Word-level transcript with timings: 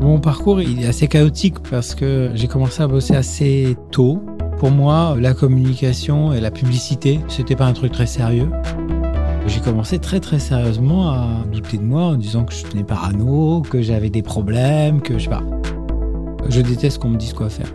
Mon 0.00 0.18
parcours 0.18 0.62
est 0.62 0.86
assez 0.86 1.08
chaotique 1.08 1.58
parce 1.70 1.94
que 1.94 2.30
j'ai 2.34 2.48
commencé 2.48 2.82
à 2.82 2.88
bosser 2.88 3.14
assez 3.14 3.76
tôt. 3.90 4.22
Pour 4.56 4.70
moi, 4.70 5.14
la 5.20 5.34
communication 5.34 6.32
et 6.32 6.40
la 6.40 6.50
publicité, 6.50 7.20
c'était 7.28 7.54
pas 7.54 7.66
un 7.66 7.74
truc 7.74 7.92
très 7.92 8.06
sérieux. 8.06 8.48
J'ai 9.46 9.60
commencé 9.60 9.98
très 9.98 10.18
très 10.18 10.38
sérieusement 10.38 11.10
à 11.10 11.44
douter 11.52 11.76
de 11.76 11.82
moi 11.82 12.04
en 12.04 12.14
disant 12.14 12.44
que 12.44 12.54
je 12.54 12.64
tenais 12.64 12.82
parano, 12.82 13.60
que 13.60 13.82
j'avais 13.82 14.08
des 14.08 14.22
problèmes, 14.22 15.02
que 15.02 15.18
je 15.18 15.24
sais 15.24 15.30
pas. 15.30 15.44
Je 16.48 16.62
déteste 16.62 16.96
qu'on 16.96 17.10
me 17.10 17.18
dise 17.18 17.34
quoi 17.34 17.50
faire. 17.50 17.72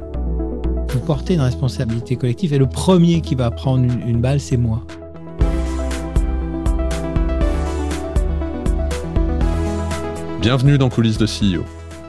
Vous 0.90 1.00
portez 1.02 1.36
une 1.36 1.42
responsabilité 1.42 2.16
collective 2.16 2.54
et 2.54 2.58
le 2.58 2.68
premier 2.68 3.22
qui 3.22 3.36
va 3.36 3.52
prendre 3.52 3.84
une, 3.84 4.02
une 4.10 4.20
balle, 4.20 4.40
c'est 4.40 4.58
moi. 4.58 4.82
Bienvenue 10.42 10.78
dans 10.80 10.90
Coulisses 10.90 11.18
de 11.18 11.26
CEO, 11.26 11.64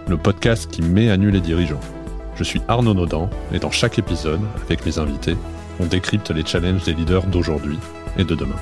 le 0.09 0.17
podcast 0.17 0.71
qui 0.71 0.83
met 0.83 1.11
à 1.11 1.17
nu 1.17 1.31
les 1.31 1.41
dirigeants. 1.41 1.81
Je 2.37 2.45
suis 2.45 2.61
Arnaud 2.69 2.95
Naudan 2.95 3.29
et 3.53 3.59
dans 3.59 3.71
chaque 3.71 3.99
épisode, 3.99 4.41
avec 4.65 4.87
mes 4.87 4.99
invités, 4.99 5.37
on 5.81 5.87
décrypte 5.87 6.31
les 6.31 6.45
challenges 6.45 6.85
des 6.85 6.93
leaders 6.93 7.27
d'aujourd'hui 7.27 7.79
et 8.17 8.25
de 8.25 8.35
demain. 8.35 8.57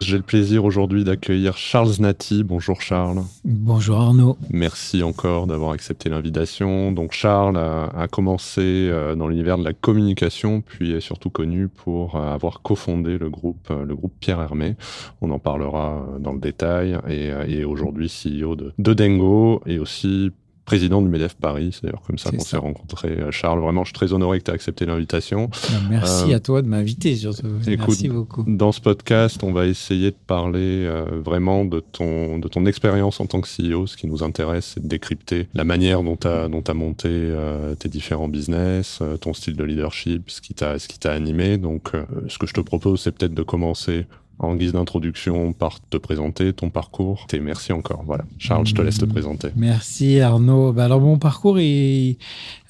J'ai 0.00 0.16
le 0.16 0.22
plaisir 0.22 0.64
aujourd'hui 0.64 1.04
d'accueillir 1.04 1.58
Charles 1.58 1.92
Nati. 1.98 2.42
Bonjour 2.42 2.80
Charles. 2.80 3.22
Bonjour 3.44 4.00
Arnaud. 4.00 4.38
Merci 4.48 5.02
encore 5.02 5.46
d'avoir 5.46 5.72
accepté 5.72 6.08
l'invitation. 6.08 6.90
Donc 6.90 7.12
Charles 7.12 7.58
a, 7.58 8.08
commencé 8.10 8.62
euh, 8.62 9.14
dans 9.14 9.28
l'univers 9.28 9.58
de 9.58 9.64
la 9.64 9.74
communication, 9.74 10.62
puis 10.62 10.92
est 10.92 11.00
surtout 11.00 11.28
connu 11.28 11.68
pour 11.68 12.16
euh, 12.16 12.34
avoir 12.34 12.62
cofondé 12.62 13.18
le 13.18 13.28
groupe, 13.28 13.68
euh, 13.70 13.84
le 13.84 13.94
groupe 13.94 14.14
Pierre 14.20 14.40
Hermé. 14.40 14.74
On 15.20 15.30
en 15.30 15.38
parlera 15.38 16.06
dans 16.18 16.32
le 16.32 16.40
détail. 16.40 16.98
Et, 17.06 17.30
et 17.46 17.64
aujourd'hui 17.64 18.08
CEO 18.08 18.56
de, 18.56 18.72
de 18.78 18.94
Dengo 18.94 19.60
et 19.66 19.78
aussi 19.78 20.32
président 20.70 21.02
du 21.02 21.08
MEDEF 21.08 21.34
Paris. 21.34 21.70
C'est 21.72 21.82
d'ailleurs 21.82 22.02
comme 22.02 22.16
ça 22.16 22.30
qu'on 22.30 22.38
s'est 22.38 22.56
rencontrés. 22.56 23.18
Euh, 23.18 23.32
Charles, 23.32 23.58
vraiment, 23.58 23.82
je 23.82 23.88
suis 23.88 23.94
très 23.94 24.12
honoré 24.12 24.38
que 24.38 24.44
tu 24.44 24.50
aies 24.52 24.54
accepté 24.54 24.86
l'invitation. 24.86 25.46
Bah, 25.46 25.78
merci 25.90 26.32
euh, 26.32 26.36
à 26.36 26.38
toi 26.38 26.62
de 26.62 26.68
m'inviter, 26.68 27.16
surtout. 27.16 27.42
Merci 27.66 28.08
beaucoup. 28.08 28.44
Dans 28.46 28.70
ce 28.70 28.80
podcast, 28.80 29.42
on 29.42 29.52
va 29.52 29.66
essayer 29.66 30.12
de 30.12 30.16
parler 30.28 30.84
euh, 30.86 31.06
vraiment 31.24 31.64
de 31.64 31.80
ton, 31.80 32.38
de 32.38 32.46
ton 32.46 32.66
expérience 32.66 33.18
en 33.18 33.26
tant 33.26 33.40
que 33.40 33.48
CEO. 33.48 33.88
Ce 33.88 33.96
qui 33.96 34.06
nous 34.06 34.22
intéresse, 34.22 34.74
c'est 34.74 34.80
de 34.84 34.86
décrypter 34.86 35.48
la 35.54 35.64
manière 35.64 36.04
dont 36.04 36.14
tu 36.14 36.28
as, 36.28 36.46
dont 36.46 36.62
as 36.64 36.74
monté 36.74 37.34
tes 37.80 37.88
différents 37.88 38.28
business, 38.28 39.02
ton 39.20 39.34
style 39.34 39.56
de 39.56 39.64
leadership, 39.64 40.30
ce 40.30 40.40
qui 40.40 40.54
t'a 40.54 41.12
animé. 41.12 41.58
Donc, 41.58 41.90
ce 42.28 42.38
que 42.38 42.46
je 42.46 42.54
te 42.54 42.60
propose, 42.60 43.00
c'est 43.00 43.10
peut-être 43.10 43.34
de 43.34 43.42
commencer 43.42 44.06
en 44.40 44.56
guise 44.56 44.72
d'introduction 44.72 45.52
par 45.52 45.80
te 45.80 45.96
présenter 45.96 46.52
ton 46.52 46.70
parcours. 46.70 47.26
Et 47.32 47.40
merci 47.40 47.72
encore. 47.72 48.02
Voilà. 48.06 48.24
Charles, 48.38 48.66
je 48.66 48.74
te 48.74 48.82
laisse 48.82 48.98
te 48.98 49.04
présenter. 49.04 49.50
Merci 49.54 50.20
Arnaud. 50.20 50.72
Bah, 50.72 50.86
alors 50.86 51.00
mon 51.00 51.18
parcours 51.18 51.60
il, 51.60 52.16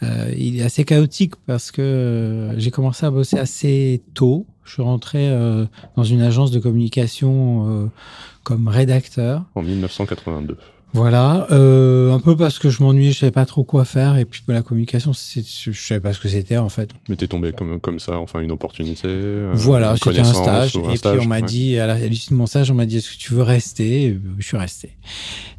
euh, 0.03 0.33
il, 0.37 0.59
est 0.59 0.63
assez 0.63 0.85
chaotique 0.85 1.35
parce 1.47 1.71
que 1.71 1.81
euh, 1.81 2.59
j'ai 2.59 2.71
commencé 2.71 3.07
à 3.07 3.11
bosser 3.11 3.39
assez 3.39 4.03
tôt. 4.15 4.47
Je 4.65 4.75
suis 4.75 4.83
rentré 4.83 5.31
euh, 5.31 5.65
dans 5.97 6.05
une 6.05 6.23
agence 6.23 6.51
de 6.51 6.59
communication 6.59 7.91
comme 8.43 8.69
rédacteur. 8.69 9.45
En 9.55 9.63
1982. 9.63 10.57
Voilà, 10.93 11.47
euh, 11.53 12.13
un 12.13 12.19
peu 12.19 12.37
parce 12.37 12.59
que 12.59 12.69
je 12.69 12.83
m'ennuyais, 12.83 13.13
je 13.13 13.19
savais 13.19 13.31
pas 13.31 13.47
trop 13.47 13.63
quoi 13.63 13.85
faire, 13.85 14.17
et 14.17 14.25
puis 14.25 14.43
la 14.49 14.63
communication, 14.63 15.13
je 15.13 15.73
savais 15.73 16.01
pas 16.01 16.13
ce 16.13 16.19
que 16.19 16.29
c'était 16.29 16.57
en 16.57 16.69
fait. 16.69 16.91
Mais 17.09 17.17
t'es 17.17 17.29
tombé 17.29 17.53
comme, 17.53 17.79
comme 17.81 18.01
ça, 18.01 18.19
enfin 18.19 18.41
une 18.41 18.51
opportunité. 18.51 19.07
Euh, 19.07 19.53
voilà, 19.55 19.97
c'était 19.97 20.21
un 20.21 20.25
stage, 20.25 20.77
et 20.77 20.81
puis 20.81 21.19
on 21.21 21.27
m'a 21.27 21.43
dit, 21.43 21.79
à 21.79 21.97
l'issue 22.09 22.31
de 22.31 22.35
mon 22.35 22.47
stage, 22.47 22.71
on 22.71 22.75
m'a 22.75 22.87
dit, 22.87 22.97
est-ce 22.97 23.13
que 23.13 23.19
tu 23.19 23.35
veux 23.35 23.43
rester? 23.43 24.19
Je 24.39 24.47
suis 24.47 24.57
resté. 24.57 24.97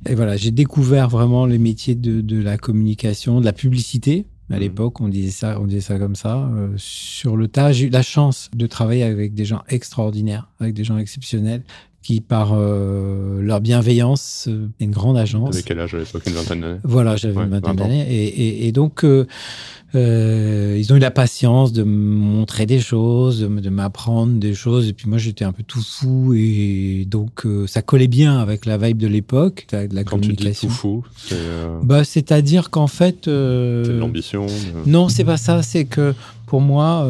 Et 0.09 0.15
voilà, 0.15 0.35
j'ai 0.35 0.51
découvert 0.51 1.07
vraiment 1.07 1.45
les 1.45 1.59
métiers 1.59 1.95
de, 1.95 2.21
de 2.21 2.41
la 2.41 2.57
communication, 2.57 3.39
de 3.39 3.45
la 3.45 3.53
publicité. 3.53 4.25
À 4.49 4.57
mmh. 4.57 4.59
l'époque, 4.59 4.99
on 4.99 5.07
disait 5.07 5.31
ça, 5.31 5.61
on 5.61 5.65
disait 5.65 5.79
ça 5.79 5.97
comme 5.97 6.15
ça. 6.15 6.49
Euh, 6.53 6.73
sur 6.75 7.37
le 7.37 7.47
tas, 7.47 7.71
j'ai 7.71 7.85
eu 7.85 7.89
la 7.89 8.01
chance 8.01 8.49
de 8.53 8.67
travailler 8.67 9.03
avec 9.03 9.33
des 9.33 9.45
gens 9.45 9.61
extraordinaires, 9.69 10.49
avec 10.59 10.73
des 10.73 10.83
gens 10.83 10.97
exceptionnels 10.97 11.63
qui, 12.01 12.19
par 12.19 12.53
euh, 12.53 13.41
leur 13.41 13.61
bienveillance, 13.61 14.45
euh, 14.47 14.67
une 14.79 14.91
grande 14.91 15.17
agence. 15.17 15.53
Avec 15.53 15.65
quel 15.65 15.79
âge 15.79 15.93
à 15.93 15.99
l'époque 15.99 16.23
Une 16.25 16.33
vingtaine 16.33 16.61
d'années? 16.61 16.79
Voilà, 16.83 17.15
j'avais 17.15 17.41
une 17.41 17.49
vingtaine 17.49 17.75
d'années. 17.75 18.07
Et, 18.09 18.25
et, 18.25 18.67
et, 18.67 18.71
donc, 18.71 19.03
euh, 19.03 19.25
ils 19.93 20.91
ont 20.91 20.95
eu 20.95 20.99
la 20.99 21.11
patience 21.11 21.73
de 21.73 21.83
me 21.83 22.15
montrer 22.15 22.65
des 22.65 22.79
choses, 22.79 23.41
de 23.41 23.69
m'apprendre 23.69 24.39
des 24.39 24.55
choses. 24.55 24.87
Et 24.87 24.93
puis 24.93 25.07
moi, 25.07 25.19
j'étais 25.19 25.45
un 25.45 25.51
peu 25.51 25.61
tout 25.61 25.83
fou. 25.83 26.33
Et 26.35 27.05
donc, 27.07 27.45
ça 27.67 27.83
collait 27.83 28.07
bien 28.07 28.39
avec 28.39 28.65
la 28.65 28.77
vibe 28.77 28.97
de 28.97 29.07
l'époque, 29.07 29.67
de 29.71 29.93
la 29.93 30.03
Quand 30.03 30.17
communication. 30.17 30.53
Tu 30.53 30.53
dis 30.53 30.57
tout 30.57 30.69
fou, 30.69 31.03
c'est... 31.15 31.35
Bah, 31.83 32.03
c'est-à-dire 32.03 32.71
qu'en 32.71 32.87
fait... 32.87 33.25
C'est 33.25 33.93
l'ambition 33.93 34.47
Non, 34.87 35.07
c'est 35.07 35.25
pas 35.25 35.37
ça. 35.37 35.61
C'est 35.61 35.85
que 35.85 36.15
pour 36.47 36.61
moi, 36.61 37.07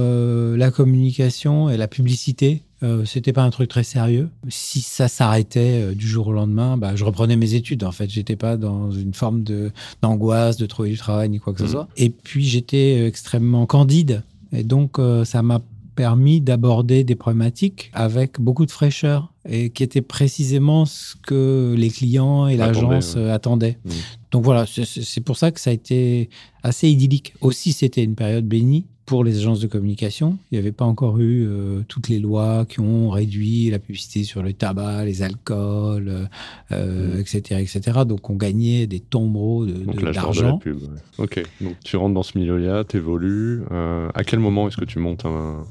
la 0.58 0.69
communication 0.69 1.69
et 1.69 1.78
la 1.78 1.88
publicité, 1.88 2.62
euh, 2.84 3.06
c'était 3.06 3.34
pas 3.34 3.44
un 3.44 3.50
truc 3.52 3.69
très 3.69 3.84
sérieux. 3.84 4.30
Si 4.50 4.81
ça 4.81 5.08
s'arrêtait 5.08 5.81
euh, 5.81 5.94
du 5.94 6.08
jour 6.08 6.28
au 6.28 6.31
lendemain, 6.34 6.78
bah, 6.78 6.96
je 6.96 7.03
reprenais 7.03 7.36
mes 7.36 7.53
études. 7.53 7.84
En 7.84 7.92
fait, 7.92 8.09
j'étais 8.09 8.36
pas 8.36 8.58
dans 8.58 8.92
une 8.92 9.14
forme 9.14 9.44
de 9.44 9.72
d'angoisse 10.02 10.58
de 10.58 10.66
trouver 10.66 10.90
du 10.90 10.97
travail 10.97 11.30
ni 11.30 11.40
quoi 11.40 11.53
que 11.53 11.59
ce 11.59 11.66
mmh. 11.66 11.72
soit. 11.72 11.88
Et 11.97 12.09
puis 12.09 12.44
j'étais 12.44 13.06
extrêmement 13.06 13.66
candide. 13.68 14.24
Et 14.52 14.64
donc 14.64 14.97
euh, 14.97 15.25
ça 15.25 15.44
m'a 15.44 15.62
permis 15.96 16.41
d'aborder 16.41 17.03
des 17.03 17.16
problématiques 17.16 17.91
avec 17.94 18.40
beaucoup 18.40 18.66
de 18.66 18.72
fraîcheur 18.72 19.31
et 19.47 19.70
qui 19.70 19.84
était 19.84 20.02
précisément 20.02 20.86
ce 20.86 21.16
que 21.16 21.75
les 21.78 21.90
clients 21.90 22.47
et 22.47 22.58
l'agence 22.58 23.16
attendaient. 23.16 23.78
Mmh. 23.86 23.90
Donc 24.31 24.44
voilà, 24.44 24.66
c'est 24.66 25.22
pour 25.22 25.38
ça 25.38 25.52
que 25.52 25.59
ça 25.59 25.70
a 25.70 25.74
été 25.74 26.30
assez 26.64 26.90
idyllique. 26.90 27.34
Aussi, 27.41 27.74
c'était 27.74 28.03
une 28.03 28.16
période 28.16 28.46
bénie 28.46 28.86
pour 29.11 29.25
les 29.25 29.38
agences 29.39 29.59
de 29.59 29.67
communication. 29.67 30.38
Il 30.49 30.55
n'y 30.55 30.59
avait 30.59 30.72
pas 30.72 30.85
encore 30.85 31.19
eu 31.19 31.45
euh, 31.45 31.81
toutes 31.89 32.07
les 32.07 32.17
lois 32.17 32.63
qui 32.66 32.79
ont 32.79 33.09
réduit 33.09 33.69
la 33.69 33.77
publicité 33.77 34.23
sur 34.23 34.41
le 34.41 34.53
tabac, 34.53 35.03
les 35.03 35.22
alcools, 35.22 36.29
euh, 36.72 37.19
etc., 37.19 37.41
mmh. 37.51 37.57
etc. 37.57 37.99
Donc 38.07 38.29
on 38.29 38.35
gagnait 38.35 38.88
des 38.88 39.01
tombereaux 39.01 39.66
d'argent. 39.66 40.61
De, 40.66 40.77
Ok, 41.17 41.44
donc 41.59 41.75
tu 41.83 41.97
rentres 41.97 42.13
dans 42.13 42.23
ce 42.23 42.38
milieu-là, 42.38 42.85
tu 42.85 42.95
évolues. 42.95 43.63
Euh, 43.72 44.07
à 44.16 44.23
quel 44.23 44.39
moment 44.39 44.69
est-ce 44.69 44.77
que 44.77 44.85
tu 44.85 44.99
montes 44.99 45.25
un, 45.25 45.66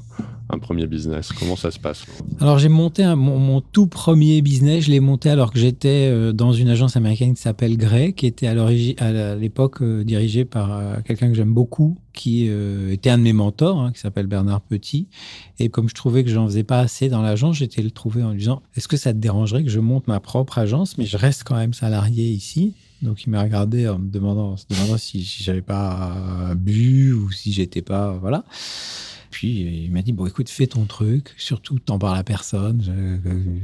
un, 0.51 0.59
premier 0.59 0.85
business? 0.85 1.31
Comment 1.31 1.55
ça 1.55 1.71
se 1.71 1.79
passe? 1.79 2.05
Alors 2.39 2.59
j'ai 2.59 2.69
monté 2.69 3.01
un, 3.01 3.15
mon, 3.15 3.39
mon, 3.39 3.59
tout 3.59 3.87
premier 3.87 4.43
business, 4.43 4.83
je 4.83 4.91
l'ai 4.91 4.99
monté 4.99 5.31
alors 5.31 5.51
que 5.51 5.57
j'étais 5.57 6.31
dans 6.31 6.53
une 6.53 6.69
agence 6.69 6.95
américaine 6.95 7.33
qui 7.33 7.41
s'appelle 7.41 7.75
Grey, 7.75 8.13
qui 8.13 8.27
était 8.27 8.45
à 8.45 9.35
l'époque 9.35 9.81
dirigée 9.81 10.45
par 10.45 11.01
quelqu'un 11.05 11.29
que 11.29 11.33
j'aime 11.33 11.55
beaucoup, 11.55 11.97
qui 12.13 12.47
euh, 12.49 12.91
était 12.91 13.09
un 13.09 13.17
de 13.17 13.23
mes 13.23 13.33
mentors, 13.33 13.79
hein, 13.79 13.91
qui 13.91 13.99
s'appelle 13.99 14.27
Bernard 14.27 14.61
Petit. 14.61 15.07
Et 15.59 15.69
comme 15.69 15.89
je 15.89 15.93
trouvais 15.93 16.23
que 16.23 16.29
j'en 16.29 16.45
faisais 16.47 16.63
pas 16.63 16.79
assez 16.79 17.09
dans 17.09 17.21
l'agence, 17.21 17.57
j'étais 17.57 17.81
le 17.81 17.91
trouver 17.91 18.23
en 18.23 18.31
lui 18.31 18.39
disant 18.39 18.61
Est-ce 18.75 18.87
que 18.87 18.97
ça 18.97 19.13
te 19.13 19.17
dérangerait 19.17 19.63
que 19.63 19.69
je 19.69 19.79
monte 19.79 20.07
ma 20.07 20.19
propre 20.19 20.57
agence, 20.57 20.97
mais 20.97 21.05
je 21.05 21.17
reste 21.17 21.43
quand 21.43 21.55
même 21.55 21.73
salarié 21.73 22.29
ici 22.29 22.73
Donc 23.01 23.23
il 23.23 23.29
m'a 23.29 23.41
regardé 23.41 23.87
en 23.87 23.99
me 23.99 24.09
demandant, 24.09 24.57
se 24.57 24.65
demandant 24.69 24.97
si, 24.97 25.23
si 25.23 25.43
j'avais 25.43 25.61
pas 25.61 26.53
bu 26.55 27.13
ou 27.13 27.31
si 27.31 27.51
j'étais 27.51 27.81
pas. 27.81 28.17
Voilà. 28.21 28.43
Puis 29.31 29.85
il 29.85 29.91
m'a 29.91 30.01
dit 30.01 30.11
bon 30.11 30.27
écoute 30.27 30.49
fais 30.49 30.67
ton 30.67 30.85
truc, 30.85 31.33
surtout 31.37 31.79
t'en 31.79 31.97
parles 31.97 32.17
à 32.17 32.23
personne, 32.23 33.21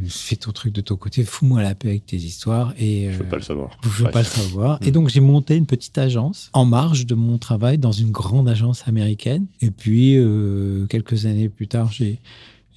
fais 0.07 0.37
ton 0.37 0.51
truc 0.51 0.73
de 0.73 0.81
ton 0.81 0.95
côté, 0.95 1.23
fous-moi 1.23 1.61
la 1.61 1.75
paix 1.75 1.89
avec 1.89 2.05
tes 2.05 2.17
histoires 2.17 2.73
et 2.79 3.11
je 3.11 3.17
veux 3.19 3.25
pas 3.25 3.35
le 3.35 3.41
savoir. 3.43 3.77
Je 3.83 3.89
veux 3.89 4.09
pas 4.09 4.21
le 4.21 4.25
savoir. 4.25 4.79
Et 4.81 4.91
donc 4.91 5.09
j'ai 5.09 5.19
monté 5.19 5.55
une 5.55 5.65
petite 5.65 5.97
agence 5.97 6.49
en 6.53 6.65
marge 6.65 7.05
de 7.05 7.15
mon 7.15 7.37
travail 7.37 7.77
dans 7.77 7.91
une 7.91 8.11
grande 8.11 8.47
agence 8.47 8.87
américaine. 8.87 9.45
Et 9.61 9.71
puis 9.71 10.15
euh, 10.15 10.87
quelques 10.87 11.25
années 11.25 11.49
plus 11.49 11.67
tard 11.67 11.91
j'ai 11.91 12.19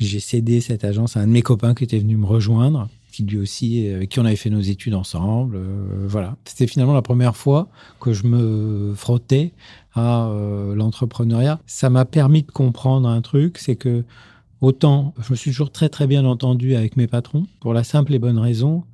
j'ai 0.01 0.21
cédé 0.21 0.61
cette 0.61 0.85
agence 0.85 1.17
à 1.17 1.21
un 1.21 1.27
de 1.27 1.33
mes 1.33 1.43
copains 1.43 1.75
qui 1.75 1.85
était 1.85 1.99
venu 1.99 2.17
me 2.17 2.27
rejoindre 2.27 2.89
qui 3.11 3.25
lui 3.25 3.39
aussi, 3.39 3.89
avec 3.89 4.09
qui 4.09 4.21
on 4.21 4.25
avait 4.25 4.37
fait 4.37 4.51
nos 4.51 4.61
études 4.61 4.95
ensemble. 4.95 5.57
Euh, 5.57 6.07
voilà. 6.07 6.37
C'était 6.45 6.67
finalement 6.67 6.95
la 6.95 7.03
première 7.03 7.37
fois 7.37 7.69
que 8.01 8.13
je 8.13 8.27
me 8.27 8.95
frottais 8.95 9.53
à 9.95 10.27
euh, 10.29 10.75
l'entrepreneuriat. 10.75 11.61
Ça 11.67 11.91
m'a 11.91 12.05
permis 12.05 12.43
de 12.43 12.51
comprendre 12.51 13.09
un 13.09 13.21
truc, 13.21 13.59
c'est 13.59 13.77
que 13.77 14.05
autant 14.61 15.15
je 15.23 15.33
me 15.33 15.37
suis 15.37 15.51
toujours 15.51 15.73
très 15.73 15.89
très 15.89 16.07
bien 16.07 16.25
entendu 16.25 16.75
avec 16.75 16.97
mes 16.97 17.07
patrons, 17.07 17.47
pour 17.61 17.75
la 17.75 17.85
simple 17.85 18.15
et 18.15 18.19
bonne 18.19 18.39
raison 18.39 18.85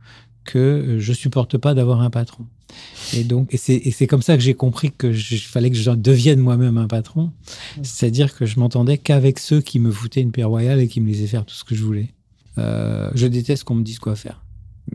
que 0.44 0.96
je 0.98 1.12
supporte 1.12 1.58
pas 1.58 1.74
d'avoir 1.74 2.00
un 2.00 2.10
patron. 2.10 2.46
Et 3.14 3.24
donc, 3.24 3.52
et 3.52 3.56
c'est 3.56 4.06
comme 4.06 4.22
ça 4.22 4.36
que 4.36 4.42
j'ai 4.42 4.54
compris 4.54 4.92
que 4.92 5.08
il 5.08 5.38
fallait 5.38 5.70
que 5.70 5.76
je 5.76 5.90
devienne 5.90 6.40
moi-même 6.40 6.78
un 6.78 6.88
patron. 6.88 7.30
C'est-à-dire 7.82 8.34
que 8.34 8.46
je 8.46 8.58
m'entendais 8.58 8.98
qu'avec 8.98 9.38
ceux 9.38 9.60
qui 9.60 9.78
me 9.78 9.90
foutaient 9.90 10.20
une 10.20 10.32
paix 10.32 10.44
royale 10.44 10.80
et 10.80 10.88
qui 10.88 11.00
me 11.00 11.08
laissaient 11.08 11.26
faire 11.26 11.44
tout 11.44 11.54
ce 11.54 11.64
que 11.64 11.74
je 11.74 11.82
voulais. 11.84 12.12
Euh, 12.58 13.10
je 13.14 13.26
déteste 13.26 13.64
qu'on 13.64 13.74
me 13.74 13.84
dise 13.84 13.98
quoi 13.98 14.16
faire. 14.16 14.45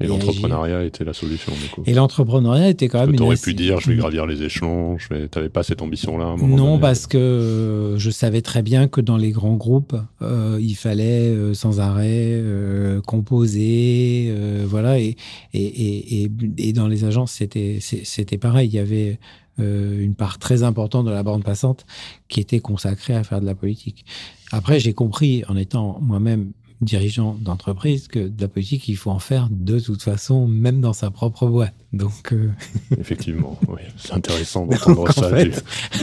Et, 0.01 0.07
l'entrepreneuriat 0.07 0.83
était 0.83 1.03
la 1.03 1.13
solution, 1.13 1.53
du 1.53 1.69
coup. 1.69 1.83
Et 1.86 1.94
l'entrepreneuriat 1.94 2.69
était 2.69 2.88
quand 2.88 3.06
même. 3.06 3.15
Tu 3.15 3.24
aurais 3.24 3.38
pu 3.38 3.53
dire, 3.53 3.80
je 3.80 3.89
vais 3.89 3.98
gravir 3.98 4.25
les 4.25 4.44
échelons, 4.44 4.98
tu 4.98 5.13
n'avais 5.13 5.50
pas 5.50 5.63
cette 5.63 5.81
ambition-là 5.81 6.36
Non, 6.39 6.80
parce 6.80 7.07
que 7.07 7.95
je 7.98 8.09
savais 8.09 8.42
très 8.42 8.62
bien 8.62 8.88
que 8.88 9.01
dans 9.01 9.18
les 9.18 9.31
grands 9.31 9.56
groupes, 9.56 9.95
euh, 10.21 10.57
il 10.62 10.75
fallait 10.75 11.30
euh, 11.30 11.53
sans 11.53 11.80
arrêt 11.80 12.31
euh, 12.31 13.01
composer, 13.01 14.33
voilà, 14.65 15.00
et, 15.00 15.15
et, 15.53 16.24
et, 16.24 16.31
et, 16.57 16.74
dans 16.74 16.88
les 16.88 17.03
agences, 17.06 17.31
c'était 17.31 18.38
pareil. 18.38 18.68
Il 18.68 18.75
y 18.75 18.80
avait 18.80 19.19
une 19.57 20.15
part 20.15 20.39
très 20.39 20.63
importante 20.63 21.06
de 21.06 21.12
la 21.12 21.21
bande 21.21 21.44
passante 21.44 21.86
qui 22.30 22.39
était 22.39 22.59
consacrée 22.59 23.13
à 23.13 23.24
faire 23.24 23.42
de 23.42 23.45
la 23.45 23.53
politique. 23.53 24.06
Après, 24.51 24.80
j'ai 24.80 24.94
compris, 24.94 25.44
en 25.48 25.56
étant 25.56 26.00
moi-même 26.01 26.51
dirigeant 26.81 27.37
d'entreprise 27.39 28.07
que 28.07 28.19
de 28.19 28.41
la 28.41 28.47
politique, 28.47 28.87
il 28.87 28.97
faut 28.97 29.11
en 29.11 29.19
faire 29.19 29.47
de 29.51 29.79
toute 29.79 30.01
façon, 30.01 30.47
même 30.47 30.81
dans 30.81 30.93
sa 30.93 31.11
propre 31.11 31.47
boîte. 31.47 31.75
Donc, 31.93 32.33
euh, 32.33 32.51
Effectivement, 32.99 33.59
oui. 33.67 33.81
c'est 33.97 34.13
intéressant 34.13 34.65
d'entendre 34.65 35.11
ça 35.11 35.29
du, 35.43 35.51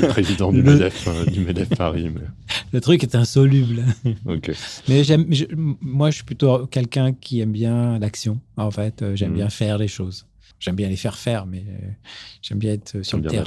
président 0.08 0.52
du, 0.52 0.62
MEDEF, 0.62 1.08
euh, 1.08 1.25
du 1.26 1.40
MEDEF 1.40 1.70
Paris. 1.70 2.10
Mais... 2.14 2.20
Le 2.72 2.80
truc 2.80 3.02
est 3.02 3.14
insoluble. 3.14 3.82
Mais 4.88 5.02
j'aime, 5.04 5.26
moi, 5.80 6.10
je 6.10 6.16
suis 6.16 6.25
plutôt 6.25 6.66
quelqu'un 6.66 7.12
qui 7.12 7.40
aime 7.40 7.52
bien 7.52 7.98
l'action. 7.98 8.40
En 8.56 8.70
fait, 8.70 9.02
euh, 9.02 9.16
j'aime 9.16 9.32
mmh. 9.32 9.36
bien 9.36 9.50
faire 9.50 9.78
les 9.78 9.88
choses. 9.88 10.26
J'aime 10.60 10.75
bien 10.75 10.88
les 10.88 10.96
faire 10.96 11.16
faire, 11.16 11.46
mais 11.46 11.64
euh, 11.69 11.87
j'aime 12.43 12.58
bien 12.58 12.72
être 12.72 13.02
sur 13.02 13.19
le 13.19 13.28
terrain, 13.28 13.44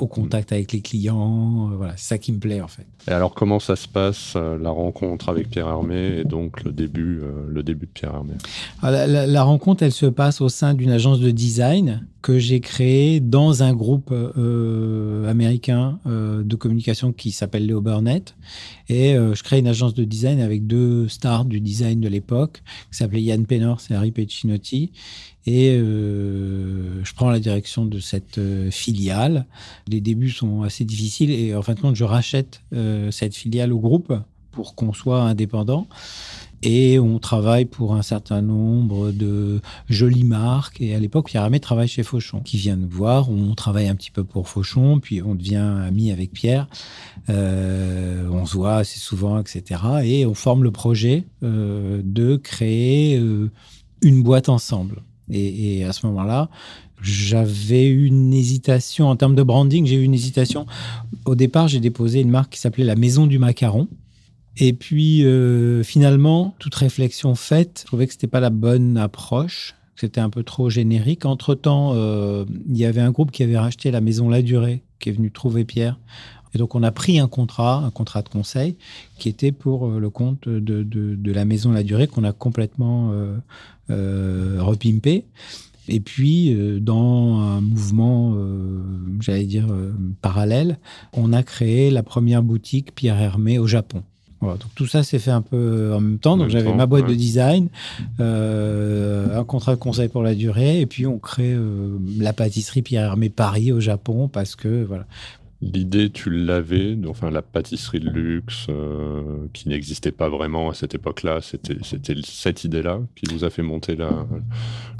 au 0.00 0.06
contact 0.08 0.50
avec 0.50 0.72
les 0.72 0.80
clients. 0.80 1.70
Euh, 1.70 1.76
voilà, 1.76 1.92
c'est 1.96 2.08
ça 2.08 2.18
qui 2.18 2.32
me 2.32 2.38
plaît 2.38 2.60
en 2.60 2.66
fait. 2.66 2.86
Et 3.06 3.12
alors, 3.12 3.34
comment 3.34 3.60
ça 3.60 3.76
se 3.76 3.86
passe 3.86 4.32
euh, 4.34 4.58
la 4.58 4.70
rencontre 4.70 5.28
avec 5.28 5.48
Pierre 5.48 5.68
Hermé 5.68 6.18
et 6.18 6.24
donc 6.24 6.64
le 6.64 6.72
début, 6.72 7.22
le 7.48 7.62
début 7.62 7.86
de 7.86 7.90
Pierre 7.92 8.14
Hermé? 8.14 8.34
Ah, 8.82 9.06
la, 9.06 9.42
rencontre, 9.44 9.84
elle 9.84 9.92
se 9.92 10.06
passe 10.06 10.40
au 10.40 10.48
sein 10.48 10.74
d'une 10.74 10.90
agence 10.90 11.20
de 11.20 11.30
design 11.30 12.04
que 12.20 12.38
j'ai 12.38 12.60
créée 12.60 13.20
dans 13.20 13.62
un 13.62 13.72
groupe 13.72 14.12
américain 15.28 16.00
de 16.06 16.56
communication 16.56 17.12
qui 17.12 17.30
s'appelle 17.30 17.66
Leo 17.66 17.80
Burnett. 17.80 18.34
Et 18.88 19.14
je 19.14 19.42
crée 19.42 19.58
une 19.58 19.66
agence 19.66 19.94
de 19.94 20.04
design 20.04 20.40
avec 20.40 20.66
deux 20.66 21.08
stars 21.08 21.46
du 21.46 21.60
design 21.60 22.00
de 22.00 22.08
l'époque 22.08 22.62
qui 22.90 22.98
s'appelaient 22.98 23.22
Yann 23.22 23.46
Penor 23.46 23.80
et 23.90 23.94
Harry 23.94 24.10
Pecinotti. 24.10 24.90
Et 25.46 25.72
euh, 25.72 27.04
je 27.04 27.14
prends 27.14 27.30
la 27.30 27.40
direction 27.40 27.84
de 27.84 27.98
cette 27.98 28.38
euh, 28.38 28.70
filiale. 28.70 29.46
Les 29.88 30.00
débuts 30.00 30.30
sont 30.30 30.62
assez 30.62 30.84
difficiles 30.84 31.30
et 31.30 31.54
en 31.54 31.62
fin 31.62 31.74
de 31.74 31.80
compte, 31.80 31.96
je 31.96 32.04
rachète 32.04 32.62
euh, 32.72 33.10
cette 33.10 33.34
filiale 33.34 33.72
au 33.72 33.78
groupe 33.78 34.12
pour 34.52 34.74
qu'on 34.74 34.92
soit 34.92 35.20
indépendant. 35.22 35.86
Et 36.64 36.98
on 36.98 37.18
travaille 37.18 37.66
pour 37.66 37.94
un 37.94 38.02
certain 38.02 38.40
nombre 38.40 39.10
de 39.10 39.60
jolies 39.88 40.24
marques. 40.24 40.80
Et 40.80 40.94
à 40.94 40.98
l'époque, 40.98 41.26
Pierre 41.26 41.44
Hermé 41.44 41.60
travaille 41.60 41.88
chez 41.88 42.02
Fauchon, 42.02 42.40
qui 42.40 42.56
vient 42.56 42.76
nous 42.76 42.88
voir. 42.88 43.30
On 43.30 43.54
travaille 43.54 43.88
un 43.88 43.94
petit 43.94 44.10
peu 44.10 44.24
pour 44.24 44.48
Fauchon, 44.48 44.98
puis 44.98 45.22
on 45.22 45.34
devient 45.34 45.56
amis 45.56 46.10
avec 46.10 46.32
Pierre. 46.32 46.66
on 47.28 48.46
se 48.46 48.54
voit 48.54 48.76
assez 48.76 48.98
souvent, 48.98 49.38
etc. 49.38 49.80
Et 50.04 50.26
on 50.26 50.34
forme 50.34 50.64
le 50.64 50.70
projet 50.70 51.24
de 51.42 52.36
créer 52.36 53.20
une 54.02 54.22
boîte 54.22 54.48
ensemble. 54.48 55.02
Et, 55.30 55.84
à 55.84 55.92
ce 55.92 56.06
moment-là, 56.06 56.48
j'avais 57.02 57.88
une 57.88 58.32
hésitation 58.32 59.08
en 59.08 59.16
termes 59.16 59.34
de 59.34 59.42
branding. 59.42 59.86
J'ai 59.86 59.96
eu 59.96 60.02
une 60.02 60.14
hésitation. 60.14 60.66
Au 61.24 61.34
départ, 61.34 61.68
j'ai 61.68 61.80
déposé 61.80 62.20
une 62.20 62.30
marque 62.30 62.52
qui 62.52 62.60
s'appelait 62.60 62.84
la 62.84 62.96
Maison 62.96 63.26
du 63.26 63.38
Macaron. 63.38 63.88
Et 64.56 64.72
puis, 64.72 65.24
euh, 65.24 65.82
finalement, 65.82 66.54
toute 66.58 66.74
réflexion 66.74 67.34
faite, 67.34 67.80
je 67.82 67.86
trouvais 67.86 68.06
que 68.06 68.12
c'était 68.12 68.28
pas 68.28 68.40
la 68.40 68.50
bonne 68.50 68.96
approche, 68.96 69.74
que 69.94 70.02
c'était 70.02 70.20
un 70.20 70.30
peu 70.30 70.44
trop 70.44 70.70
générique. 70.70 71.24
Entre-temps, 71.24 71.92
euh, 71.94 72.44
il 72.68 72.76
y 72.76 72.84
avait 72.84 73.00
un 73.00 73.10
groupe 73.10 73.32
qui 73.32 73.42
avait 73.42 73.58
racheté 73.58 73.90
la 73.90 74.00
Maison 74.00 74.28
La 74.28 74.42
Durée, 74.42 74.82
qui 75.00 75.08
est 75.08 75.12
venu 75.12 75.32
trouver 75.32 75.64
Pierre. 75.64 75.98
Et 76.54 76.58
donc, 76.58 76.76
on 76.76 76.84
a 76.84 76.92
pris 76.92 77.18
un 77.18 77.26
contrat, 77.26 77.78
un 77.84 77.90
contrat 77.90 78.22
de 78.22 78.28
conseil, 78.28 78.76
qui 79.18 79.28
était 79.28 79.50
pour 79.50 79.88
euh, 79.88 79.98
le 79.98 80.08
compte 80.08 80.48
de, 80.48 81.32
la 81.32 81.44
Maison 81.44 81.72
La 81.72 81.82
Durée, 81.82 82.06
qu'on 82.06 82.24
a 82.24 82.32
complètement 82.32 83.12
repimpé. 83.88 85.24
Et 85.88 85.98
puis, 86.00 86.56
dans 86.80 87.40
un 87.40 87.60
mouvement, 87.60 88.36
j'allais 89.20 89.46
dire, 89.46 89.66
parallèle, 90.22 90.78
on 91.12 91.32
a 91.32 91.42
créé 91.42 91.90
la 91.90 92.04
première 92.04 92.44
boutique 92.44 92.94
Pierre 92.94 93.20
Hermé 93.20 93.58
au 93.58 93.66
Japon. 93.66 94.04
Voilà, 94.44 94.58
donc 94.58 94.70
tout 94.74 94.86
ça 94.86 95.02
s'est 95.02 95.18
fait 95.18 95.30
un 95.30 95.42
peu 95.42 95.92
en 95.94 96.00
même 96.00 96.18
temps. 96.18 96.36
Donc 96.36 96.50
j'avais 96.50 96.72
ma 96.72 96.86
boîte 96.86 97.08
de 97.08 97.14
design, 97.14 97.68
un 98.18 99.44
contrat 99.44 99.74
de 99.74 99.80
conseil 99.80 100.08
pour 100.08 100.22
la 100.22 100.34
durée, 100.34 100.80
et 100.80 100.86
puis 100.86 101.06
on 101.06 101.18
crée 101.18 101.56
la 102.18 102.32
pâtisserie 102.32 102.82
Pierre 102.82 103.04
Hermé 103.04 103.28
Paris 103.30 103.72
au 103.72 103.80
Japon 103.80 104.28
parce 104.28 104.54
que 104.54 104.84
voilà, 104.84 105.06
L'idée, 105.72 106.10
tu 106.10 106.28
l'avais, 106.28 106.94
enfin 107.08 107.30
la 107.30 107.40
pâtisserie 107.40 108.00
de 108.00 108.10
luxe 108.10 108.66
euh, 108.68 109.46
qui 109.54 109.70
n'existait 109.70 110.12
pas 110.12 110.28
vraiment 110.28 110.68
à 110.68 110.74
cette 110.74 110.94
époque-là, 110.94 111.40
c'était 111.40 111.78
cette 111.82 112.64
idée-là 112.64 113.00
qui 113.16 113.32
vous 113.32 113.44
a 113.44 113.50
fait 113.50 113.62
monter 113.62 113.96
la. 113.96 114.26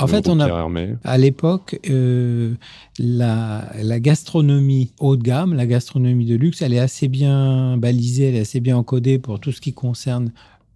En 0.01 0.07
fait, 0.07 0.27
on 0.27 0.41
a 0.41 0.67
à 1.05 1.19
l'époque 1.19 1.79
euh, 1.91 2.55
la, 2.99 3.71
la, 3.83 4.01
gastronomie 4.01 4.93
haut 5.01 5.17
de 5.17 5.23
gamme, 5.23 5.53
la 5.53 5.67
gastronomie 5.67 6.25
de 6.25 6.37
luxe, 6.37 6.63
elle 6.63 6.73
est 6.73 6.79
assez 6.79 7.09
bien 7.09 7.77
balisée, 7.77 8.31
elle 8.31 8.37
est 8.37 8.41
assez 8.41 8.61
bien 8.61 8.79
encodée 8.79 9.19
pour 9.19 9.41
tout 9.41 9.53
ce 9.53 9.61
qui 9.61 9.75
concerne 9.75 10.33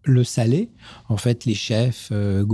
le 0.09 0.25
salé. 0.25 0.71
En 1.09 1.17
fait, 1.17 1.45
les 1.45 1.55
chefs, 1.55 2.09
euh, 2.13 2.45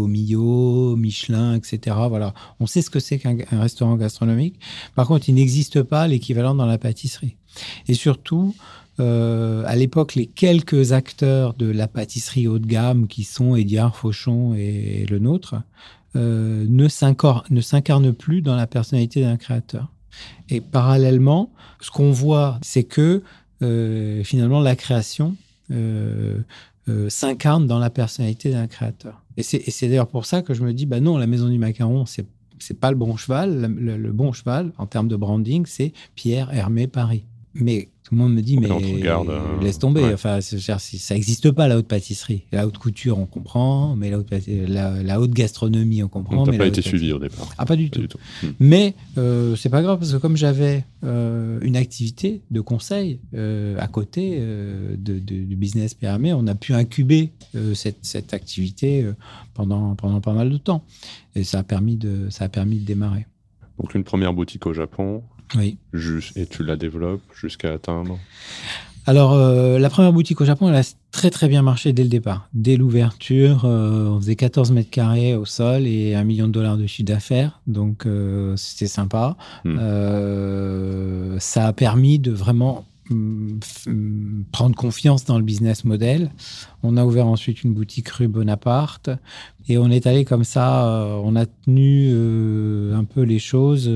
Michelin, 0.97 1.55
etc. 1.55 1.97
Voilà, 2.09 2.35
on 2.61 2.67
sait 2.67 2.83
ce 2.83 2.91
que 2.91 3.01
c'est 3.01 3.19
qu'un 3.19 3.37
restaurant 3.53 3.97
gastronomique. 3.97 4.59
Par 4.95 5.07
contre, 5.07 5.29
il 5.29 5.35
n'existe 5.35 5.83
pas 5.83 6.07
l'équivalent 6.07 6.55
dans 6.55 6.67
la 6.67 6.79
pâtisserie. 6.79 7.37
Et 7.89 7.95
surtout, 7.95 8.55
euh, 9.01 9.65
à 9.67 9.77
l'époque, 9.77 10.15
les 10.15 10.27
quelques 10.27 10.93
acteurs 10.93 11.55
de 11.55 11.71
la 11.71 11.89
pâtisserie 11.89 12.47
haut 12.47 12.59
de 12.59 12.67
gamme, 12.67 13.07
qui 13.07 13.25
sont 13.25 13.57
Ediard, 13.57 13.97
Fauchon 13.97 14.55
et 14.55 15.07
le 15.09 15.19
nôtre, 15.19 15.57
euh, 16.17 16.65
ne 16.69 16.89
s'incarnent 16.89 18.13
plus 18.13 18.43
dans 18.43 18.57
la 18.57 18.67
personnalité 18.67 19.23
d'un 19.23 19.37
créateur. 19.37 19.89
Et 20.49 20.61
parallèlement, 20.61 21.53
ce 21.81 21.91
qu'on 21.91 22.13
voit, 22.13 22.59
c'est 22.63 22.85
que 22.85 23.23
finalement, 24.25 24.61
la 24.61 24.77
création 24.77 25.37
euh, 25.71 26.41
s'incarne 27.09 27.67
dans 27.67 27.79
la 27.79 27.91
personnalité 27.91 28.51
d'un 28.51 28.67
créateur. 28.67 29.25
Et 29.37 29.43
c'est 29.43 29.89
d'ailleurs 29.89 30.09
pour 30.09 30.27
ça 30.27 30.43
que 30.43 30.55
je 30.55 30.63
me 30.63 30.73
dis, 30.73 30.87
bah 30.87 31.01
non, 31.01 31.19
la 31.19 31.27
maison 31.27 31.49
du 31.49 31.59
macaron, 31.59 32.07
c'est 32.07 32.27
c'est 32.59 32.79
pas 32.79 32.91
le 32.91 32.97
bon 32.97 33.17
cheval. 33.17 33.75
Le, 33.79 34.13
bon 34.13 34.33
cheval, 34.33 34.73
en 34.79 34.87
termes 34.87 35.09
de 35.09 35.17
branding, 35.17 35.67
c'est 35.67 35.93
Pierre 36.15 36.53
Hermé 36.53 36.87
Paris. 36.87 37.25
Mais 37.55 37.89
tout 38.05 38.15
le 38.15 38.21
monde 38.21 38.35
me 38.35 38.43
dit, 38.43 38.59
mais 38.59 38.69
euh, 38.71 39.61
laisse 39.63 39.79
tomber. 39.79 40.05
Enfin, 40.13 40.43
ça 40.43 40.77
n'existe 41.15 41.51
pas 41.53 41.69
la 41.69 41.79
haute 41.79 41.89
pâtisserie. 41.89 42.43
La 42.53 42.67
haute 42.67 42.77
couture, 42.77 43.19
on 43.19 43.25
comprend, 43.25 43.97
mais 43.97 44.11
la 44.11 44.19
haute, 44.19 44.29
la, 44.47 45.21
haute 45.21 45.31
gastronomie, 45.31 46.03
on 46.03 46.09
comprend. 46.09 46.45
Ça 46.45 46.53
n'a 46.53 46.59
pas 46.59 46.67
été 46.67 46.83
suivi 46.83 47.15
au 47.15 47.19
départ. 47.19 47.49
Ah, 47.57 47.65
pas 47.65 47.77
du 47.77 47.89
tout. 47.89 48.03
Hmm. 48.43 48.49
Mais 48.61 48.95
euh, 49.17 49.57
c'est 49.57 49.71
pas 49.71 49.81
grave 49.81 49.99
parce 49.99 50.13
que 50.13 50.19
comme 50.19 50.37
j'avais 50.37 50.85
euh, 51.03 51.59
une 51.63 51.77
activité 51.77 52.43
de 52.51 52.61
conseil 52.61 53.21
euh, 53.33 53.75
à 53.79 53.87
côté 53.87 54.39
du 54.99 55.57
business 55.57 55.95
PRM, 55.95 56.27
on 56.27 56.47
a 56.47 56.55
pu 56.55 56.75
incuber 56.75 57.31
cette, 57.73 58.05
cette, 58.05 58.35
activité 58.35 59.07
pendant, 59.55 59.95
pendant 59.95 60.21
pas 60.21 60.35
mal 60.35 60.51
de 60.51 60.59
temps. 60.59 60.85
Et 61.37 61.45
ça 61.45 61.61
a 61.61 61.63
permis 61.63 61.97
de, 61.97 62.29
ça 62.29 62.45
a 62.45 62.49
permis 62.51 62.77
de 62.77 62.85
démarrer. 62.85 63.27
Donc 63.79 63.95
une 63.95 64.05
première 64.05 64.35
boutique 64.35 64.67
au 64.67 64.75
Japon, 64.75 65.23
oui. 65.57 65.77
et 66.37 66.47
tu 66.47 66.65
la 66.65 66.77
développes 66.77 67.23
jusqu'à 67.35 67.73
atteindre 67.73 68.19
alors, 69.07 69.35
euh, 69.35 69.79
la 69.79 69.91
première 69.91 70.13
boutique 70.13 70.41
au 70.41 70.45
Japon, 70.47 70.69
elle 70.69 70.77
a 70.77 70.95
très 71.11 71.31
très 71.31 71.49
bien 71.49 71.63
marché 71.63 71.93
dès 71.93 72.03
le 72.03 72.09
départ. 72.09 72.49
Dès 72.55 72.77
l'ouverture, 72.77 73.65
euh, 73.65 74.09
on 74.09 74.19
faisait 74.19 74.37
14 74.37 74.73
mètres 74.73 74.91
carrés 74.91 75.35
au 75.35 75.45
sol 75.45 75.87
et 75.87 76.15
un 76.15 76.25
million 76.25 76.47
de 76.47 76.53
dollars 76.53 76.79
de 76.79 76.87
chiffre 76.87 77.07
d'affaires. 77.07 77.61
Donc, 77.67 78.07
euh, 78.07 78.57
c'était 78.57 78.87
sympa. 78.87 79.37
Hmm. 79.65 79.79
ça 81.39 81.67
a 81.67 81.73
permis 81.73 82.19
de 82.19 82.31
vraiment 82.31 82.87
prendre 84.53 84.75
confiance 84.75 85.25
dans 85.25 85.39
le 85.39 85.45
business 85.45 85.85
model. 85.85 86.31
On 86.83 86.97
a 86.97 87.05
ouvert 87.05 87.27
ensuite 87.27 87.63
une 87.63 87.75
boutique 87.75 88.09
rue 88.09 88.29
Bonaparte 88.29 89.11
et 89.69 89.79
on 89.79 89.91
est 89.91 90.07
allé 90.07 90.25
comme 90.25 90.45
ça, 90.45 90.87
on 91.23 91.37
a 91.37 91.47
tenu 91.47 92.11
un 92.95 93.05
peu 93.05 93.23
les 93.23 93.39
choses 93.39 93.91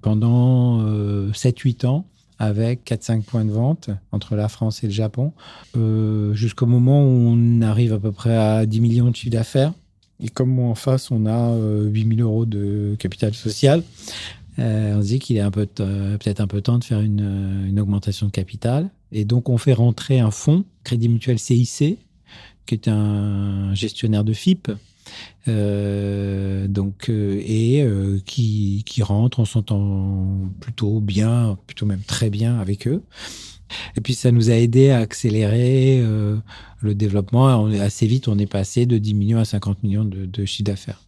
pendant 0.00 0.82
7-8 1.32 1.86
ans 1.86 2.06
avec 2.42 2.84
4-5 2.90 3.22
points 3.22 3.44
de 3.44 3.52
vente 3.52 3.90
entre 4.10 4.34
la 4.34 4.48
France 4.48 4.82
et 4.82 4.88
le 4.88 4.92
Japon, 4.92 5.32
euh, 5.76 6.34
jusqu'au 6.34 6.66
moment 6.66 7.04
où 7.04 7.06
on 7.06 7.62
arrive 7.62 7.92
à 7.92 8.00
peu 8.00 8.10
près 8.10 8.36
à 8.36 8.66
10 8.66 8.80
millions 8.80 9.10
de 9.10 9.14
chiffre 9.14 9.30
d'affaires. 9.30 9.72
Et 10.18 10.28
comme 10.28 10.58
en 10.58 10.74
face, 10.74 11.12
on 11.12 11.26
a 11.26 11.56
8 11.56 12.16
000 12.16 12.28
euros 12.28 12.44
de 12.44 12.96
capital 12.98 13.32
social, 13.34 13.84
euh, 14.58 14.96
on 14.96 15.02
se 15.02 15.06
dit 15.06 15.18
qu'il 15.18 15.36
est 15.36 15.50
peut-être 15.50 16.40
un 16.40 16.46
peu 16.46 16.60
temps 16.60 16.78
de 16.78 16.84
faire 16.84 17.00
une, 17.00 17.66
une, 17.66 17.80
augmentation 17.80 18.26
de 18.26 18.32
capital. 18.32 18.90
Et 19.10 19.24
donc, 19.24 19.48
on 19.48 19.58
fait 19.58 19.72
rentrer 19.72 20.20
un 20.20 20.30
fonds, 20.30 20.64
Crédit 20.84 21.08
Mutuel 21.08 21.38
CIC, 21.38 21.98
qui 22.66 22.74
est 22.74 22.88
un 22.88 23.74
gestionnaire 23.74 24.24
de 24.24 24.32
FIP, 24.32 24.70
donc, 25.46 27.08
et 27.08 27.86
qui, 28.24 29.02
rentrent, 29.02 29.40
on 29.40 29.44
s'entend 29.44 30.38
plutôt 30.60 31.00
bien, 31.00 31.58
plutôt 31.66 31.86
même 31.86 32.02
très 32.06 32.30
bien 32.30 32.58
avec 32.58 32.86
eux. 32.86 33.02
Et 33.96 34.00
puis 34.02 34.14
ça 34.14 34.30
nous 34.32 34.50
a 34.50 34.54
aidé 34.54 34.90
à 34.90 34.98
accélérer 34.98 36.02
le 36.80 36.94
développement. 36.94 37.66
assez 37.66 38.06
vite, 38.06 38.28
on 38.28 38.38
est 38.38 38.46
passé 38.46 38.86
de 38.86 38.98
10 38.98 39.14
millions 39.14 39.38
à 39.38 39.44
50 39.44 39.82
millions 39.82 40.04
de, 40.04 40.24
de 40.24 40.44
chiffre 40.44 40.64
d'affaires. 40.64 41.02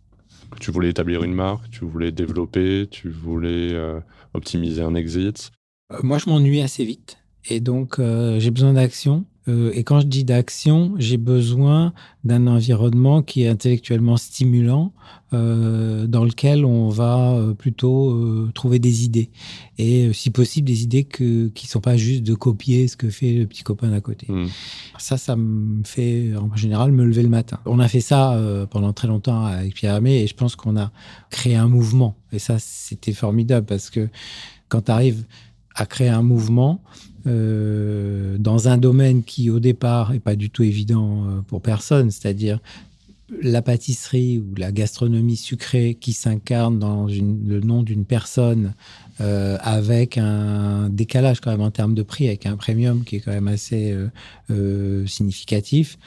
Tu 0.61 0.71
voulais 0.71 0.91
établir 0.91 1.23
une 1.23 1.35
marque, 1.35 1.71
tu 1.71 1.85
voulais 1.85 2.13
développer, 2.13 2.87
tu 2.91 3.11
voulais 3.11 3.73
euh, 3.73 4.01
optimiser 4.35 4.83
un 4.83 4.95
exit 4.95 5.51
euh, 5.93 5.99
Moi, 6.03 6.19
je 6.19 6.29
m'ennuie 6.29 6.61
assez 6.61 6.85
vite. 6.85 7.19
Et 7.49 7.61
donc, 7.61 7.99
euh, 7.99 8.39
j'ai 8.41 8.51
besoin 8.51 8.73
d'action. 8.73 9.25
Euh, 9.49 9.73
et 9.75 9.85
quand 9.85 10.01
je 10.01 10.07
dis 10.07 10.25
d'action, 10.25 10.95
j'ai 10.99 11.17
besoin 11.17 11.93
d'un 12.25 12.47
environnement 12.47 13.23
qui 13.23 13.43
est 13.43 13.49
intellectuellement 13.49 14.17
stimulant, 14.17 14.93
euh, 15.35 16.07
dans 16.07 16.25
lequel 16.25 16.65
on 16.65 16.89
va 16.89 17.33
euh, 17.33 17.53
plutôt 17.53 18.51
trouver 18.55 18.79
des 18.79 19.05
idées. 19.05 19.31
Et 19.77 20.13
si 20.13 20.31
possible, 20.31 20.67
des 20.67 20.83
idées 20.83 21.05
que, 21.05 21.49
qui 21.49 21.67
ne 21.67 21.71
sont 21.71 21.81
pas 21.81 21.97
juste 21.97 22.23
de 22.23 22.35
copier 22.35 22.89
ce 22.89 22.97
que 22.97 23.11
fait 23.11 23.35
le 23.35 23.47
petit 23.47 23.63
copain 23.63 23.89
d'à 23.89 24.01
côté. 24.01 24.27
Hmm. 24.31 24.47
Ça, 24.99 25.19
ça 25.19 25.37
me 25.37 25.83
fait 25.85 26.35
en 26.37 26.55
général 26.57 26.93
me 26.93 27.05
lever 27.05 27.23
le 27.23 27.29
matin. 27.29 27.59
On 27.67 27.81
a 27.81 27.89
fait 27.89 28.01
ça 28.01 28.41
pendant 28.71 28.93
très 28.93 29.09
longtemps 29.09 29.45
avec 29.45 29.75
Pierre 29.75 29.95
Hermé 29.95 30.23
et 30.23 30.27
je 30.27 30.35
pense 30.35 30.57
qu'on 30.57 30.77
a 30.77 30.91
créé 31.31 31.57
un 31.57 31.69
mouvement. 31.69 32.17
Et 32.33 32.39
ça, 32.39 32.59
c'était 32.59 33.13
formidable 33.13 33.67
parce 33.67 33.91
que 33.91 34.09
quand 34.69 34.83
tu 34.83 34.91
arrives 34.91 35.25
à 35.75 35.87
créer 35.87 36.09
un 36.09 36.23
mouvement, 36.23 36.83
euh, 37.27 38.37
dans 38.39 38.69
un 38.69 38.77
domaine 38.77 39.23
qui, 39.23 39.51
au 39.51 39.61
départ, 39.61 40.13
n'est 40.13 40.21
pas 40.21 40.37
du 40.37 40.51
tout 40.51 40.63
évident 40.63 41.25
euh, 41.25 41.41
pour 41.41 41.63
personne, 41.63 42.11
c'est-à-dire 42.11 42.59
la 43.43 43.63
pâtisserie 43.63 44.39
ou 44.39 44.55
la 44.57 44.71
gastronomie 44.71 45.37
sucrée 45.37 45.97
qui 45.99 46.13
s'incarne 46.13 46.79
dans 46.79 47.07
le 47.07 47.61
nom 47.61 47.83
d'une 47.83 48.05
personne 48.05 48.75
euh, 49.21 49.57
avec 49.63 50.19
un 50.19 50.91
décalage 50.91 51.41
quand 51.41 51.51
même 51.51 51.63
en 51.63 51.71
termes 51.71 51.95
de 51.95 52.03
prix, 52.03 52.29
avec 52.29 52.45
un 52.45 52.57
premium 52.57 53.03
qui 53.03 53.17
est 53.17 53.21
quand 53.21 53.33
même 53.33 53.49
assez 53.49 53.97
significatif. 55.07 55.99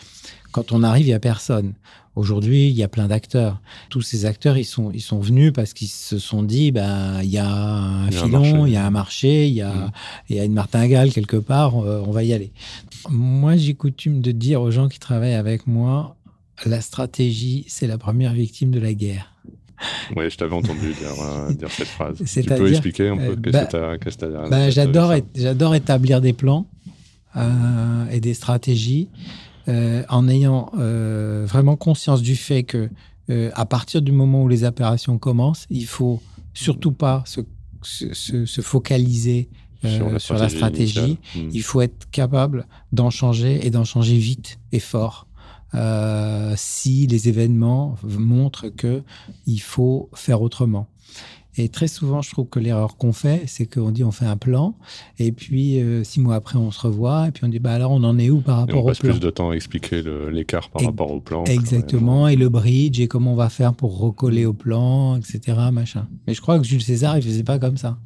Quand 0.51 0.71
on 0.71 0.83
arrive, 0.83 1.05
il 1.05 1.09
n'y 1.09 1.13
a 1.13 1.19
personne. 1.19 1.73
Aujourd'hui, 2.17 2.67
il 2.67 2.75
y 2.75 2.81
a 2.81 2.87
plein 2.87 3.07
d'acteurs. 3.07 3.61
Tous 3.91 4.01
ces 4.01 4.25
acteurs, 4.25 4.57
ils 4.57 4.65
sont, 4.65 4.89
ils 4.91 5.01
sont 5.01 5.19
venus 5.19 5.53
parce 5.53 5.73
qu'ils 5.73 5.87
se 5.87 6.17
sont 6.17 6.41
dit, 6.41 6.71
ben, 6.71 7.21
il 7.21 7.29
y 7.29 7.37
a 7.37 7.47
un 7.47 8.09
filon, 8.09 8.65
il 8.65 8.73
y 8.73 8.75
a 8.75 8.83
un 8.83 8.89
marché, 8.89 9.47
il 9.47 9.53
y 9.53 9.61
a, 9.61 9.71
mmh. 9.71 9.91
il 10.29 10.35
y 10.35 10.39
a 10.39 10.43
une 10.43 10.53
martingale 10.55 11.11
quelque 11.11 11.37
part, 11.37 11.77
euh, 11.77 12.03
on 12.07 12.09
va 12.09 12.23
y 12.23 12.33
aller. 12.33 12.51
Moi, 13.07 13.55
j'ai 13.55 13.75
coutume 13.75 14.21
de 14.21 14.31
dire 14.31 14.63
aux 14.63 14.71
gens 14.71 14.89
qui 14.89 14.97
travaillent 14.97 15.35
avec 15.35 15.67
moi, 15.67 16.15
la 16.65 16.81
stratégie, 16.81 17.65
c'est 17.67 17.85
la 17.85 17.99
première 17.99 18.33
victime 18.33 18.71
de 18.71 18.79
la 18.79 18.95
guerre. 18.95 19.35
Oui, 20.15 20.27
je 20.31 20.37
t'avais 20.37 20.55
entendu 20.55 20.93
dire, 20.93 21.21
euh, 21.21 21.53
dire, 21.53 21.69
cette 21.69 21.87
phrase. 21.87 22.17
Tu 22.17 22.43
peux 22.43 22.67
expliquer 22.67 23.09
un 23.09 23.17
peu 23.17 23.33
euh, 23.33 23.97
qu'est-ce 23.99 24.17
que 24.17 24.25
tu 24.25 24.35
as, 24.35 24.49
bah, 24.49 24.71
J'adore 24.71 25.13
j'adore 25.35 25.75
établir 25.75 26.19
des 26.19 26.33
plans 26.33 26.65
et 28.11 28.19
des 28.19 28.33
stratégies. 28.33 29.07
Euh, 29.69 30.03
en 30.07 30.29
ayant 30.29 30.71
euh, 30.77 31.45
vraiment 31.45 31.75
conscience 31.75 32.21
du 32.21 32.37
fait 32.37 32.63
que 32.63 32.89
euh, 33.29 33.51
à 33.53 33.65
partir 33.65 34.01
du 34.01 34.13
moment 34.13 34.43
où 34.43 34.47
les 34.47 34.63
opérations 34.63 35.17
commencent, 35.17 35.65
il 35.69 35.85
faut 35.85 36.21
surtout 36.53 36.93
pas 36.93 37.25
se, 37.25 38.61
focaliser 38.61 39.49
sur 40.19 40.35
la 40.35 40.49
stratégie. 40.49 41.17
Hmm. 41.35 41.49
Il 41.51 41.61
faut 41.63 41.81
être 41.81 42.09
capable 42.11 42.65
d'en 42.93 43.09
changer 43.09 43.65
et 43.65 43.69
d'en 43.69 43.83
changer 43.83 44.17
vite 44.17 44.57
et 44.71 44.79
fort. 44.79 45.27
si 46.55 47.07
les 47.07 47.27
événements 47.27 47.97
montrent 48.03 48.69
que 48.69 49.03
il 49.45 49.59
faut 49.59 50.09
faire 50.13 50.41
autrement. 50.41 50.87
Et 51.57 51.69
très 51.69 51.87
souvent, 51.87 52.21
je 52.21 52.29
trouve 52.31 52.47
que 52.47 52.59
l'erreur 52.59 52.97
qu'on 52.97 53.13
fait, 53.13 53.43
c'est 53.47 53.65
qu'on 53.65 53.91
dit 53.91 54.03
on 54.03 54.11
fait 54.11 54.25
un 54.25 54.37
plan, 54.37 54.75
et 55.17 55.31
puis 55.31 55.79
euh, 55.79 56.03
six 56.03 56.19
mois 56.19 56.35
après, 56.35 56.57
on 56.57 56.69
se 56.71 56.79
revoit, 56.81 57.27
et 57.27 57.31
puis 57.31 57.45
on 57.45 57.47
dit 57.47 57.59
bah 57.59 57.71
alors 57.73 57.91
on 57.91 58.03
en 58.03 58.19
est 58.19 58.29
où 58.29 58.41
par 58.41 58.57
rapport 58.57 58.75
et 58.75 58.79
on 58.79 58.85
passe 58.85 58.99
plus 58.99 59.19
de 59.19 59.29
temps 59.29 59.49
à 59.49 59.53
expliquer 59.55 60.03
l'écart 60.31 60.69
par 60.69 60.83
rapport 60.83 61.11
au 61.11 61.19
plan. 61.19 61.43
Exactement, 61.45 62.27
et 62.27 62.35
le 62.35 62.49
bridge, 62.49 62.99
et 62.99 63.07
comment 63.07 63.33
on 63.33 63.35
va 63.35 63.49
faire 63.49 63.73
pour 63.73 63.97
recoller 63.97 64.45
au 64.45 64.53
plan, 64.53 65.17
etc. 65.17 65.57
Machin. 65.71 66.07
Mais 66.27 66.33
je 66.33 66.41
crois 66.41 66.59
que 66.59 66.65
Jules 66.65 66.83
César, 66.83 67.17
il 67.17 67.23
faisait 67.23 67.43
pas 67.43 67.57
comme 67.59 67.77
ça. 67.77 67.97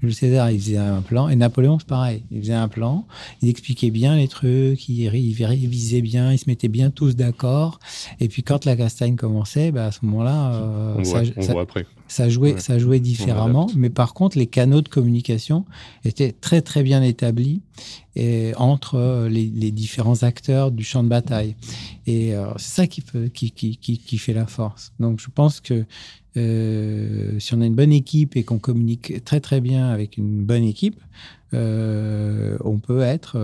Jules 0.00 0.14
César, 0.14 0.50
il 0.50 0.60
faisait 0.60 0.76
un 0.76 1.02
plan, 1.02 1.28
et 1.28 1.36
Napoléon, 1.36 1.78
c'est 1.78 1.88
pareil. 1.88 2.24
Il 2.30 2.40
faisait 2.40 2.52
un 2.52 2.68
plan, 2.68 3.06
il 3.42 3.48
expliquait 3.48 3.90
bien 3.90 4.16
les 4.16 4.28
trucs, 4.28 4.88
il, 4.88 5.00
il 5.00 5.44
révisait 5.44 6.02
bien, 6.02 6.32
ils 6.32 6.38
se 6.38 6.48
mettaient 6.48 6.68
bien 6.68 6.90
tous 6.90 7.16
d'accord, 7.16 7.80
et 8.20 8.28
puis 8.28 8.42
quand 8.42 8.64
la 8.64 8.76
castagne 8.76 9.16
commençait, 9.16 9.72
bah, 9.72 9.86
à 9.86 9.92
ce 9.92 10.00
moment-là, 10.04 10.54
euh, 10.54 10.94
on, 10.98 11.40
on 11.40 11.52
voit 11.52 11.62
après. 11.62 11.86
Ça 12.12 12.28
jouait, 12.28 12.60
ça 12.60 12.78
jouait 12.78 13.00
différemment, 13.00 13.68
mais 13.74 13.88
par 13.88 14.12
contre, 14.12 14.36
les 14.36 14.46
canaux 14.46 14.82
de 14.82 14.88
communication 14.90 15.64
étaient 16.04 16.32
très 16.32 16.60
très 16.60 16.82
bien 16.82 17.02
établis 17.02 17.62
et, 18.16 18.52
entre 18.58 18.96
euh, 18.96 19.30
les, 19.30 19.70
différents 19.70 20.22
acteurs 20.22 20.72
du 20.72 20.84
champ 20.84 21.02
de 21.02 21.08
bataille. 21.08 21.56
Et 22.06 22.34
euh, 22.34 22.52
c'est 22.58 22.82
ça 22.82 22.86
qui, 22.86 23.00
peut, 23.00 23.28
qui, 23.28 23.50
qui, 23.52 23.78
qui, 23.78 24.18
fait 24.18 24.34
la 24.34 24.46
force. 24.46 24.92
Donc 25.00 25.20
je 25.20 25.28
pense 25.34 25.60
que 25.60 25.86
euh, 26.36 27.38
si 27.38 27.54
on 27.54 27.62
a 27.62 27.64
une 27.64 27.76
bonne 27.76 27.94
équipe 27.94 28.36
et 28.36 28.44
qu'on 28.44 28.58
communique 28.58 29.24
très 29.24 29.40
très 29.40 29.62
bien 29.62 29.88
avec 29.88 30.18
une 30.18 30.44
bonne 30.44 30.64
équipe, 30.64 31.00
on 31.54 32.78
peut 32.86 33.00
être 33.00 33.38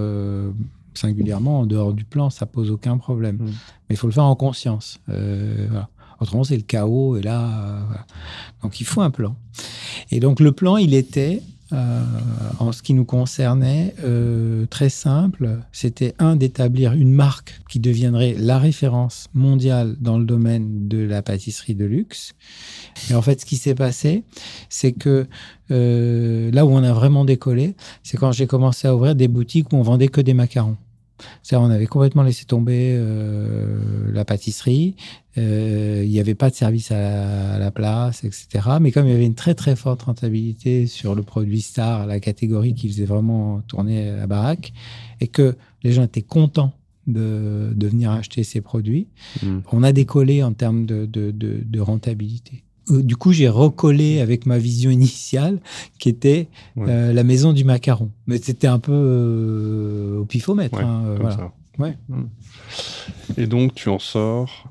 singulièrement 0.93 1.61
en 1.61 1.67
dehors 1.67 1.95
du 1.95 2.05
plan, 2.05 2.29
ça 2.29 2.45
pose 2.45 2.71
aucun 2.71 2.99
problème. 2.99 3.37
Mm. 3.37 3.47
Mais 3.47 3.95
il 3.95 3.97
faut 3.97 4.09
le 4.09 4.13
faire 4.13 4.25
en 4.25 4.37
conscience. 4.37 5.01
Voilà. 5.07 5.89
Autrement, 6.21 6.45
c'est 6.45 6.57
le 6.57 6.63
chaos. 6.63 7.17
Et 7.17 7.23
là, 7.23 7.43
euh, 7.43 7.81
donc 8.63 8.81
il 8.81 8.85
faut 8.85 9.01
un 9.01 9.11
plan. 9.11 9.37
Et 10.11 10.21
donc 10.21 10.41
le 10.41 10.53
plan, 10.53 10.77
il 10.77 10.95
était, 10.95 11.43
euh, 11.73 12.03
en 12.59 12.73
ce 12.73 12.83
qui 12.83 12.95
nous 12.95 13.05
concernait, 13.05 13.95
euh, 14.03 14.67
très 14.67 14.89
simple. 14.89 15.61
C'était 15.71 16.15
un 16.19 16.35
d'établir 16.35 16.93
une 16.93 17.13
marque 17.13 17.61
qui 17.69 17.79
deviendrait 17.79 18.35
la 18.37 18.59
référence 18.59 19.29
mondiale 19.35 19.97
dans 20.01 20.19
le 20.19 20.25
domaine 20.25 20.89
de 20.89 20.99
la 20.99 21.23
pâtisserie 21.23 21.75
de 21.75 21.85
luxe. 21.85 22.35
Et 23.11 23.15
en 23.15 23.23
fait, 23.23 23.41
ce 23.41 23.47
qui 23.47 23.57
s'est 23.57 23.77
passé, 23.77 24.25
c'est 24.69 24.93
que 24.93 25.27
là 25.71 26.65
où 26.65 26.71
on 26.71 26.83
a 26.83 26.93
vraiment 26.93 27.25
décollé, 27.25 27.75
c'est 28.03 28.17
quand 28.17 28.33
j'ai 28.33 28.47
commencé 28.47 28.89
à 28.89 28.97
ouvrir 28.97 29.15
des 29.15 29.29
boutiques 29.29 29.73
où 29.73 29.77
on 29.77 29.83
vendait 29.83 30.09
que 30.09 30.21
des 30.21 30.35
macarons. 30.35 30.79
C'est-à-dire, 31.43 31.67
on 31.67 31.71
avait 31.71 31.87
complètement 31.87 32.23
laissé 32.23 32.45
tomber 32.45 32.95
euh, 32.97 34.11
la 34.13 34.25
pâtisserie. 34.25 34.97
Euh, 35.37 36.03
il 36.05 36.11
n'y 36.11 36.21
avait 36.21 36.35
pas 36.35 36.51
de 36.51 36.55
service 36.55 36.91
à 36.91 37.59
la, 37.59 37.71
place, 37.71 38.25
etc. 38.25 38.49
Mais 38.81 38.93
comme 38.93 39.07
il 39.07 39.13
y 39.13 39.15
avait 39.15 39.27
une 39.27 39.35
très 39.35 39.55
très 39.55 39.77
forte 39.77 40.03
rentabilité 40.03 40.87
sur 40.87 41.15
le 41.15 41.23
produit 41.23 41.61
star, 41.61 42.07
la 42.07 42.21
catégorie 42.21 42.75
qui 42.75 42.89
faisait 42.89 43.05
vraiment 43.05 43.61
tourner 43.63 44.17
la 44.17 44.27
baraque, 44.27 44.73
et 45.21 45.29
que 45.29 45.57
les 45.83 45.93
gens 45.93 46.03
étaient 46.03 46.23
contents 46.23 46.73
de, 47.07 47.75
venir 47.81 48.11
acheter 48.11 48.43
ces 48.43 48.61
produits, 48.61 49.09
mmh. 49.43 49.59
on 49.73 49.83
a 49.83 49.93
décollé 49.93 50.43
en 50.43 50.53
termes 50.53 50.87
de 50.87 51.81
rentabilité. 51.81 52.65
Euh, 52.91 53.03
du 53.03 53.17
coup, 53.17 53.33
j'ai 53.33 53.49
recollé 53.49 54.21
avec 54.21 54.47
ma 54.47 54.59
vision 54.59 54.91
initiale, 54.91 55.61
qui 55.99 56.09
était 56.09 56.49
euh, 56.79 57.13
la 57.13 57.25
maison 57.25 57.53
du 57.53 57.65
macaron. 57.65 58.11
Mais 58.27 58.39
c'était 58.39 58.67
un 58.67 58.79
peu 58.79 58.93
euh, 58.93 60.19
au 60.21 60.25
pifomètre. 60.25 60.79
Hein, 60.79 61.17
voilà. 61.21 61.53
Hmm. 61.79 62.25
Et 63.37 63.47
donc, 63.47 63.73
tu 63.73 63.89
en 63.89 64.01
sors, 64.01 64.69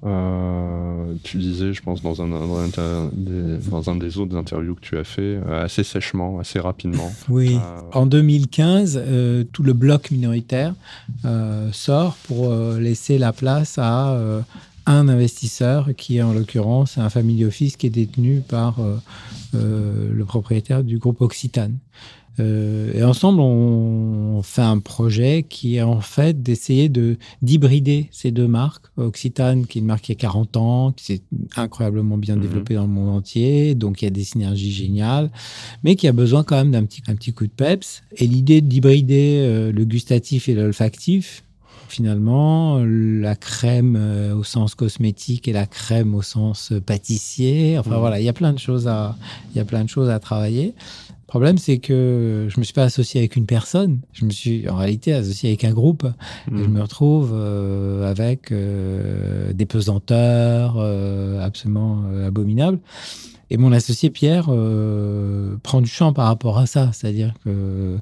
tu 1.24 1.38
disais, 1.38 1.72
je 1.72 1.82
pense, 1.82 2.02
dans 2.02 2.22
un, 2.22 2.28
dans 2.28 2.60
un, 3.90 3.96
des, 3.96 4.18
autres 4.18 4.36
interviews 4.36 4.76
que 4.76 4.82
tu 4.82 4.98
as 4.98 5.06
fait, 5.06 5.40
assez 5.50 5.86
sèchement, 5.86 6.40
assez 6.40 6.60
rapidement. 6.60 7.10
Oui. 7.30 7.58
En 7.94 8.08
2015, 8.08 9.02
tout 9.54 9.64
le 9.64 9.72
bloc 9.72 10.12
minoritaire 10.12 10.74
sort 11.72 12.18
pour 12.28 12.54
laisser 12.54 13.18
la 13.18 13.32
place 13.32 13.78
à 13.78 14.44
un 14.88 15.10
investisseur 15.10 15.90
qui 15.96 16.18
est 16.18 16.22
en 16.22 16.34
l'occurrence 16.34 16.98
un 16.98 17.10
family 17.10 17.46
office 17.46 17.76
qui 17.76 17.88
est 17.88 17.92
détenu 17.92 18.42
par 18.42 18.80
euh, 18.80 18.98
euh, 19.54 20.10
le 20.12 20.26
propriétaire 20.26 20.84
du 20.84 20.98
groupe 20.98 21.22
Occitane. 21.22 21.78
Euh, 22.40 22.94
et 22.94 23.04
ensemble, 23.04 23.40
on, 23.42 24.44
fait 24.44 24.62
un 24.62 24.78
projet 24.78 25.44
qui 25.50 25.78
est 25.78 25.82
en 25.82 26.02
fait 26.02 26.44
d'essayer 26.44 26.88
de 26.88 27.18
d'hybrider 27.42 28.08
ces 28.12 28.30
deux 28.30 28.48
marques. 28.48 28.86
Occitane, 28.96 29.66
qui 29.66 29.80
est 29.80 29.82
une 29.82 29.88
marque 29.88 30.04
qui 30.04 30.12
a 30.12 30.16
40 30.16 30.58
ans, 30.58 30.92
qui 30.92 31.06
s'est 31.06 31.22
incroyablement 31.56 32.18
bien 32.18 32.36
mhm. 32.36 32.44
développée 32.44 32.76
dans 32.76 32.84
le 32.84 32.90
monde 32.90 33.10
entier, 33.10 33.74
donc 33.74 34.04
il 34.04 34.06
y 34.06 34.08
a 34.08 34.12
des 34.12 34.24
synergies 34.24 34.72
géniales, 34.72 35.32
mais 35.84 35.96
qui 35.96 36.08
a 36.08 36.12
besoin 36.12 36.44
quand 36.44 36.56
même 36.56 36.70
d'un 36.70 36.86
petit, 36.86 37.02
un 37.08 37.16
petit 37.16 37.34
coup 37.34 37.48
de 37.48 37.52
peps. 37.52 38.04
Et 38.18 38.28
l'idée 38.28 38.62
d'hybrider 38.62 39.72
le 39.74 39.86
gustatif 39.86 40.48
et 40.48 40.54
l'olfactif, 40.54 41.44
finalement, 41.90 42.82
la 42.84 43.36
crème 43.36 43.96
euh, 43.98 44.36
au 44.36 44.44
sens 44.44 44.76
cosmétique 44.76 45.48
et 45.48 45.54
la 45.54 45.66
crème 45.66 46.14
au 46.16 46.22
sens 46.22 46.74
pâtissier. 46.86 47.78
Enfin 47.78 47.96
mmh. 47.98 48.00
voilà, 48.00 48.20
il 48.20 48.26
y 48.26 48.30
a 48.30 48.34
plein 48.34 48.54
de 48.54 48.60
choses 48.60 48.88
à, 48.88 49.16
il 49.54 49.58
y 49.58 49.62
a 49.62 49.66
plein 49.66 49.84
de 49.84 49.90
choses 49.90 50.10
à 50.10 50.20
travailler. 50.20 50.74
Le 51.10 51.30
problème, 51.30 51.58
c'est 51.58 51.80
que 51.80 52.48
je 52.50 52.58
me 52.58 52.64
suis 52.64 52.74
pas 52.74 52.84
associé 52.84 53.20
avec 53.20 53.36
une 53.36 53.46
personne. 53.46 54.00
Je 54.14 54.24
me 54.24 54.30
suis 54.30 54.70
en 54.70 54.78
réalité 54.78 55.12
associé 55.14 55.50
avec 55.50 55.66
un 55.66 55.74
groupe. 55.74 56.06
Et 56.06 56.52
je 56.52 56.64
Mhm. 56.64 56.72
me 56.72 56.82
retrouve 56.82 57.32
euh, 57.34 58.10
avec 58.10 58.54
euh, 58.54 59.52
des 59.52 59.66
pesanteurs 59.66 60.76
euh, 60.78 61.42
absolument 61.42 62.04
euh, 62.08 62.28
abominables. 62.28 62.80
Et 63.50 63.58
mon 63.58 63.72
associé 63.72 64.10
Pierre 64.10 64.48
euh, 64.50 65.58
prend 65.64 65.82
du 65.82 65.90
champ 65.90 66.12
par 66.12 66.28
rapport 66.28 66.58
à 66.58 66.66
ça. 66.66 66.92
C'est-à-dire 66.92 67.34
que 67.44 67.50
euh, 67.50 67.98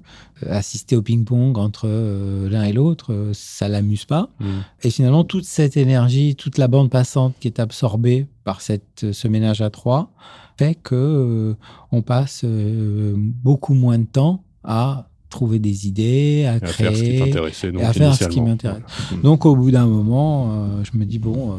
assister 0.48 0.96
au 0.96 1.02
ping-pong 1.02 1.58
entre 1.58 1.88
euh, 1.88 2.50
l'un 2.50 2.64
et 2.64 2.74
l'autre, 2.74 3.32
ça 3.34 3.68
l'amuse 3.68 4.06
pas. 4.06 4.30
Mhm. 4.40 4.64
Et 4.84 4.90
finalement, 4.90 5.24
toute 5.24 5.46
cette 5.46 5.78
énergie, 5.78 6.36
toute 6.36 6.58
la 6.58 6.68
bande 6.68 6.90
passante 6.90 7.36
qui 7.40 7.48
est 7.48 7.60
absorbée 7.60 8.28
par 8.44 8.62
cette, 8.62 9.12
ce 9.12 9.28
ménage 9.28 9.62
à 9.62 9.70
trois 9.70 10.12
fait 10.58 10.76
que 10.76 11.56
on 11.92 12.02
passe 12.02 12.46
beaucoup 12.46 13.74
moins 13.74 14.00
de 14.00 14.06
temps 14.06 14.42
à 14.64 15.10
trouver 15.36 15.60
des 15.60 15.88
idées, 15.88 16.46
à 16.48 16.54
à 16.54 16.60
faire 16.60 16.92
ce 16.96 17.02
qui 17.02 17.08
créer. 17.10 17.20
t'intéressait. 17.20 17.72
à 17.84 17.94
faire 17.94 18.16
ce 18.16 18.28
qui 18.28 18.42
m'intéresse. 18.42 18.82
Voilà. 19.10 19.24
Donc, 19.24 19.46
au 19.46 19.56
bout 19.56 19.72
d'un 19.72 19.86
moment, 19.86 20.52
euh, 20.52 20.84
je 20.92 20.98
me 20.98 21.06
dis 21.06 21.20
bon, 21.20 21.52
euh, 21.52 21.56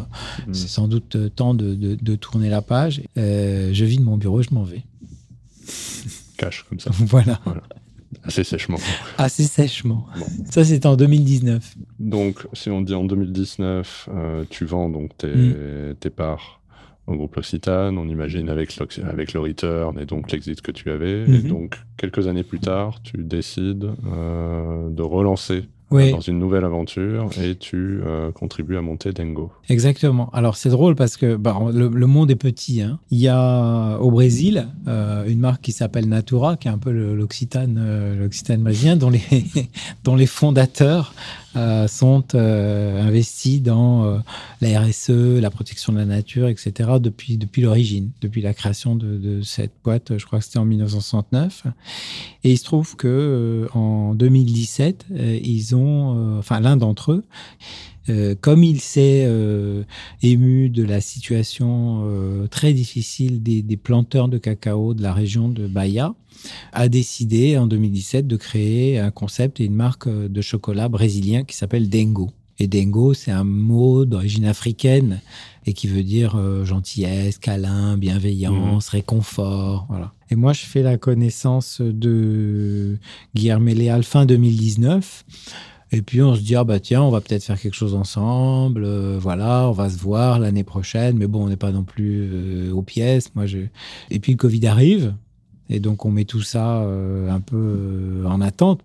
Mhm. 0.46 0.54
c'est 0.54 0.68
sans 0.68 0.88
doute 0.88 1.14
euh, 1.16 1.28
temps 1.28 1.54
de, 1.54 1.74
de- 1.74 1.98
de 2.00 2.14
tourner 2.16 2.48
la 2.48 2.62
page. 2.62 3.02
Euh, 3.18 3.70
je 3.72 3.84
vide 3.84 4.02
mon 4.02 4.16
bureau, 4.16 4.42
je 4.42 4.50
m'en 4.52 4.64
vais. 4.64 4.82
Cash, 6.38 6.64
comme 6.68 6.80
ça, 6.80 6.90
voilà, 7.00 7.40
assez 8.24 8.44
sèchement. 8.44 8.78
assez 9.18 9.44
sèchement. 9.44 10.06
Bon. 10.18 10.26
Ça, 10.50 10.64
c'était 10.64 10.86
en 10.86 10.96
2019. 10.96 11.76
Donc, 11.98 12.46
si 12.52 12.70
on 12.70 12.80
dit 12.82 12.94
en 12.94 13.04
2019, 13.04 14.08
euh, 14.14 14.44
tu 14.50 14.64
vends 14.64 14.88
donc 14.90 15.16
tes, 15.16 15.28
Mm. 15.34 15.94
tes 16.00 16.10
parts 16.10 16.60
au 17.06 17.14
groupe 17.14 17.36
L'Occitane, 17.36 17.98
on 17.98 18.08
imagine 18.08 18.48
avec, 18.48 18.76
avec 19.08 19.32
le 19.32 19.40
return 19.40 19.98
et 20.00 20.06
donc 20.06 20.32
l'exit 20.32 20.60
que 20.60 20.72
tu 20.72 20.90
avais. 20.90 21.22
Et 21.22 21.28
Mhm. 21.42 21.48
donc, 21.48 21.76
quelques 21.96 22.26
années 22.26 22.42
plus 22.42 22.58
tard, 22.60 23.00
tu 23.02 23.18
décides 23.18 23.88
euh, 24.12 24.90
de 24.90 25.02
relancer 25.02 25.64
Oui. 25.92 26.10
dans 26.10 26.20
une 26.20 26.40
nouvelle 26.40 26.64
aventure 26.64 27.30
et 27.40 27.54
tu 27.54 28.00
euh, 28.04 28.32
contribues 28.32 28.76
à 28.76 28.82
monter 28.82 29.12
Dengo. 29.12 29.52
Exactement. 29.68 30.30
Alors 30.32 30.56
c'est 30.56 30.68
drôle 30.70 30.96
parce 30.96 31.16
que 31.16 31.36
bah, 31.36 31.56
le, 31.72 31.86
le 31.88 32.06
monde 32.08 32.28
est 32.32 32.34
petit. 32.36 32.82
hein. 32.82 32.98
Il 33.12 33.18
y 33.18 33.28
a 33.28 33.96
au 34.00 34.10
Brésil 34.10 34.66
euh, 34.88 35.24
une 35.28 35.38
marque 35.38 35.62
qui 35.62 35.70
s'appelle 35.70 36.08
Natura, 36.08 36.56
qui 36.56 36.66
est 36.66 36.72
un 36.72 36.78
peu 36.78 36.90
l'Occitane, 36.90 37.76
euh, 37.78 38.16
les, 39.10 39.22
dont 40.04 40.16
les 40.16 40.26
fondateurs 40.26 41.14
euh, 41.56 41.88
sont 41.88 42.24
euh, 42.34 43.02
investis 43.02 43.62
dans 43.62 44.04
euh, 44.04 44.18
la 44.60 44.80
RSE, 44.80 45.40
la 45.40 45.50
protection 45.50 45.92
de 45.92 45.98
la 45.98 46.04
nature, 46.04 46.48
etc. 46.48 46.90
depuis, 47.00 47.38
depuis 47.38 47.62
l'origine, 47.62 48.10
depuis 48.20 48.42
la 48.42 48.52
création 48.52 48.94
de, 48.94 49.16
de 49.16 49.42
cette 49.42 49.72
boîte, 49.82 50.18
je 50.18 50.26
crois 50.26 50.40
que 50.40 50.44
c'était 50.44 50.58
en 50.58 50.66
1969. 50.66 51.64
Et 52.44 52.52
il 52.52 52.58
se 52.58 52.64
trouve 52.64 52.96
que 52.96 53.68
en 53.72 54.14
2017, 54.14 55.06
euh, 55.12 55.38
ils 55.42 55.74
ont, 55.74 56.38
enfin 56.38 56.60
l'un 56.60 56.76
d'entre 56.76 57.12
eux, 57.12 57.24
euh, 58.08 58.34
comme 58.40 58.62
il 58.64 58.80
s'est 58.80 59.24
euh, 59.26 59.82
ému 60.22 60.68
de 60.68 60.84
la 60.84 61.00
situation 61.00 62.04
euh, 62.06 62.46
très 62.46 62.72
difficile 62.72 63.42
des, 63.42 63.62
des 63.62 63.76
planteurs 63.76 64.28
de 64.28 64.38
cacao 64.38 64.94
de 64.94 65.02
la 65.02 65.12
région 65.12 65.48
de 65.48 65.66
Bahia, 65.66 66.14
a 66.72 66.88
décidé 66.88 67.58
en 67.58 67.66
2017 67.66 68.26
de 68.26 68.36
créer 68.36 68.98
un 68.98 69.10
concept 69.10 69.60
et 69.60 69.64
une 69.64 69.74
marque 69.74 70.08
de 70.08 70.40
chocolat 70.40 70.88
brésilien 70.88 71.44
qui 71.44 71.56
s'appelle 71.56 71.88
Dengo. 71.88 72.30
Et 72.58 72.66
Dengo, 72.68 73.12
c'est 73.12 73.30
un 73.30 73.44
mot 73.44 74.04
d'origine 74.04 74.46
africaine 74.46 75.20
et 75.66 75.72
qui 75.72 75.88
veut 75.88 76.02
dire 76.02 76.36
euh, 76.36 76.64
gentillesse, 76.64 77.38
câlin, 77.38 77.98
bienveillance, 77.98 78.88
réconfort. 78.88 79.86
Voilà. 79.88 80.12
Et 80.30 80.36
moi, 80.36 80.52
je 80.52 80.64
fais 80.64 80.82
la 80.82 80.96
connaissance 80.96 81.80
de 81.80 82.98
Guillermo 83.34 83.74
Léal 83.74 84.04
fin 84.04 84.24
2019. 84.26 85.24
Et 85.92 86.02
puis 86.02 86.20
on 86.20 86.34
se 86.34 86.40
dit, 86.40 86.56
ah 86.56 86.64
bah 86.64 86.80
tiens, 86.80 87.02
on 87.02 87.10
va 87.10 87.20
peut-être 87.20 87.44
faire 87.44 87.60
quelque 87.60 87.74
chose 87.74 87.94
ensemble, 87.94 88.82
euh, 88.84 89.18
voilà, 89.20 89.68
on 89.68 89.72
va 89.72 89.88
se 89.88 89.98
voir 89.98 90.40
l'année 90.40 90.64
prochaine, 90.64 91.16
mais 91.16 91.28
bon, 91.28 91.44
on 91.44 91.48
n'est 91.48 91.56
pas 91.56 91.70
non 91.70 91.84
plus 91.84 92.28
euh, 92.32 92.72
aux 92.72 92.82
pièces. 92.82 93.32
Moi, 93.36 93.46
je... 93.46 93.58
Et 94.10 94.18
puis 94.18 94.32
le 94.32 94.36
Covid 94.36 94.66
arrive, 94.66 95.14
et 95.70 95.78
donc 95.78 96.04
on 96.04 96.10
met 96.10 96.24
tout 96.24 96.42
ça 96.42 96.82
euh, 96.82 97.30
un 97.30 97.40
peu 97.40 97.56
euh, 97.56 98.24
en 98.26 98.40
attente. 98.40 98.80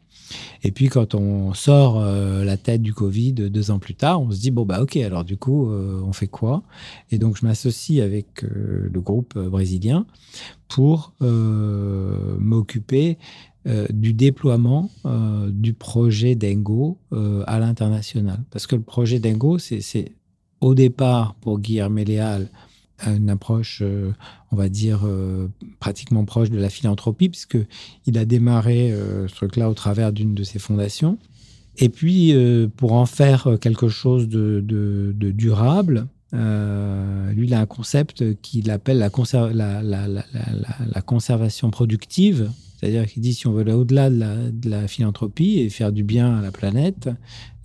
Et 0.64 0.72
puis 0.72 0.88
quand 0.88 1.14
on 1.14 1.54
sort 1.54 2.00
la 2.00 2.56
tête 2.56 2.82
du 2.82 2.94
Covid 2.94 3.34
deux 3.34 3.70
ans 3.70 3.80
plus 3.80 3.96
tard, 3.96 4.22
on 4.22 4.32
se 4.32 4.40
dit, 4.40 4.50
bon 4.50 4.64
bah 4.64 4.82
ok, 4.82 4.96
alors 4.96 5.26
du 5.26 5.36
coup, 5.36 5.70
on 5.70 6.14
fait 6.14 6.28
quoi? 6.30 6.64
Et 7.12 7.18
donc 7.18 7.36
je 7.38 7.46
m'associe 7.46 8.02
avec 8.02 8.42
le 8.44 9.02
groupe 9.02 9.38
brésilien 9.38 10.06
pour 10.70 11.12
m'occuper 11.20 13.18
euh, 13.68 13.86
du 13.92 14.14
déploiement 14.14 14.90
euh, 15.06 15.52
du 15.52 15.74
projet 15.74 16.34
Dengo 16.34 16.98
euh, 17.14 17.44
à 17.46 17.60
l'international. 17.60 18.40
Parce 18.50 18.66
que 18.66 18.76
le 18.76 18.82
projet 18.82 19.20
Dengo, 19.20 19.60
c'est 19.60 20.14
au 20.62 20.74
départ 20.74 21.36
pour 21.36 21.60
Guillermo 21.60 22.04
Léal 22.04 22.50
une 23.06 23.30
approche, 23.30 23.84
on 24.52 24.56
va 24.56 24.70
dire, 24.70 25.10
pratiquement 25.80 26.24
proche 26.24 26.52
de 26.52 26.60
la 26.60 26.70
philanthropie, 26.70 27.30
puisqu'il 27.30 28.18
a 28.20 28.26
démarré 28.26 28.96
ce 29.28 29.34
truc-là 29.34 29.72
au 29.72 29.74
travers 29.74 30.14
d'une 30.14 30.36
de 30.36 30.44
ses 30.44 30.60
fondations. 30.60 31.18
Et 31.78 31.90
puis, 31.90 32.36
pour 32.78 32.94
en 32.94 33.08
faire 33.08 33.58
quelque 33.60 33.88
chose 33.90 34.28
de, 34.28 35.12
durable, 35.32 36.06
lui, 36.32 37.48
il 37.48 37.54
a 37.56 37.60
un 37.60 37.66
concept 37.66 38.40
qu'il 38.44 38.70
appelle 38.70 39.00
la 39.00 39.10
conservation 41.02 41.72
productive. 41.72 42.52
C'est-à-dire 42.82 43.06
qu'il 43.06 43.22
dit 43.22 43.34
si 43.34 43.48
on 43.48 43.54
veut 43.54 43.62
aller 43.62 43.74
au-delà 43.74 44.10
de 44.10 44.70
la, 44.70 44.88
philanthropie 44.88 45.60
et 45.60 45.70
faire 45.70 45.92
du 45.92 46.04
bien 46.04 46.38
à 46.40 46.42
la 46.42 46.52
planète, 46.52 47.10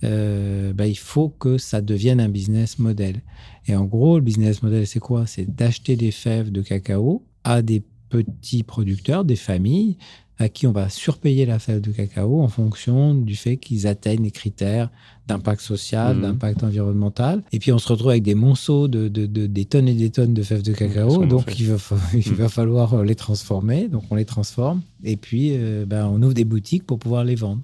euh, 0.04 0.74
bah, 0.74 0.86
il 0.86 0.98
faut 0.98 1.30
que 1.30 1.56
ça 1.56 1.80
devienne 1.80 2.20
un 2.20 2.28
business 2.28 2.78
model. 2.78 3.22
Et 3.66 3.74
en 3.74 3.84
gros, 3.84 4.16
le 4.16 4.24
business 4.24 4.62
model, 4.62 4.86
c'est 4.86 5.00
quoi? 5.00 5.26
C'est 5.26 5.46
d'acheter 5.54 5.96
des 5.96 6.10
fèves 6.10 6.52
de 6.52 6.60
cacao 6.60 7.24
à 7.44 7.62
des 7.62 7.82
petits 8.10 8.62
producteurs, 8.62 9.24
des 9.24 9.36
familles, 9.36 9.96
à 10.38 10.48
qui 10.48 10.66
on 10.66 10.72
va 10.72 10.88
surpayer 10.90 11.46
la 11.46 11.58
fève 11.58 11.80
de 11.80 11.90
cacao 11.92 12.42
en 12.42 12.48
fonction 12.48 13.14
du 13.14 13.36
fait 13.36 13.56
qu'ils 13.56 13.86
atteignent 13.86 14.24
les 14.24 14.30
critères 14.30 14.90
d'impact 15.28 15.60
social, 15.60 16.14
Mhm. 16.16 16.22
d'impact 16.22 16.62
environnemental. 16.62 17.42
Et 17.52 17.58
puis 17.58 17.72
on 17.72 17.78
se 17.78 17.88
retrouve 17.88 18.10
avec 18.10 18.22
des 18.22 18.34
monceaux 18.36 18.86
de, 18.86 19.08
de- 19.08 19.26
de- 19.26 19.46
des 19.46 19.64
tonnes 19.64 19.88
et 19.88 19.94
des 19.94 20.10
tonnes 20.10 20.34
de 20.34 20.42
fèves 20.42 20.62
de 20.62 20.72
cacao. 20.72 21.24
Donc 21.26 21.58
il 21.58 21.66
va, 21.66 21.76
il 22.14 22.34
va 22.34 22.48
falloir 22.48 22.94
euh, 22.94 23.04
les 23.04 23.14
transformer. 23.16 23.88
Donc 23.88 24.04
on 24.10 24.14
les 24.14 24.24
transforme. 24.26 24.82
Et 25.02 25.16
puis 25.16 25.50
euh, 25.54 25.84
ben, 25.86 26.06
on 26.06 26.22
ouvre 26.22 26.34
des 26.34 26.44
boutiques 26.44 26.84
pour 26.84 26.98
pouvoir 26.98 27.24
les 27.24 27.34
vendre. 27.34 27.62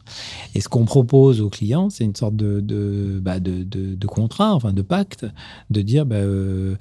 Et 0.54 0.60
ce 0.60 0.68
qu'on 0.68 0.84
propose 0.86 1.40
aux 1.40 1.50
clients, 1.50 1.88
c'est 1.90 2.04
une 2.04 2.16
sorte 2.16 2.36
de, 2.36 2.60
de, 2.60 3.20
bah, 3.22 3.38
de, 3.38 4.06
contrat, 4.06 4.54
enfin 4.54 4.72
de 4.72 4.82
pacte, 4.82 5.24
de 5.70 5.82
dire 5.82 6.04
euh, 6.10 6.74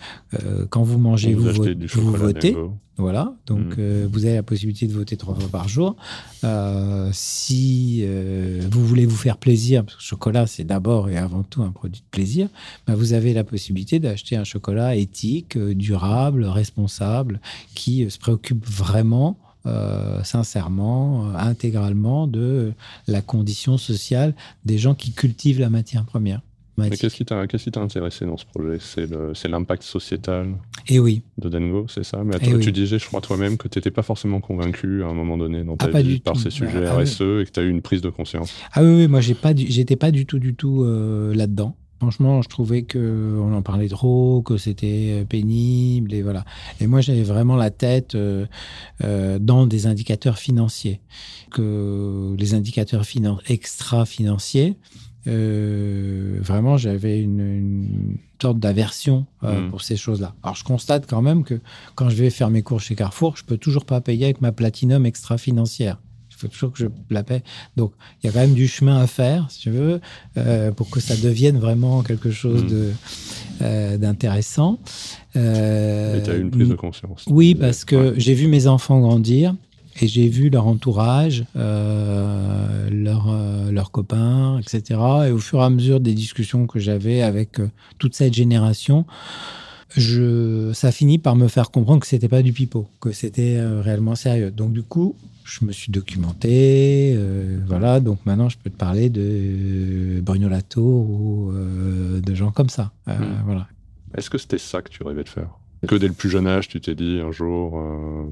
euh, 0.44 0.66
quand 0.70 0.84
vous 0.84 0.98
mangez, 0.98 1.34
vous 1.34 1.44
vous, 1.44 1.64
vo- 1.64 2.02
vous 2.02 2.12
votez. 2.14 2.56
Voilà, 3.02 3.34
donc 3.48 3.66
Mhm. 3.66 3.76
euh, 3.80 4.08
vous 4.12 4.26
avez 4.26 4.36
la 4.36 4.44
possibilité 4.44 4.86
de 4.88 4.94
voter 4.94 5.18
trois 5.18 5.34
fois 5.34 5.50
par 5.50 5.68
jour. 5.68 5.96
Euh, 6.44 7.10
si 7.14 8.02
euh, 8.04 8.62
vous 8.72 8.86
voulez 8.86 9.08
vous 9.08 9.16
faire 9.16 9.38
plaisir, 9.38 9.84
parce 9.84 9.96
que 9.98 10.02
le 10.04 10.06
chocolat 10.06 10.46
c'est 10.46 10.64
d'abord 10.64 11.10
et 11.10 11.18
avant 11.18 11.42
tout 11.42 11.64
un 11.64 11.72
produit 11.72 12.02
de 12.02 12.06
plaisir, 12.12 12.48
bah, 12.86 12.94
vous 12.96 13.14
avez 13.14 13.34
la 13.34 13.44
possibilité 13.44 14.00
d'acheter 14.00 14.36
un 14.36 14.44
chocolat 14.44 14.96
éthique, 14.96 15.58
durable, 15.58 16.46
responsable, 16.46 17.42
qui 17.74 18.08
se 18.10 18.20
préoccupe 18.20 18.64
vraiment, 18.66 19.40
euh, 19.66 20.24
sincèrement, 20.24 21.26
euh, 21.32 21.34
intégralement 21.38 22.28
de 22.28 22.74
la 23.08 23.22
condition 23.22 23.78
sociale 23.80 24.36
des 24.64 24.78
gens 24.78 24.94
qui 24.94 25.12
cultivent 25.12 25.60
la 25.60 25.72
matière 25.72 26.06
première. 26.06 26.42
Mais 26.78 26.90
qu'est-ce 26.90 27.16
qui 27.16 27.26
t'a 27.26 27.46
t'a 27.48 27.82
intéressé 27.82 28.26
dans 28.26 28.38
ce 28.38 28.46
projet? 28.46 28.78
C'est 28.80 29.48
l'impact 29.50 29.84
sociétal 29.84 30.56
Et 30.88 31.00
oui, 31.00 31.22
de 31.38 31.50
Dengo, 31.50 31.86
c'est 31.90 32.04
ça? 32.04 32.24
Mais 32.24 32.36
Eh 32.42 32.46
toi, 32.46 32.56
oui. 32.56 32.64
tu 32.64 32.72
disais, 32.72 32.98
je 32.98 33.06
crois 33.06 33.22
toi-même, 33.22 33.58
que 33.58 33.68
tu 33.68 33.78
n'étais 33.78 33.92
pas 33.92 34.04
forcément 34.04 34.40
convaincu 34.40 35.04
à 35.04 35.08
un 35.08 35.14
moment 35.14 35.38
donné 35.38 35.64
dans 35.64 35.78
ta 35.78 35.88
Ah, 35.88 35.90
pas 35.90 36.02
vie 36.02 36.20
par 36.20 36.34
tout. 36.34 36.40
ces 36.40 36.50
sujets 36.50 36.86
Ah, 36.88 36.96
ah, 36.98 37.02
RSE 37.04 37.22
et 37.22 37.46
que 37.46 37.52
tu 37.52 37.60
as 37.60 37.64
eu 37.64 37.70
une 37.70 37.82
prise 37.82 38.02
de 38.02 38.10
conscience. 38.10 38.54
Ah 38.74 38.84
oui, 38.84 38.96
oui 38.96 39.08
moi 39.08 39.22
j'ai 39.22 39.36
pas, 39.36 39.54
j'étais 39.56 39.96
pas 39.98 40.12
du 40.12 40.26
tout, 40.26 40.40
du 40.40 40.56
tout 40.56 40.84
euh, 40.84 41.34
là-dedans. 41.36 41.76
Franchement, 42.00 42.42
je 42.42 42.50
trouvais 42.50 42.82
que 42.82 43.38
on 43.40 43.54
en 43.54 43.62
parlait 43.62 43.88
trop, 43.88 44.42
que 44.42 44.58
c'était 44.58 45.20
euh, 45.22 45.24
pénible 45.24 46.16
et 46.16 46.24
voilà. 46.24 46.46
Et 46.80 46.88
moi, 46.88 47.00
j'avais 47.00 47.22
vraiment 47.22 47.56
la 47.56 47.70
tête 47.70 48.16
euh, 48.16 48.48
euh, 49.04 49.38
dans 49.38 49.68
des 49.68 49.86
indicateurs 49.86 50.40
financiers, 50.40 51.00
que 51.52 52.36
les 52.40 52.56
indicateurs 52.56 53.04
finan- 53.04 53.38
extra-financiers. 53.48 54.78
Euh, 55.28 56.38
vraiment, 56.42 56.78
j'avais 56.78 57.20
une, 57.22 57.40
une 57.40 58.18
sorte 58.42 58.60
d'aversion 58.60 59.26
euh, 59.44 59.68
Mm. 59.68 59.70
pour 59.70 59.82
ces 59.82 59.98
choses-là. 59.98 60.34
Alors, 60.44 60.56
je 60.56 60.64
constate 60.64 61.06
quand 61.08 61.22
même 61.22 61.44
que 61.44 61.60
quand 61.96 62.10
je 62.10 62.16
vais 62.16 62.30
faire 62.30 62.50
mes 62.50 62.64
cours 62.64 62.82
chez 62.82 62.96
Carrefour, 62.96 63.38
je 63.38 63.44
peux 63.44 63.58
toujours 63.58 63.86
pas 63.86 64.02
payer 64.02 64.26
avec 64.26 64.42
ma 64.42 64.52
platinum 64.52 65.06
extra-financière. 65.06 66.00
Il 66.32 66.36
faut 66.38 66.48
toujours 66.48 66.72
que 66.72 66.80
je 66.80 66.88
la 67.12 67.24
paie. 67.24 67.44
Donc, 67.78 67.92
il 68.24 68.26
y 68.26 68.30
a 68.30 68.34
quand 68.34 68.40
même 68.40 68.56
du 68.56 68.68
chemin 68.68 68.98
à 69.00 69.06
faire, 69.06 69.46
si 69.52 69.60
tu 69.60 69.70
veux, 69.70 70.02
euh, 70.38 70.72
pour 70.72 70.90
que 70.90 71.00
ça 71.00 71.16
devienne 71.16 71.60
vraiment 71.60 72.02
quelque 72.02 72.32
chose 72.32 72.64
Mm. 72.64 72.94
euh, 73.62 73.98
d'intéressant. 74.00 74.80
Et 75.36 75.40
tu 76.24 76.32
as 76.32 76.36
eu 76.36 76.42
une 76.42 76.50
prise 76.52 76.70
de 76.70 76.74
conscience. 76.76 77.26
oui, 77.30 77.54
parce 77.54 77.86
que 77.86 77.96
Ouais. 77.96 78.14
j'ai 78.18 78.34
vu 78.34 78.48
mes 78.48 78.66
enfants 78.66 79.00
grandir 79.00 79.56
Et 80.02 80.08
j'ai 80.08 80.28
vu 80.28 80.50
leur 80.50 80.68
entourage, 80.68 81.46
euh, 81.56 82.90
leurs 83.72 83.92
copains, 83.92 84.60
etc. 84.60 85.00
Et 85.28 85.32
au 85.32 85.38
fur 85.38 85.60
et 85.60 85.64
à 85.64 85.70
mesure 85.70 86.00
des 86.00 86.14
discussions 86.14 86.68
que 86.68 86.80
j'avais 86.80 87.22
avec 87.22 87.60
toute 88.00 88.16
cette 88.16 88.34
génération, 88.34 89.06
je, 89.96 90.72
ça 90.74 90.92
finit 90.92 91.20
par 91.20 91.36
me 91.36 91.48
faire 91.48 91.72
comprendre 91.72 92.00
que 92.00 92.08
c'était 92.08 92.30
pas 92.30 92.42
du 92.42 92.52
pipeau, 92.52 92.88
que 93.00 93.12
c'était 93.12 93.62
réellement 93.82 94.16
sérieux. 94.16 94.52
Donc 94.52 94.74
du 94.74 94.84
coup, 94.84 95.16
je 95.52 95.66
me 95.66 95.72
suis 95.72 95.92
documenté, 95.92 97.14
euh, 97.16 97.60
voilà. 97.66 98.00
Donc 98.00 98.26
maintenant, 98.26 98.50
je 98.50 98.58
peux 98.58 98.70
te 98.70 98.78
parler 98.78 99.10
de 99.10 100.22
Bruno 100.22 100.48
Latour 100.48 101.10
ou 101.10 101.52
euh, 101.52 102.22
de 102.22 102.36
gens 102.36 102.52
comme 102.52 102.70
ça, 102.70 102.92
euh, 103.08 103.18
hmm. 103.18 103.42
voilà. 103.46 103.68
Est-ce 104.16 104.30
que 104.30 104.38
c'était 104.38 104.58
ça 104.58 104.82
que 104.82 104.90
tu 104.90 105.04
rêvais 105.04 105.24
de 105.24 105.30
faire? 105.30 105.50
Que 105.88 105.96
dès 105.96 106.08
le 106.08 106.14
plus 106.14 106.30
jeune 106.30 106.48
âge, 106.48 106.68
tu 106.68 106.80
t'es 106.80 106.94
dit 106.94 107.20
un 107.24 107.32
jour, 107.32 107.82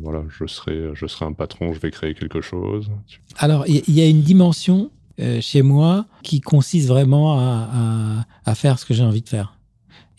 voilà, 0.01 0.23
je 0.29 0.45
serai, 0.45 0.91
je 0.93 1.07
serai 1.07 1.25
un 1.25 1.33
patron, 1.33 1.73
je 1.73 1.79
vais 1.79 1.89
créer 1.89 2.13
quelque 2.13 2.41
chose. 2.41 2.91
Alors, 3.37 3.65
il 3.67 3.89
y, 3.89 4.01
a 4.01 4.07
une 4.07 4.21
dimension 4.21 4.91
chez 5.41 5.63
moi 5.63 6.05
qui 6.21 6.41
consiste 6.41 6.87
vraiment 6.87 7.39
à 8.45 8.55
faire 8.55 8.77
ce 8.77 8.85
que 8.85 8.93
j'ai 8.93 9.03
envie 9.03 9.23
de 9.23 9.29
faire. 9.29 9.57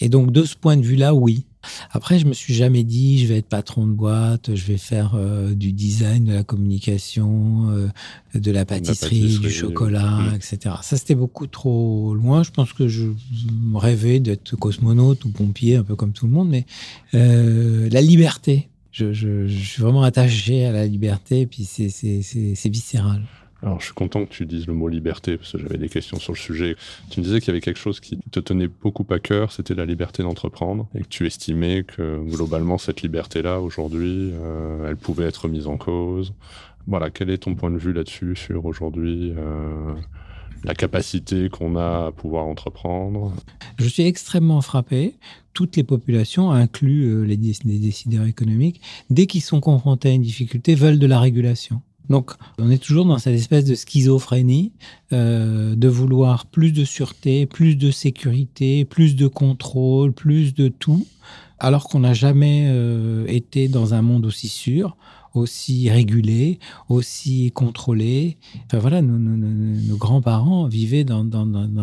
Et 0.00 0.08
donc, 0.08 0.32
de 0.32 0.44
ce 0.44 0.56
point 0.56 0.76
de 0.76 0.82
vue-là, 0.82 1.14
oui. 1.14 1.46
Après, 1.90 2.18
je 2.18 2.26
me 2.26 2.32
suis 2.32 2.54
jamais 2.54 2.84
dit, 2.84 3.18
je 3.18 3.26
vais 3.26 3.38
être 3.38 3.48
patron 3.48 3.86
de 3.86 3.92
boîte, 3.92 4.54
je 4.54 4.64
vais 4.66 4.78
faire 4.78 5.12
euh, 5.14 5.54
du 5.54 5.72
design, 5.72 6.24
de 6.24 6.32
la 6.32 6.44
communication, 6.44 7.70
euh, 7.70 7.88
de 8.34 8.50
la 8.50 8.64
pâtisserie, 8.64 9.38
du 9.38 9.50
chocolat, 9.50 10.20
etc. 10.34 10.76
Ça, 10.82 10.96
c'était 10.96 11.14
beaucoup 11.14 11.46
trop 11.46 12.14
loin. 12.14 12.42
Je 12.42 12.50
pense 12.50 12.72
que 12.72 12.88
je 12.88 13.06
rêvais 13.74 14.20
d'être 14.20 14.56
cosmonaute 14.56 15.24
ou 15.24 15.30
pompier, 15.30 15.76
un 15.76 15.84
peu 15.84 15.96
comme 15.96 16.12
tout 16.12 16.26
le 16.26 16.32
monde, 16.32 16.48
mais 16.48 16.66
euh, 17.14 17.88
la 17.90 18.00
liberté. 18.00 18.68
Je, 18.92 19.12
je, 19.12 19.46
suis 19.46 19.80
vraiment 19.80 20.02
attaché 20.02 20.64
à 20.64 20.72
la 20.72 20.84
liberté, 20.84 21.42
et 21.42 21.46
puis 21.46 21.64
c'est 21.64 22.68
viscéral. 22.68 23.22
Alors, 23.62 23.78
je 23.80 23.86
suis 23.86 23.94
content 23.94 24.24
que 24.24 24.30
tu 24.30 24.46
dises 24.46 24.66
le 24.66 24.72
mot 24.72 24.88
liberté, 24.88 25.36
parce 25.36 25.52
que 25.52 25.58
j'avais 25.58 25.76
des 25.76 25.88
questions 25.88 26.18
sur 26.18 26.32
le 26.32 26.38
sujet. 26.38 26.76
Tu 27.10 27.20
me 27.20 27.24
disais 27.24 27.40
qu'il 27.40 27.48
y 27.48 27.50
avait 27.50 27.60
quelque 27.60 27.78
chose 27.78 28.00
qui 28.00 28.18
te 28.30 28.40
tenait 28.40 28.68
beaucoup 28.68 29.06
à 29.10 29.18
cœur, 29.18 29.52
c'était 29.52 29.74
la 29.74 29.84
liberté 29.84 30.22
d'entreprendre, 30.22 30.88
et 30.94 31.02
que 31.02 31.08
tu 31.08 31.26
estimais 31.26 31.84
que 31.84 32.20
globalement, 32.28 32.78
cette 32.78 33.02
liberté-là, 33.02 33.60
aujourd'hui, 33.60 34.30
euh, 34.32 34.88
elle 34.88 34.96
pouvait 34.96 35.26
être 35.26 35.48
mise 35.48 35.66
en 35.66 35.76
cause. 35.76 36.32
Voilà, 36.86 37.10
quel 37.10 37.28
est 37.28 37.38
ton 37.38 37.54
point 37.54 37.70
de 37.70 37.76
vue 37.76 37.92
là-dessus, 37.92 38.34
sur 38.34 38.64
aujourd'hui 38.64 39.34
euh, 39.36 39.94
la 40.64 40.74
capacité 40.74 41.50
qu'on 41.50 41.76
a 41.76 42.06
à 42.06 42.12
pouvoir 42.12 42.46
entreprendre? 42.46 43.34
Je 43.78 43.86
suis 43.86 44.04
extrêmement 44.04 44.62
frappé. 44.62 45.16
Toutes 45.52 45.76
les 45.76 45.84
populations, 45.84 46.50
inclus 46.50 47.04
euh, 47.04 47.24
les 47.24 47.36
décideurs 47.36 48.24
économiques, 48.24 48.80
dès 49.10 49.26
qu'ils 49.26 49.42
sont 49.42 49.60
confrontés 49.60 50.08
à 50.08 50.12
une 50.12 50.22
difficulté, 50.22 50.74
veulent 50.74 50.98
de 50.98 51.06
la 51.06 51.20
régulation. 51.20 51.82
Donc, 52.10 52.32
on 52.58 52.70
est 52.70 52.82
toujours 52.82 53.06
dans 53.06 53.18
cette 53.18 53.36
espèce 53.36 53.64
de 53.64 53.76
schizophrénie 53.76 54.72
euh, 55.12 55.76
de 55.76 55.88
vouloir 55.88 56.46
plus 56.46 56.72
de 56.72 56.84
sûreté, 56.84 57.46
plus 57.46 57.76
de 57.76 57.92
sécurité, 57.92 58.84
plus 58.84 59.14
de 59.14 59.28
contrôle, 59.28 60.12
plus 60.12 60.52
de 60.52 60.66
tout, 60.66 61.06
alors 61.60 61.88
qu'on 61.88 62.00
n'a 62.00 62.12
jamais 62.12 62.66
euh, 62.68 63.24
été 63.28 63.68
dans 63.68 63.94
un 63.94 64.02
monde 64.02 64.26
aussi 64.26 64.48
sûr, 64.48 64.96
aussi 65.34 65.88
régulé, 65.88 66.58
aussi 66.88 67.52
contrôlé. 67.52 68.38
Enfin 68.66 68.78
voilà, 68.78 69.02
nos, 69.02 69.96
grands-parents 69.96 70.66
vivaient 70.66 71.04
dans 71.04 71.24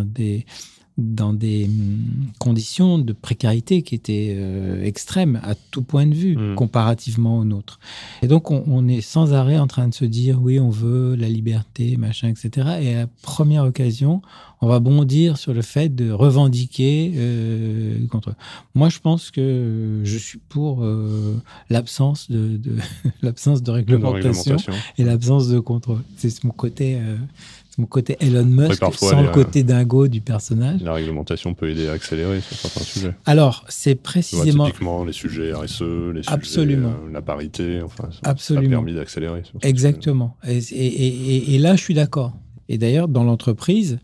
des 0.03 0.45
dans 0.97 1.33
des 1.33 1.65
hum, 1.65 2.31
conditions 2.39 2.97
de 2.97 3.13
précarité 3.13 3.83
qui 3.83 3.93
étaient 3.93 4.33
euh, 4.35 4.83
extrêmes 4.83 5.39
à 5.43 5.53
tout 5.53 5.83
point 5.83 6.07
de 6.07 6.15
vue 6.15 6.35
mmh. 6.35 6.55
comparativement 6.55 7.37
aux 7.37 7.45
nôtres. 7.45 7.79
Et 8.23 8.27
donc 8.27 8.49
on, 8.49 8.87
est 8.87 9.01
sans 9.01 9.33
arrêt 9.33 9.59
en 9.59 9.67
train 9.67 9.87
de 9.87 9.93
se 9.93 10.05
dire 10.05 10.41
oui 10.41 10.59
on 10.59 10.69
veut 10.69 11.15
la 11.15 11.29
liberté 11.29 11.97
machin 11.97 12.29
etc. 12.29 12.77
Et 12.81 12.95
à 12.95 12.99
la 13.01 13.07
première 13.21 13.63
occasion 13.63 14.21
on 14.59 14.67
va 14.67 14.79
bondir 14.79 15.37
sur 15.37 15.53
le 15.53 15.61
fait 15.61 15.89
de 15.89 16.09
revendiquer 16.09 17.13
euh, 17.15 18.07
contre. 18.07 18.33
Moi 18.73 18.89
je 18.89 18.97
pense 18.97 19.29
que 19.29 20.01
je 20.03 20.17
suis 20.17 20.39
pour 20.49 20.83
euh, 20.83 21.39
l'absence 21.69 22.31
de, 22.31 22.59
l'absence 23.21 23.61
de 23.61 23.69
réglementation, 23.69 24.57
et 24.97 25.03
l'absence 25.03 25.47
de 25.47 25.59
contrôle. 25.59 26.01
C'est 26.15 26.43
mon 26.43 26.51
côté 26.51 26.99
mon 27.77 27.85
côté 27.85 28.17
Elon 28.19 28.45
Musk 28.45 28.83
sans 28.93 29.21
le 29.21 29.29
côté 29.29 29.63
dingo 29.63 30.07
du 30.07 30.21
personnage. 30.21 30.81
La 30.81 30.93
réglementation 30.93 31.53
peut 31.53 31.69
aider 31.69 31.87
à 31.87 31.91
accélérer 31.91 32.41
sur 32.41 32.57
certains 32.57 32.83
sujets. 32.83 33.13
Alors, 33.25 33.65
c'est 33.69 33.95
précisément. 33.95 34.65
typiquement, 34.65 35.03
les 35.03 35.13
sujets 35.13 35.53
RSE, 35.53 35.83
les 36.13 36.21
Absolument. 36.27 36.89
sujets, 36.89 37.07
euh, 37.09 37.13
la 37.13 37.21
parité, 37.21 37.81
enfin, 37.83 38.09
ça, 38.11 38.19
Absolument. 38.23 38.67
a 38.67 38.69
permis 38.69 38.93
d'accélérer. 38.93 39.43
Exactement. 39.61 40.37
Et, 40.47 40.57
et, 40.57 41.55
et, 41.55 41.59
là, 41.59 41.75
je 41.75 41.81
suis 41.81 41.93
d'accord. 41.93 42.33
Et 42.67 42.77
d'ailleurs, 42.77 43.07
dans 43.07 43.23
l'entreprise, 43.23 43.99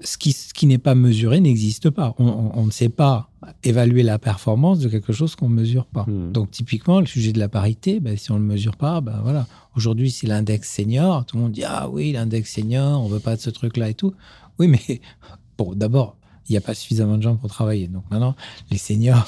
ce 0.00 0.18
qui, 0.18 0.32
ce 0.32 0.54
qui 0.54 0.66
n'est 0.66 0.78
pas 0.78 0.94
mesuré 0.94 1.40
n'existe 1.40 1.90
pas. 1.90 2.14
On, 2.18 2.52
on, 2.54 2.66
ne 2.66 2.70
sait 2.70 2.88
pas 2.88 3.30
évaluer 3.62 4.02
la 4.02 4.18
performance 4.18 4.78
de 4.78 4.88
quelque 4.88 5.12
chose 5.12 5.36
qu'on 5.36 5.48
ne 5.48 5.54
mesure 5.54 5.86
pas. 5.86 6.04
Hmm. 6.06 6.32
Donc, 6.32 6.50
typiquement, 6.50 7.00
le 7.00 7.06
sujet 7.06 7.32
de 7.32 7.38
la 7.38 7.48
parité, 7.48 8.00
ben, 8.00 8.16
si 8.16 8.30
on 8.30 8.34
ne 8.34 8.40
le 8.40 8.46
mesure 8.46 8.76
pas, 8.76 9.00
ben, 9.00 9.20
voilà. 9.22 9.46
Aujourd'hui, 9.76 10.10
c'est 10.10 10.26
l'index 10.26 10.70
senior. 10.70 11.26
Tout 11.26 11.36
le 11.36 11.42
monde 11.42 11.52
dit 11.52 11.64
Ah 11.64 11.88
oui, 11.88 12.12
l'index 12.12 12.52
senior, 12.52 13.02
on 13.02 13.08
veut 13.08 13.20
pas 13.20 13.36
de 13.36 13.40
ce 13.40 13.50
truc-là 13.50 13.90
et 13.90 13.94
tout. 13.94 14.14
Oui, 14.58 14.68
mais 14.68 15.00
bon, 15.58 15.74
d'abord, 15.74 16.16
il 16.48 16.52
n'y 16.52 16.58
a 16.58 16.60
pas 16.60 16.74
suffisamment 16.74 17.16
de 17.16 17.22
gens 17.22 17.36
pour 17.36 17.50
travailler. 17.50 17.88
Donc 17.88 18.04
maintenant, 18.10 18.34
les 18.70 18.78
seniors 18.78 19.26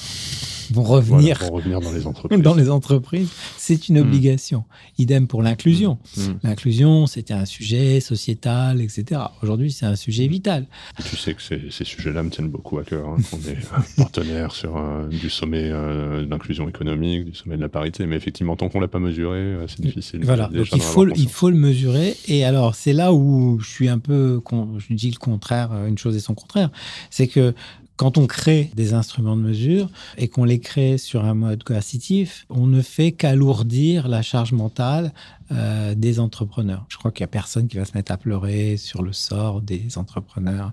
vont 0.72 0.82
revenir, 0.82 1.38
revenir 1.50 1.80
dans 1.80 1.92
les 1.92 2.06
entreprises. 2.06 2.42
dans 2.42 2.54
les 2.54 2.70
entreprises, 2.70 3.30
c'est 3.56 3.88
une 3.88 3.98
hmm. 3.98 4.06
obligation. 4.06 4.64
Idem 4.98 5.26
pour 5.26 5.42
l'inclusion. 5.42 5.98
Hmm. 6.16 6.20
Hmm. 6.20 6.38
L'inclusion, 6.42 7.06
c'était 7.06 7.34
un 7.34 7.44
sujet 7.44 8.00
sociétal, 8.00 8.80
etc. 8.80 9.20
Aujourd'hui, 9.42 9.72
c'est 9.72 9.86
un 9.86 9.96
sujet 9.96 10.26
vital. 10.26 10.66
tu 11.04 11.16
sais 11.16 11.34
que 11.34 11.42
ces, 11.42 11.84
sujets-là 11.84 12.22
me 12.22 12.30
tiennent 12.30 12.48
beaucoup 12.48 12.78
à 12.78 12.84
cœur. 12.84 13.08
Hein. 13.08 13.16
On 13.32 13.48
est 13.48 13.56
euh, 13.56 13.80
partenaire 13.96 14.52
sur 14.52 14.76
euh, 14.76 15.06
du 15.08 15.30
sommet 15.30 15.70
euh, 15.70 16.24
de 16.24 16.30
l'inclusion 16.30 16.68
économique, 16.68 17.24
du 17.24 17.34
sommet 17.34 17.56
de 17.56 17.62
la 17.62 17.68
parité, 17.68 18.06
mais 18.06 18.16
effectivement, 18.16 18.56
tant 18.56 18.68
qu'on 18.68 18.80
l'a 18.80 18.88
pas 18.88 18.98
mesuré, 18.98 19.56
c'est 19.66 19.80
difficile. 19.80 20.20
Voilà, 20.24 20.48
donc 20.48 20.68
il 20.72 20.80
faut, 20.80 21.06
il 21.08 21.28
faut 21.28 21.50
le 21.50 21.56
mesurer. 21.56 22.16
Et 22.26 22.44
alors, 22.44 22.74
c'est 22.74 22.92
là 22.92 23.12
où 23.12 23.58
je 23.60 23.68
suis 23.68 23.88
un 23.88 23.98
peu, 23.98 24.40
je 24.78 24.94
dis 24.94 25.10
le 25.10 25.18
contraire, 25.18 25.70
une 25.86 25.98
chose 25.98 26.16
et 26.16 26.20
son 26.20 26.34
contraire, 26.34 26.70
c'est 27.10 27.28
que 27.28 27.54
quand 27.98 28.16
on 28.16 28.28
crée 28.28 28.70
des 28.76 28.94
instruments 28.94 29.36
de 29.36 29.42
mesure 29.42 29.90
et 30.16 30.28
qu'on 30.28 30.44
les 30.44 30.60
crée 30.60 30.98
sur 30.98 31.24
un 31.24 31.34
mode 31.34 31.64
coercitif, 31.64 32.46
on 32.48 32.68
ne 32.68 32.80
fait 32.80 33.10
qu'alourdir 33.10 34.06
la 34.06 34.22
charge 34.22 34.52
mentale 34.52 35.12
euh, 35.50 35.94
des 35.94 36.20
entrepreneurs. 36.20 36.84
Je 36.88 36.98
crois 36.98 37.10
qu'il 37.10 37.22
n'y 37.22 37.28
a 37.28 37.32
personne 37.32 37.68
qui 37.68 37.76
va 37.76 37.84
se 37.84 37.96
mettre 37.96 38.12
à 38.12 38.16
pleurer 38.16 38.76
sur 38.76 39.02
le 39.02 39.12
sort 39.12 39.62
des 39.62 39.96
entrepreneurs. 39.96 40.72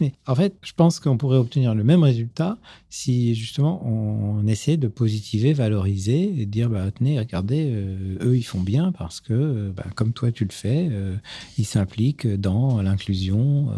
Mais 0.00 0.12
en 0.26 0.34
fait, 0.34 0.54
je 0.62 0.72
pense 0.72 0.98
qu'on 0.98 1.18
pourrait 1.18 1.36
obtenir 1.36 1.74
le 1.74 1.84
même 1.84 2.02
résultat 2.02 2.56
si 2.88 3.34
justement 3.34 3.86
on 3.86 4.46
essaie 4.46 4.76
de 4.76 4.88
positiver, 4.88 5.52
valoriser 5.52 6.40
et 6.40 6.46
dire 6.46 6.70
bah, 6.70 6.90
tenez, 6.90 7.18
regardez, 7.18 7.66
euh, 7.68 8.18
eux 8.22 8.36
ils 8.36 8.44
font 8.44 8.60
bien 8.60 8.92
parce 8.92 9.20
que 9.20 9.32
euh, 9.34 9.72
bah, 9.76 9.84
comme 9.94 10.12
toi 10.12 10.32
tu 10.32 10.44
le 10.44 10.52
fais, 10.52 10.90
ils 11.58 11.66
s'impliquent 11.66 12.26
dans 12.26 12.80
l'inclusion 12.80 13.68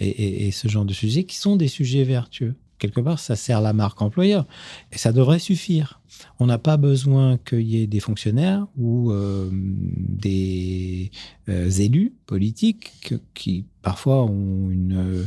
et 0.00 0.50
ce 0.52 0.68
genre 0.68 0.84
de 0.84 0.92
sujets 0.92 1.24
qui 1.24 1.36
sont 1.36 1.56
des 1.56 1.68
sujets 1.68 2.04
vertueux 2.04 2.54
quelque 2.82 3.00
part, 3.00 3.20
ça 3.20 3.36
sert 3.36 3.60
la 3.60 3.72
marque 3.72 4.02
employeur. 4.02 4.44
Et 4.90 4.98
ça 4.98 5.12
devrait 5.12 5.38
suffire. 5.38 6.00
On 6.40 6.46
n'a 6.46 6.58
pas 6.58 6.76
besoin 6.76 7.38
qu'il 7.38 7.62
y 7.62 7.82
ait 7.82 7.86
des 7.86 8.00
fonctionnaires 8.00 8.66
ou 8.76 9.12
euh, 9.12 9.48
des 9.52 11.10
euh, 11.48 11.68
élus 11.70 12.12
politiques 12.26 12.92
qui 13.34 13.64
parfois 13.82 14.24
ont 14.24 14.70
une 14.70 15.26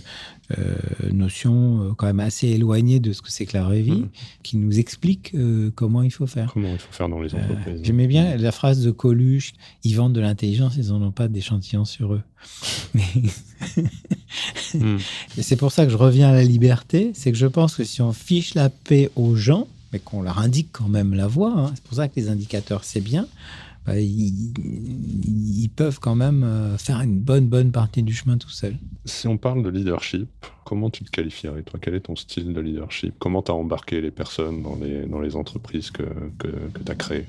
euh, 0.58 0.76
notion 1.12 1.94
quand 1.98 2.06
même 2.06 2.22
assez 2.22 2.48
éloignée 2.48 3.00
de 3.00 3.12
ce 3.12 3.22
que 3.22 3.32
c'est 3.32 3.46
que 3.46 3.58
la 3.58 3.64
vraie 3.64 3.82
vie, 3.82 3.92
mmh. 3.92 4.10
qui 4.44 4.58
nous 4.58 4.80
expliquent 4.80 5.36
comment 5.76 6.04
il 6.04 6.12
faut 6.12 6.28
faire. 6.28 6.52
Comment 6.54 6.72
il 6.72 6.80
faut 6.80 6.92
faire 6.92 7.10
dans 7.10 7.20
les 7.20 7.36
entreprises. 7.36 7.82
J'aimais 7.84 8.08
bien 8.08 8.38
la 8.38 8.52
phrase 8.52 8.82
de 8.82 8.92
Coluche, 8.92 9.54
ils 9.84 9.96
vendent 9.96 10.14
de 10.14 10.22
l'intelligence, 10.22 10.78
ils 10.78 10.88
n'en 10.90 11.02
ont 11.02 11.12
pas 11.12 11.28
d'échantillons 11.28 11.86
sur 11.86 12.14
eux. 12.14 12.22
Mmh. 14.74 14.98
c'est 15.42 15.56
pour 15.56 15.72
ça 15.72 15.86
que 15.86 15.92
je 15.92 15.98
reviens 15.98 16.30
à 16.30 16.34
la 16.34 16.44
liberté, 16.44 17.12
c'est 17.14 17.32
que 17.32 17.38
je 17.38 17.48
pense 17.48 17.76
que 17.76 17.84
si 17.84 18.02
on 18.02 18.12
fiche 18.12 18.54
la 18.54 18.70
paix 18.70 19.10
aux 19.16 19.36
gens, 19.36 19.68
mais 19.96 20.00
qu'on 20.00 20.22
leur 20.22 20.40
indique 20.40 20.70
quand 20.72 20.90
même 20.90 21.14
la 21.14 21.28
voie. 21.28 21.54
Hein. 21.56 21.72
C'est 21.74 21.84
pour 21.84 21.96
ça 21.96 22.08
que 22.08 22.14
les 22.18 22.30
indicateurs, 22.30 22.84
c'est 22.84 23.02
bien. 23.02 23.28
Bah, 23.86 24.00
ils, 24.00 25.70
peuvent 25.76 26.00
quand 26.00 26.16
même 26.16 26.44
euh, 26.44 26.78
faire 26.78 27.02
une 27.02 27.20
bonne, 27.20 27.48
bonne 27.48 27.72
partie 27.72 28.02
du 28.02 28.14
chemin 28.14 28.38
tout 28.38 28.50
seul. 28.50 28.78
Si 29.04 29.28
on 29.28 29.38
parle 29.38 29.62
de 29.62 29.70
leadership, 29.70 30.30
comment 30.64 30.90
tu 30.90 31.04
te 31.04 31.12
qualifierais, 31.12 31.62
toi? 31.64 31.80
Quel 31.82 31.94
est 31.94 32.02
ton 32.02 32.16
style 32.16 32.54
de 32.54 32.62
leadership? 32.62 33.14
Comment 33.20 33.44
tu 33.44 33.52
as 33.52 33.56
embarqué 33.56 34.02
les 34.02 34.12
personnes 34.12 34.64
dans 34.64 34.76
les, 34.76 35.06
dans 35.06 35.20
les 35.20 35.36
entreprises 35.36 35.92
que, 35.92 36.04
que, 36.40 36.48
tu 36.84 36.92
as 36.92 36.96
créées? 36.96 37.28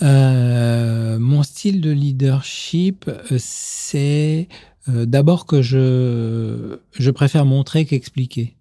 Euh, 0.00 1.18
Mon 1.18 1.42
style 1.42 1.80
de 1.80 1.90
leadership, 1.90 3.08
euh, 3.08 3.36
c'est 3.38 4.48
d'abord 4.88 5.46
que 5.46 5.62
je, 5.62 6.78
je 6.98 7.10
préfère 7.12 7.44
montrer 7.44 7.84
qu'expliquer. 7.84 8.56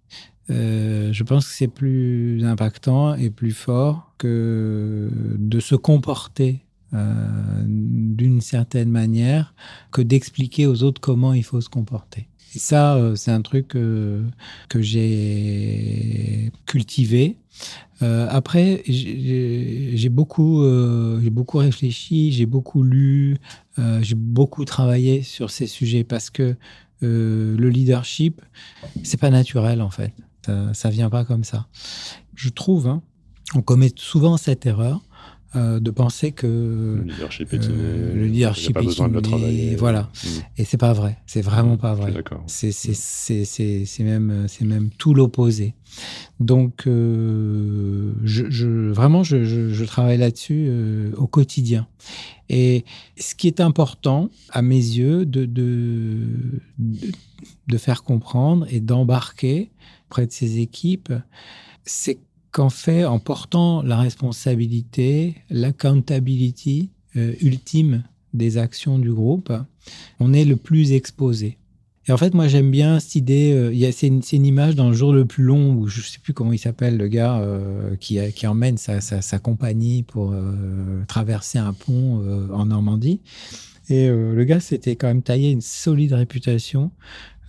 Euh, 0.52 1.14
je 1.14 1.24
pense 1.24 1.48
que 1.48 1.54
c'est 1.54 1.68
plus 1.68 2.44
impactant 2.44 3.16
et 3.16 3.30
plus 3.30 3.52
fort 3.52 4.14
que 4.18 5.10
de 5.38 5.60
se 5.60 5.76
comporter 5.76 6.60
d'une 7.64 8.42
certaine 8.42 8.90
manière 8.90 9.54
que 9.94 10.02
d'expliquer 10.02 10.68
aux 10.68 10.84
autres 10.84 11.00
comment 11.00 11.34
il 11.34 11.44
faut 11.44 11.62
se 11.62 11.70
comporter. 11.70 12.28
Et 12.54 12.60
ça, 12.60 13.00
c'est 13.16 13.32
un 13.32 13.42
truc 13.42 13.70
que 13.70 14.22
j'ai 14.76 16.52
cultivé 16.66 17.38
euh, 18.02 18.28
après, 18.30 18.82
j'ai 18.88 20.10
beaucoup, 20.10 20.64
euh, 20.64 21.20
j'ai 21.22 21.30
beaucoup 21.30 21.58
réfléchi, 21.58 22.32
j'ai 22.32 22.46
beaucoup 22.46 22.84
lu, 22.84 23.38
euh, 23.78 24.00
j'ai 24.02 24.16
beaucoup 24.16 24.66
travaillé 24.66 25.22
sur 25.22 25.52
ces 25.52 25.68
sujets 25.68 26.04
parce 26.04 26.30
que 26.30 26.56
le 27.04 27.70
leadership, 27.70 28.42
c'est 29.04 29.20
pas 29.20 29.32
naturel 29.32 29.82
en 29.82 29.90
fait. 29.90 30.14
Ça, 30.46 30.74
ça 30.74 30.90
vient 30.90 31.10
pas 31.10 31.26
comme 31.26 31.44
ça. 31.44 31.68
Je 32.36 32.50
trouve, 32.50 32.88
hein, 32.88 33.02
on 33.56 33.62
commet 33.62 33.92
souvent 33.96 34.38
cette 34.38 34.66
erreur 34.66 35.02
euh, 35.58 35.82
de 35.82 35.92
penser 35.92 36.32
que 36.32 36.48
le 36.48 37.04
leadership 37.04 37.54
est 37.54 37.68
euh, 37.68 38.14
le 38.16 38.26
leadership 38.28 38.74
pas 38.74 38.82
besoin 38.82 39.10
de 39.10 39.16
le 39.16 39.22
travailler. 39.22 39.76
Voilà. 39.76 40.04
Mm. 40.24 40.28
Et 40.60 40.64
c'est 40.64 40.78
pas 40.78 40.94
vrai. 40.94 41.18
C'est 41.26 41.42
vraiment 41.42 41.76
pas 41.76 41.94
vrai. 41.94 42.14
C'est 42.48 42.72
c'est 42.72 44.04
même 44.04 44.90
tout 44.98 45.14
l'opposé. 45.14 45.76
Donc 46.40 46.88
euh, 46.88 48.14
je, 48.24 48.50
je, 48.50 48.92
vraiment 48.92 49.24
je, 49.24 49.44
je, 49.44 49.84
travaille 49.84 50.20
là-dessus 50.20 50.72
au 51.18 51.28
quotidien. 51.28 51.86
Et 52.48 52.86
ce 53.18 53.36
qui 53.36 53.48
est 53.48 53.60
important 53.60 54.30
à 54.52 54.62
mes 54.62 54.76
yeux 54.76 55.26
de 55.26 55.44
de, 55.44 56.16
de, 56.80 57.12
de 57.68 57.78
faire 57.78 58.04
comprendre 58.04 58.66
et 58.70 58.80
d'embarquer 58.80 59.70
auprès 60.12 60.28
de 60.28 60.32
ces 60.34 60.60
équipes, 60.60 61.13
c'est 61.86 62.19
qu'en 62.52 62.69
fait, 62.69 63.06
en 63.06 63.17
portant 63.17 63.82
la 63.82 63.95
responsabilité, 63.95 65.36
l'accountability 65.50 66.89
euh, 67.15 67.34
ultime 67.39 68.04
des 68.34 68.58
actions 68.58 69.00
du 69.00 69.13
groupe, 69.13 69.54
on 70.19 70.34
est 70.34 70.43
le 70.43 70.58
plus 70.58 70.91
exposé. 70.91 71.58
Et 72.10 72.12
en 72.12 72.17
fait, 72.17 72.34
moi, 72.34 72.50
j'aime 72.50 72.71
bien 72.71 73.00
cette 73.00 73.15
idée. 73.15 73.54
Euh, 73.54 73.91
c'est, 73.93 74.08
une, 74.08 74.21
une, 74.34 74.45
image 74.45 74.76
dans 74.76 74.89
le 74.89 74.95
jour 74.95 75.13
le 75.13 75.24
plus 75.24 75.45
long 75.45 75.76
où 75.76 75.88
je 75.88 76.02
ne 76.02 76.04
sais 76.04 76.19
plus 76.19 76.34
comment 76.34 76.52
il 76.52 76.60
s'appelle, 76.60 76.97
le 76.97 77.08
gars 77.08 77.39
euh, 77.39 77.95
qui, 77.95 78.19
emmène 78.45 78.78
sa, 78.78 79.00
sa, 79.00 79.39
compagnie 79.39 80.04
pour 80.04 80.36
traverser 81.08 81.58
un 81.58 81.71
pont 81.71 82.21
en 82.52 82.65
Normandie. 82.65 83.21
Et 83.88 84.10
le 84.10 84.43
gars 84.43 84.60
s'était 84.60 84.97
quand 84.97 85.08
même 85.08 85.21
taillé 85.21 85.52
une 85.52 85.62
solide 85.62 86.13
réputation 86.13 86.91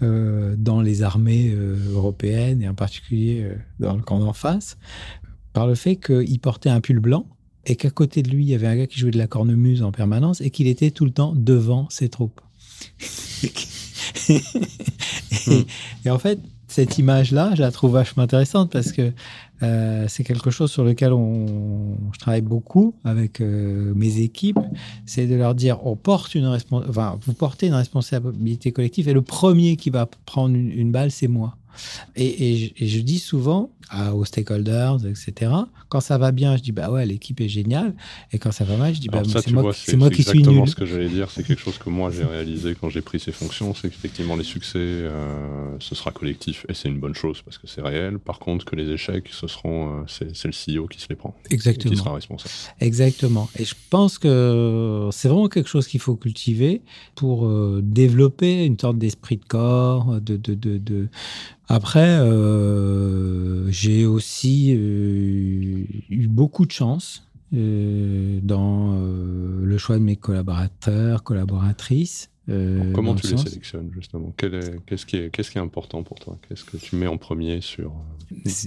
euh, 0.02 0.54
dans 0.56 0.80
les 0.80 1.02
armées 1.02 1.52
euh, 1.54 1.76
européennes 1.92 2.62
et 2.62 2.68
en 2.68 2.74
particulier 2.74 3.42
euh, 3.42 3.54
dans 3.78 3.94
le 3.94 4.02
camp 4.02 4.18
d'en 4.18 4.32
face, 4.32 4.76
par 5.52 5.66
le 5.66 5.74
fait 5.74 5.96
qu'il 5.96 6.40
portait 6.40 6.70
un 6.70 6.80
pull 6.80 6.98
blanc 6.98 7.26
et 7.66 7.76
qu'à 7.76 7.90
côté 7.90 8.22
de 8.22 8.30
lui, 8.30 8.44
il 8.44 8.48
y 8.48 8.54
avait 8.54 8.66
un 8.66 8.76
gars 8.76 8.86
qui 8.86 8.98
jouait 8.98 9.10
de 9.10 9.18
la 9.18 9.26
cornemuse 9.26 9.82
en 9.82 9.92
permanence 9.92 10.40
et 10.40 10.50
qu'il 10.50 10.66
était 10.66 10.90
tout 10.90 11.04
le 11.04 11.12
temps 11.12 11.34
devant 11.36 11.88
ses 11.90 12.08
troupes. 12.08 12.40
et, 16.04 16.10
en 16.10 16.18
fait, 16.18 16.40
cette 16.72 16.98
image-là, 16.98 17.54
je 17.54 17.60
la 17.60 17.70
trouve 17.70 17.92
vachement 17.92 18.22
intéressante 18.22 18.70
parce 18.72 18.92
que 18.92 19.12
euh, 19.62 20.06
c'est 20.08 20.24
quelque 20.24 20.50
chose 20.50 20.70
sur 20.70 20.84
lequel 20.84 21.12
on, 21.12 21.96
je 22.12 22.18
travaille 22.18 22.40
beaucoup 22.40 22.94
avec 23.04 23.40
euh, 23.40 23.92
mes 23.94 24.18
équipes. 24.20 24.58
C'est 25.06 25.26
de 25.26 25.34
leur 25.34 25.54
dire, 25.54 25.86
on 25.86 25.96
porte 25.96 26.34
une 26.34 26.46
enfin, 26.46 27.18
vous 27.24 27.34
portez 27.34 27.66
une 27.66 27.74
responsabilité 27.74 28.72
collective 28.72 29.08
et 29.08 29.12
le 29.12 29.22
premier 29.22 29.76
qui 29.76 29.90
va 29.90 30.06
prendre 30.24 30.56
une 30.56 30.90
balle, 30.90 31.10
c'est 31.10 31.28
moi. 31.28 31.56
Et, 32.16 32.72
je, 32.80 33.00
dis 33.00 33.18
souvent 33.18 33.70
aux 34.12 34.24
stakeholders, 34.24 35.06
etc., 35.06 35.50
quand 35.92 36.00
ça 36.00 36.16
va 36.16 36.32
bien, 36.32 36.56
je 36.56 36.62
dis 36.62 36.72
bah 36.72 36.90
ouais, 36.90 37.04
l'équipe 37.04 37.38
est 37.42 37.50
géniale. 37.50 37.94
Et 38.32 38.38
quand 38.38 38.50
ça 38.50 38.64
va 38.64 38.78
mal, 38.78 38.94
je 38.94 39.00
dis 39.00 39.08
bah 39.08 39.22
c'est 39.26 39.50
moi, 39.50 39.62
moi 39.62 39.72
qui 39.74 39.82
suis 39.82 39.98
nul. 39.98 40.08
exactement 40.08 40.64
ce 40.64 40.74
que 40.74 40.86
j'allais 40.86 41.10
dire. 41.10 41.30
C'est 41.30 41.46
quelque 41.46 41.60
chose 41.60 41.76
que 41.76 41.90
moi 41.90 42.10
j'ai 42.10 42.24
réalisé 42.24 42.74
quand 42.80 42.88
j'ai 42.88 43.02
pris 43.02 43.20
ces 43.20 43.30
fonctions. 43.30 43.74
C'est 43.74 43.90
qu'effectivement, 43.90 44.34
les 44.34 44.44
succès, 44.44 44.78
euh, 44.78 45.76
ce 45.80 45.94
sera 45.94 46.10
collectif. 46.10 46.64
Et 46.70 46.74
c'est 46.74 46.88
une 46.88 46.98
bonne 46.98 47.14
chose 47.14 47.42
parce 47.42 47.58
que 47.58 47.66
c'est 47.66 47.82
réel. 47.82 48.18
Par 48.18 48.38
contre, 48.38 48.64
que 48.64 48.74
les 48.74 48.88
échecs, 48.88 49.28
ce 49.30 49.46
seront, 49.46 50.00
euh, 50.00 50.04
c'est 50.32 50.46
le 50.46 50.80
CEO 50.80 50.86
qui 50.86 50.98
se 50.98 51.08
les 51.10 51.14
prend. 51.14 51.34
Exactement. 51.50 51.92
Qui 51.92 51.98
sera 51.98 52.14
responsable. 52.14 52.54
Exactement. 52.80 53.50
Et 53.58 53.66
je 53.66 53.74
pense 53.90 54.16
que 54.18 55.10
c'est 55.12 55.28
vraiment 55.28 55.48
quelque 55.48 55.68
chose 55.68 55.86
qu'il 55.86 56.00
faut 56.00 56.16
cultiver 56.16 56.80
pour 57.14 57.46
euh, 57.46 57.80
développer 57.84 58.64
une 58.64 58.78
sorte 58.78 58.96
d'esprit 58.96 59.36
de 59.36 59.44
corps, 59.44 60.20
de, 60.22 60.38
de, 60.38 60.54
de, 60.54 60.78
de 60.78 61.08
après, 61.72 62.18
euh, 62.20 63.70
j'ai 63.70 64.04
aussi 64.04 64.74
euh, 64.76 65.84
eu 66.10 66.28
beaucoup 66.28 66.66
de 66.66 66.70
chance 66.70 67.26
euh, 67.54 68.40
dans 68.42 68.92
le 68.92 69.78
choix 69.78 69.96
de 69.96 70.02
mes 70.02 70.16
collaborateurs, 70.16 71.22
collaboratrices. 71.22 72.28
comment 72.46 73.14
tu 73.14 73.26
les 73.28 73.38
sélectionnes 73.38 73.90
justement? 73.94 74.34
Qu'est-ce 74.36 75.06
qui, 75.06 75.30
qui, 75.30 75.40
est 75.40 75.56
important 75.56 76.02
pour 76.02 76.20
toi? 76.20 76.36
Qu'est-ce 76.46 76.64
que 76.64 76.76
tu 76.76 76.96
mets 76.96 77.06
en 77.06 77.16
premier 77.16 77.62
sur, 77.62 77.94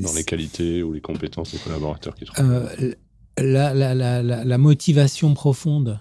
dans 0.01 0.13
les 0.13 0.23
qualités 0.23 0.81
ou 0.81 0.91
les 0.91 1.01
compétences 1.01 1.51
des 1.51 1.59
collaborateurs 1.59 2.15
qui 2.15 2.25
te 2.25 2.95
la, 3.37 3.73
la, 3.73 3.93
la, 3.93 4.23
la, 4.23 4.57
motivation 4.57 5.33
profonde 5.33 5.99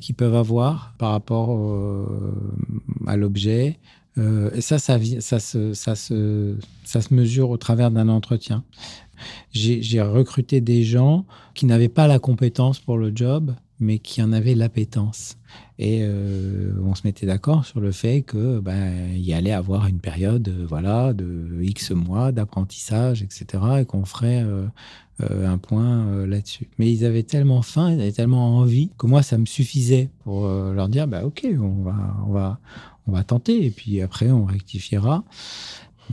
qu'ils 0.00 0.14
peuvent 0.14 0.36
avoir 0.36 0.94
par 0.98 1.10
rapport 1.10 1.58
à 3.06 3.16
l'objet, 3.16 3.80
euh, 4.18 4.50
et 4.54 4.60
ça, 4.60 4.78
ça, 4.78 4.98
se, 4.98 7.14
mesure 7.14 7.50
au 7.50 7.56
travers 7.56 7.90
d'un 7.90 8.08
entretien. 8.08 8.64
J'ai 9.52 10.00
recruté 10.00 10.60
des 10.60 10.84
gens 10.84 11.26
qui 11.54 11.66
n'avaient 11.66 11.88
pas 11.88 12.06
la 12.06 12.18
compétence 12.18 12.78
pour 12.78 12.98
le 12.98 13.12
job, 13.14 13.54
mais 13.78 13.98
qui 13.98 14.22
en 14.22 14.32
avaient 14.32 14.54
l'appétence. 14.54 15.36
Et 15.78 16.00
euh, 16.02 16.72
on 16.82 16.94
se 16.94 17.02
mettait 17.04 17.26
d'accord 17.26 17.66
sur 17.66 17.80
le 17.80 17.92
fait 17.92 18.22
que 18.22 18.60
ben, 18.60 19.10
il 19.14 19.20
y 19.20 19.34
allait 19.34 19.52
avoir 19.52 19.86
une 19.86 20.00
période 20.00 20.48
euh, 20.48 20.66
voilà, 20.66 21.12
de 21.12 21.62
X 21.62 21.90
mois 21.90 22.32
d'apprentissage, 22.32 23.22
etc., 23.22 23.62
et 23.80 23.84
qu'on 23.84 24.04
ferait 24.04 24.44
un 25.18 25.58
point 25.58 26.26
là-dessus. 26.26 26.68
Mais 26.78 26.90
ils 26.90 27.06
avaient 27.06 27.22
tellement 27.22 27.62
faim, 27.62 27.90
ils 27.90 28.00
avaient 28.00 28.12
tellement 28.12 28.58
envie 28.58 28.90
que 28.98 29.06
moi, 29.06 29.22
ça 29.22 29.38
me 29.38 29.46
suffisait 29.46 30.10
pour 30.24 30.46
leur 30.46 30.88
dire 30.88 31.06
bah, 31.06 31.24
Ok, 31.24 31.46
on 31.58 32.30
va, 32.30 32.58
on 33.06 33.12
va 33.12 33.24
tenter 33.24 33.64
et 33.64 33.70
puis 33.70 34.00
après 34.00 34.30
on 34.30 34.44
rectifiera. 34.44 35.24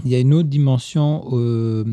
Il 0.05 0.11
y 0.11 0.15
a 0.15 0.19
une 0.19 0.33
autre 0.33 0.49
dimension 0.49 1.25
euh, 1.33 1.85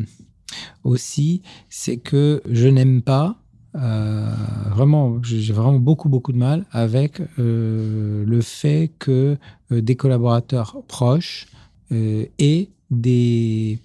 aussi, 0.83 1.41
c'est 1.69 1.97
que 1.97 2.41
je 2.49 2.67
n'aime 2.67 3.01
pas 3.01 3.37
euh, 3.75 4.33
vraiment, 4.69 5.23
j'ai 5.23 5.53
vraiment 5.53 5.79
beaucoup 5.79 6.09
beaucoup 6.09 6.33
de 6.33 6.37
mal 6.37 6.65
avec 6.71 7.21
euh, 7.39 8.25
le 8.25 8.41
fait 8.41 8.91
que 8.99 9.37
des 9.69 9.95
collaborateurs 9.95 10.83
proches 10.87 11.47
aient 11.91 12.69
des 12.89 13.79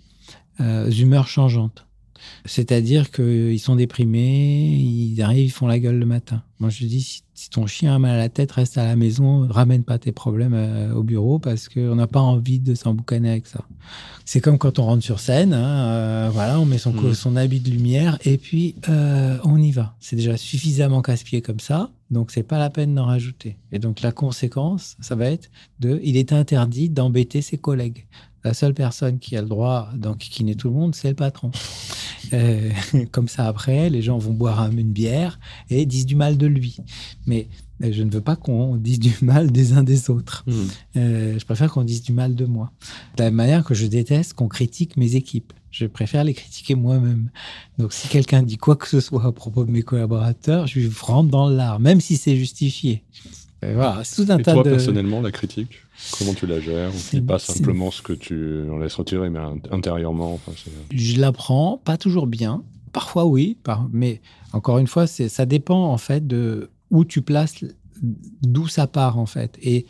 humeurs 0.59 1.29
changeantes. 1.29 1.86
C'est-à-dire 2.45 3.11
qu'ils 3.11 3.61
sont 3.61 3.77
déprimés, 3.77 4.77
ils 4.77 5.21
arrivent, 5.23 5.47
ils 5.47 5.51
font 5.51 5.67
la 5.67 5.79
gueule 5.79 5.99
le 5.99 6.07
matin. 6.07 6.43
Moi, 6.59 6.71
je 6.71 6.87
dis, 6.87 7.23
si, 7.35 7.51
ton 7.51 7.67
chien 7.67 7.95
a 7.95 7.99
mal 7.99 8.13
à 8.13 8.17
la 8.17 8.29
tête, 8.31 8.53
reste 8.53 8.79
à 8.79 8.85
la 8.85 8.97
maison, 8.97 9.47
ramène 9.49 9.85
pas 9.85 9.99
tes 9.99 10.11
problèmes 10.11 10.55
euh, 10.55 10.95
au 10.95 11.03
bureau 11.03 11.39
parce 11.39 11.69
qu'on 11.69 11.95
n'a 11.95 12.07
pas 12.07 12.21
envie 12.21 12.61
de 12.61 12.75
s'emboucaner 12.75 13.31
avec 13.31 13.47
ça. 13.47 13.65
C'est 14.25 14.41
comme 14.41 14.57
quand 14.57 14.79
on 14.79 14.85
rentre 14.85 15.05
sur 15.05 15.21
scène, 15.21 15.53
hein, 15.53 15.89
euh, 15.89 16.31
voilà, 16.33 16.59
on 16.59 16.65
met 16.65 16.79
son, 16.79 16.93
mm. 16.93 17.15
son 17.15 17.37
habit 17.37 17.61
de 17.61 17.71
lumière 17.71 18.19
et 18.25 18.39
puis 18.39 18.75
euh, 18.89 19.37
on 19.45 19.61
y 19.61 19.71
va. 19.71 19.95
C'est 20.01 20.17
déjà 20.17 20.39
suffisamment 20.39 21.03
casse-pied 21.03 21.43
comme 21.43 21.61
ça, 21.61 21.91
donc 22.11 22.31
c'est 22.31 22.43
pas 22.43 22.59
la 22.59 22.71
peine 22.71 22.95
d'en 22.95 23.05
rajouter. 23.05 23.57
Et 23.71 23.79
donc 23.79 24.01
la 24.01 24.13
conséquence, 24.13 24.97
ça 25.01 25.15
va 25.15 25.27
être 25.27 25.51
de, 25.79 26.01
il 26.03 26.17
est 26.17 26.33
interdit 26.33 26.89
d'embêter 26.89 27.43
ses 27.43 27.59
collègues. 27.59 28.07
La 28.47 28.55
seule 28.55 28.75
personne 28.75 29.19
qui 29.19 29.37
a 29.37 29.43
le 29.43 29.49
droit 29.49 29.89
d'enquiquiner 29.97 30.55
tout 30.55 30.69
le 30.69 30.75
monde, 30.75 30.95
c'est 30.95 31.09
le 31.09 31.17
patron. 31.17 31.51
Euh, 32.33 32.71
comme 33.11 33.27
ça, 33.27 33.49
après, 33.49 33.91
les 33.91 34.03
gens 34.03 34.19
vont 34.19 34.35
boire 34.35 34.71
une 34.71 34.93
bière 34.93 35.41
et 35.69 35.85
disent 35.85 36.07
du 36.07 36.15
mal 36.15 36.37
de 36.39 36.47
lui. 36.47 36.77
Mais 37.27 37.49
euh, 37.83 37.91
je 37.91 38.05
ne 38.05 38.11
veux 38.13 38.21
pas 38.21 38.37
qu'on 38.37 38.77
dise 38.77 39.01
du 39.01 39.13
mal 39.21 39.51
des 39.51 39.73
uns 39.73 39.83
des 39.83 40.11
autres. 40.11 40.45
Hmm. 40.47 40.67
Euh, 40.97 41.39
je 41.41 41.45
préfère 41.45 41.73
qu'on 41.73 41.83
dise 41.83 42.03
du 42.03 42.13
mal 42.13 42.37
de 42.37 42.45
moi. 42.45 42.71
De 43.17 43.25
la 43.25 43.31
même 43.31 43.35
manière 43.35 43.65
que 43.65 43.75
je 43.75 43.89
déteste 43.89 44.35
qu'on 44.35 44.47
critique 44.47 44.97
mes 44.97 45.17
équipes. 45.17 45.53
Je 45.73 45.87
préfère 45.87 46.23
les 46.23 46.33
critiquer 46.33 46.77
moi-même. 46.77 47.31
Donc, 47.79 47.93
si 47.93 48.07
quelqu'un 48.07 48.45
dit 48.45 48.59
quoi 48.59 48.77
que 48.77 48.87
ce 48.87 49.01
soit 49.01 49.27
à 49.27 49.33
propos 49.33 49.65
de 49.65 49.73
mes 49.73 49.83
collaborateurs, 49.83 50.69
je 50.69 50.89
rentre 51.01 51.31
dans 51.31 51.49
l'art, 51.49 51.81
même 51.81 52.01
si 52.01 52.17
c'est 52.17 52.37
justifié. 52.37 53.03
Voilà, 53.63 54.03
c'est 54.05 54.25
tout 54.25 54.31
un 54.31 54.39
Et 54.39 54.43
toi, 54.43 54.63
personnellement, 54.63 55.21
la 55.21 55.33
critique 55.33 55.81
Comment 56.19 56.35
tu 56.35 56.47
la 56.47 56.61
gères 56.61 56.91
pas 57.27 57.39
simplement 57.39 57.91
ce 57.91 58.03
que 58.03 58.13
tu 58.13 58.69
en 58.71 58.79
laisses 58.79 58.95
retirer, 58.95 59.31
mais 59.31 59.41
intérieurement 59.71 60.39
Je 60.93 61.21
l'apprends, 61.21 61.81
pas 61.83 61.97
toujours 61.97 62.27
bien. 62.27 62.63
Parfois 62.93 63.27
oui, 63.27 63.59
mais 63.93 64.21
encore 64.53 64.79
une 64.79 64.87
fois, 64.87 65.07
ça 65.07 65.47
dépend 65.47 65.85
en 65.85 65.99
fait 65.99 66.27
de 66.27 66.71
où 66.91 67.05
tu 67.05 67.23
places, 67.23 67.65
d'où 68.43 68.69
ça 68.69 68.87
part 68.87 69.19
en 69.19 69.27
fait. 69.27 69.59
Et, 69.63 69.87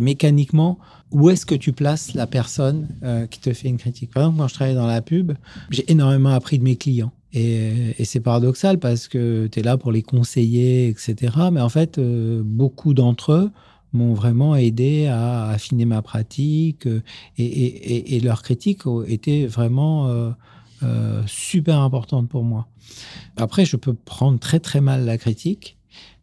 mécaniquement, 0.00 0.78
où 1.10 1.28
est-ce 1.28 1.44
que 1.44 1.56
tu 1.56 1.72
places 1.72 2.14
la 2.14 2.28
personne 2.28 2.86
euh, 3.02 3.26
qui 3.26 3.40
te 3.40 3.52
fait 3.52 3.68
une 3.68 3.78
critique? 3.78 4.12
Par 4.12 4.22
exemple, 4.22 4.38
quand 4.38 4.48
je 4.48 4.54
travaillais 4.54 4.76
dans 4.76 4.86
la 4.86 5.02
pub, 5.02 5.32
j'ai 5.70 5.90
énormément 5.90 6.30
appris 6.30 6.60
de 6.60 6.62
mes 6.62 6.76
clients. 6.76 7.10
Et, 7.34 8.04
c'est 8.04 8.20
paradoxal 8.20 8.78
parce 8.78 9.08
que 9.08 9.48
tu 9.48 9.60
es 9.60 9.62
là 9.62 9.76
pour 9.76 9.92
les 9.92 10.02
conseiller, 10.02 10.88
etc. 10.88 11.34
Mais 11.52 11.60
en 11.60 11.68
fait, 11.68 11.98
euh, 11.98 12.42
beaucoup 12.44 12.94
d'entre 12.94 13.32
eux 13.32 13.50
m'ont 13.92 14.14
vraiment 14.14 14.54
aidé 14.54 15.06
à 15.06 15.48
affiner 15.48 15.84
ma 15.84 16.02
pratique 16.02 16.86
euh, 16.86 17.02
et, 17.38 18.20
leurs 18.20 18.42
critiques 18.42 18.82
étaient 19.06 19.46
vraiment 19.46 20.08
euh, 20.82 21.22
super 21.26 21.80
importantes 21.80 22.28
pour 22.28 22.44
moi. 22.44 22.68
Après, 23.36 23.64
je 23.64 23.76
peux 23.76 23.94
prendre 23.94 24.38
très 24.38 24.60
très 24.60 24.80
mal 24.80 25.04
la 25.04 25.18
critique 25.18 25.76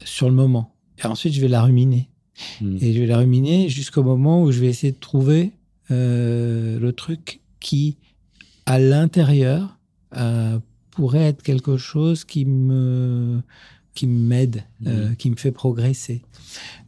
sur 0.03 0.27
le 0.27 0.35
moment. 0.35 0.73
Et 1.03 1.05
ensuite, 1.05 1.33
je 1.33 1.41
vais 1.41 1.47
la 1.47 1.61
ruminer. 1.61 2.09
Hmm. 2.61 2.77
Et 2.81 2.93
je 2.93 2.99
vais 2.99 3.07
la 3.07 3.17
ruminer 3.17 3.69
jusqu'au 3.69 4.03
moment 4.03 4.41
où 4.41 4.51
je 4.51 4.59
vais 4.59 4.67
essayer 4.67 4.91
de 4.91 4.99
trouver 4.99 5.51
le 5.89 6.91
truc 6.91 7.41
qui, 7.59 7.97
à 8.65 8.79
l'intérieur, 8.79 9.77
pourrait 10.95 11.27
être 11.27 11.43
quelque 11.43 11.77
chose 11.77 12.23
qui 12.23 12.45
me 12.45 13.41
qui 13.95 14.07
m'aide, 14.07 14.63
euh, 14.85 15.09
mhm. 15.09 15.15
qui 15.15 15.31
me 15.31 15.37
fait 15.37 15.53
progresser. 15.53 16.21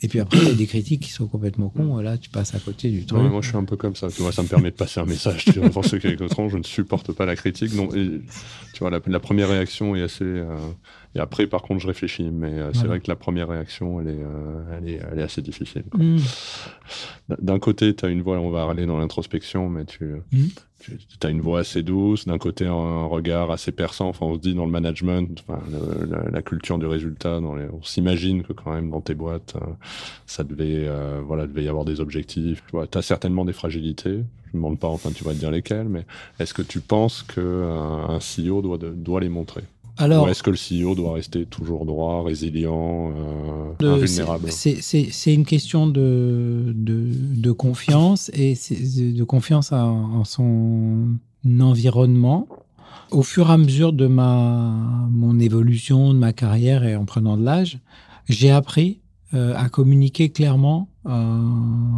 Et 0.01 0.09
puis 0.09 0.19
après, 0.19 0.37
il 0.39 0.47
y 0.47 0.51
a 0.51 0.53
des 0.53 0.67
critiques 0.67 1.03
qui 1.03 1.11
sont 1.11 1.25
complètement 1.25 1.69
cons. 1.69 1.97
Là, 1.99 2.17
tu 2.17 2.29
passes 2.29 2.53
à 2.53 2.59
côté 2.59 2.89
du 2.89 3.05
truc. 3.05 3.19
moi, 3.19 3.41
je 3.41 3.47
suis 3.47 3.57
un 3.57 3.63
peu 3.63 3.77
comme 3.77 3.95
ça. 3.95 4.09
Tu 4.09 4.21
vois, 4.21 4.31
ça 4.31 4.43
me 4.43 4.47
permet 4.47 4.71
de 4.71 4.75
passer 4.75 4.99
un 4.99 5.05
message. 5.05 5.45
Tu 5.45 5.59
vois, 5.59 5.69
pour 5.69 5.85
ceux 5.85 5.97
qui 5.97 6.07
écouteront, 6.07 6.49
je 6.49 6.57
ne 6.57 6.63
supporte 6.63 7.13
pas 7.13 7.25
la 7.25 7.35
critique. 7.35 7.73
Non, 7.73 7.87
tu 7.87 8.21
vois, 8.79 8.89
la, 8.89 9.19
première 9.19 9.49
réaction 9.49 9.95
est 9.95 10.01
assez. 10.01 10.25
Euh, 10.25 10.57
et 11.17 11.19
après, 11.19 11.47
par 11.47 11.61
contre, 11.61 11.81
je 11.81 11.87
réfléchis. 11.87 12.29
Mais 12.31 12.53
euh, 12.53 12.71
c'est 12.73 12.87
vrai 12.87 12.99
que 12.99 13.09
la 13.09 13.15
première 13.15 13.49
réaction, 13.49 13.99
elle 13.99 14.09
est, 14.09 14.19
elle 14.77 14.89
est, 14.89 15.01
elle 15.11 15.19
est 15.19 15.23
assez 15.23 15.41
difficile. 15.41 15.83
Mm. 15.93 16.17
D'un 17.39 17.59
côté, 17.59 17.95
tu 17.95 18.05
as 18.05 18.09
une 18.09 18.21
voix, 18.21 18.37
on 18.37 18.49
va 18.49 18.69
aller 18.69 18.85
dans 18.85 18.97
l'introspection, 18.97 19.69
mais 19.69 19.85
tu, 19.85 20.05
mm 20.31 20.47
tu 20.85 21.27
as 21.27 21.29
une 21.29 21.41
voix 21.41 21.59
assez 21.59 21.83
douce, 21.83 22.25
d'un 22.25 22.37
côté 22.37 22.65
un 22.65 23.05
regard 23.05 23.51
assez 23.51 23.71
perçant. 23.71 24.07
Enfin, 24.09 24.25
on 24.25 24.35
se 24.35 24.39
dit 24.39 24.53
dans 24.53 24.65
le 24.65 24.71
management, 24.71 25.43
la, 26.31 26.41
culture 26.41 26.77
du 26.77 26.85
résultat, 26.85 27.39
dans 27.39 27.57
on 27.57 27.83
s'imagine 27.83 28.43
que 28.43 28.53
quand 28.53 28.73
même 28.73 28.89
dans 28.89 29.01
tes 29.01 29.15
boîtes, 29.15 29.55
euh, 29.55 29.65
ça 30.25 30.43
devait, 30.43 30.87
euh, 30.87 31.21
voilà, 31.25 31.47
devait 31.47 31.63
y 31.63 31.67
avoir 31.67 31.85
des 31.85 31.99
objectifs. 31.99 32.63
Tu 32.71 32.97
as 32.97 33.01
certainement 33.01 33.45
des 33.45 33.53
fragilités. 33.53 34.23
Je 34.45 34.51
ne 34.53 34.61
demande 34.61 34.79
pas, 34.79 34.87
enfin, 34.87 35.11
tu 35.11 35.23
vas 35.23 35.33
te 35.33 35.39
dire 35.39 35.51
lesquelles, 35.51 35.89
mais 35.89 36.05
est-ce 36.39 36.53
que 36.53 36.61
tu 36.61 36.79
penses 36.79 37.23
qu'un 37.23 37.41
euh, 37.41 38.07
un 38.07 38.19
CEO 38.19 38.61
doit, 38.61 38.77
doit 38.77 39.19
les 39.19 39.29
montrer? 39.29 39.63
Alors, 39.97 40.25
Ou 40.25 40.29
est-ce 40.29 40.43
que 40.43 40.51
le 40.51 40.57
CEO 40.57 40.95
doit 40.95 41.13
rester 41.13 41.45
toujours 41.45 41.85
droit, 41.85 42.23
résilient, 42.23 43.11
euh, 43.81 43.93
invulnérable 43.95 44.51
C'est 44.51 45.33
une 45.33 45.45
question 45.45 45.87
de, 45.87 46.73
de, 46.75 47.51
confiance 47.51 48.29
et 48.33 48.53
de 48.53 49.23
confiance 49.23 49.71
en, 49.71 50.23
son 50.23 51.15
environnement. 51.59 52.47
Au 53.09 53.23
fur 53.23 53.49
et 53.49 53.53
à 53.53 53.57
mesure 53.57 53.93
de 53.93 54.05
ma, 54.07 55.07
mon 55.09 55.39
évolution, 55.39 56.13
de 56.13 56.19
ma 56.19 56.33
carrière 56.33 56.83
et 56.83 56.95
en 56.95 57.05
prenant 57.05 57.37
de 57.37 57.43
l'âge, 57.43 57.79
j'ai 58.27 58.51
appris 58.51 58.99
euh, 59.33 59.53
à 59.55 59.69
communiquer 59.69 60.29
clairement 60.29 60.89
euh, 61.05 61.41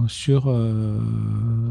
sur 0.07 0.43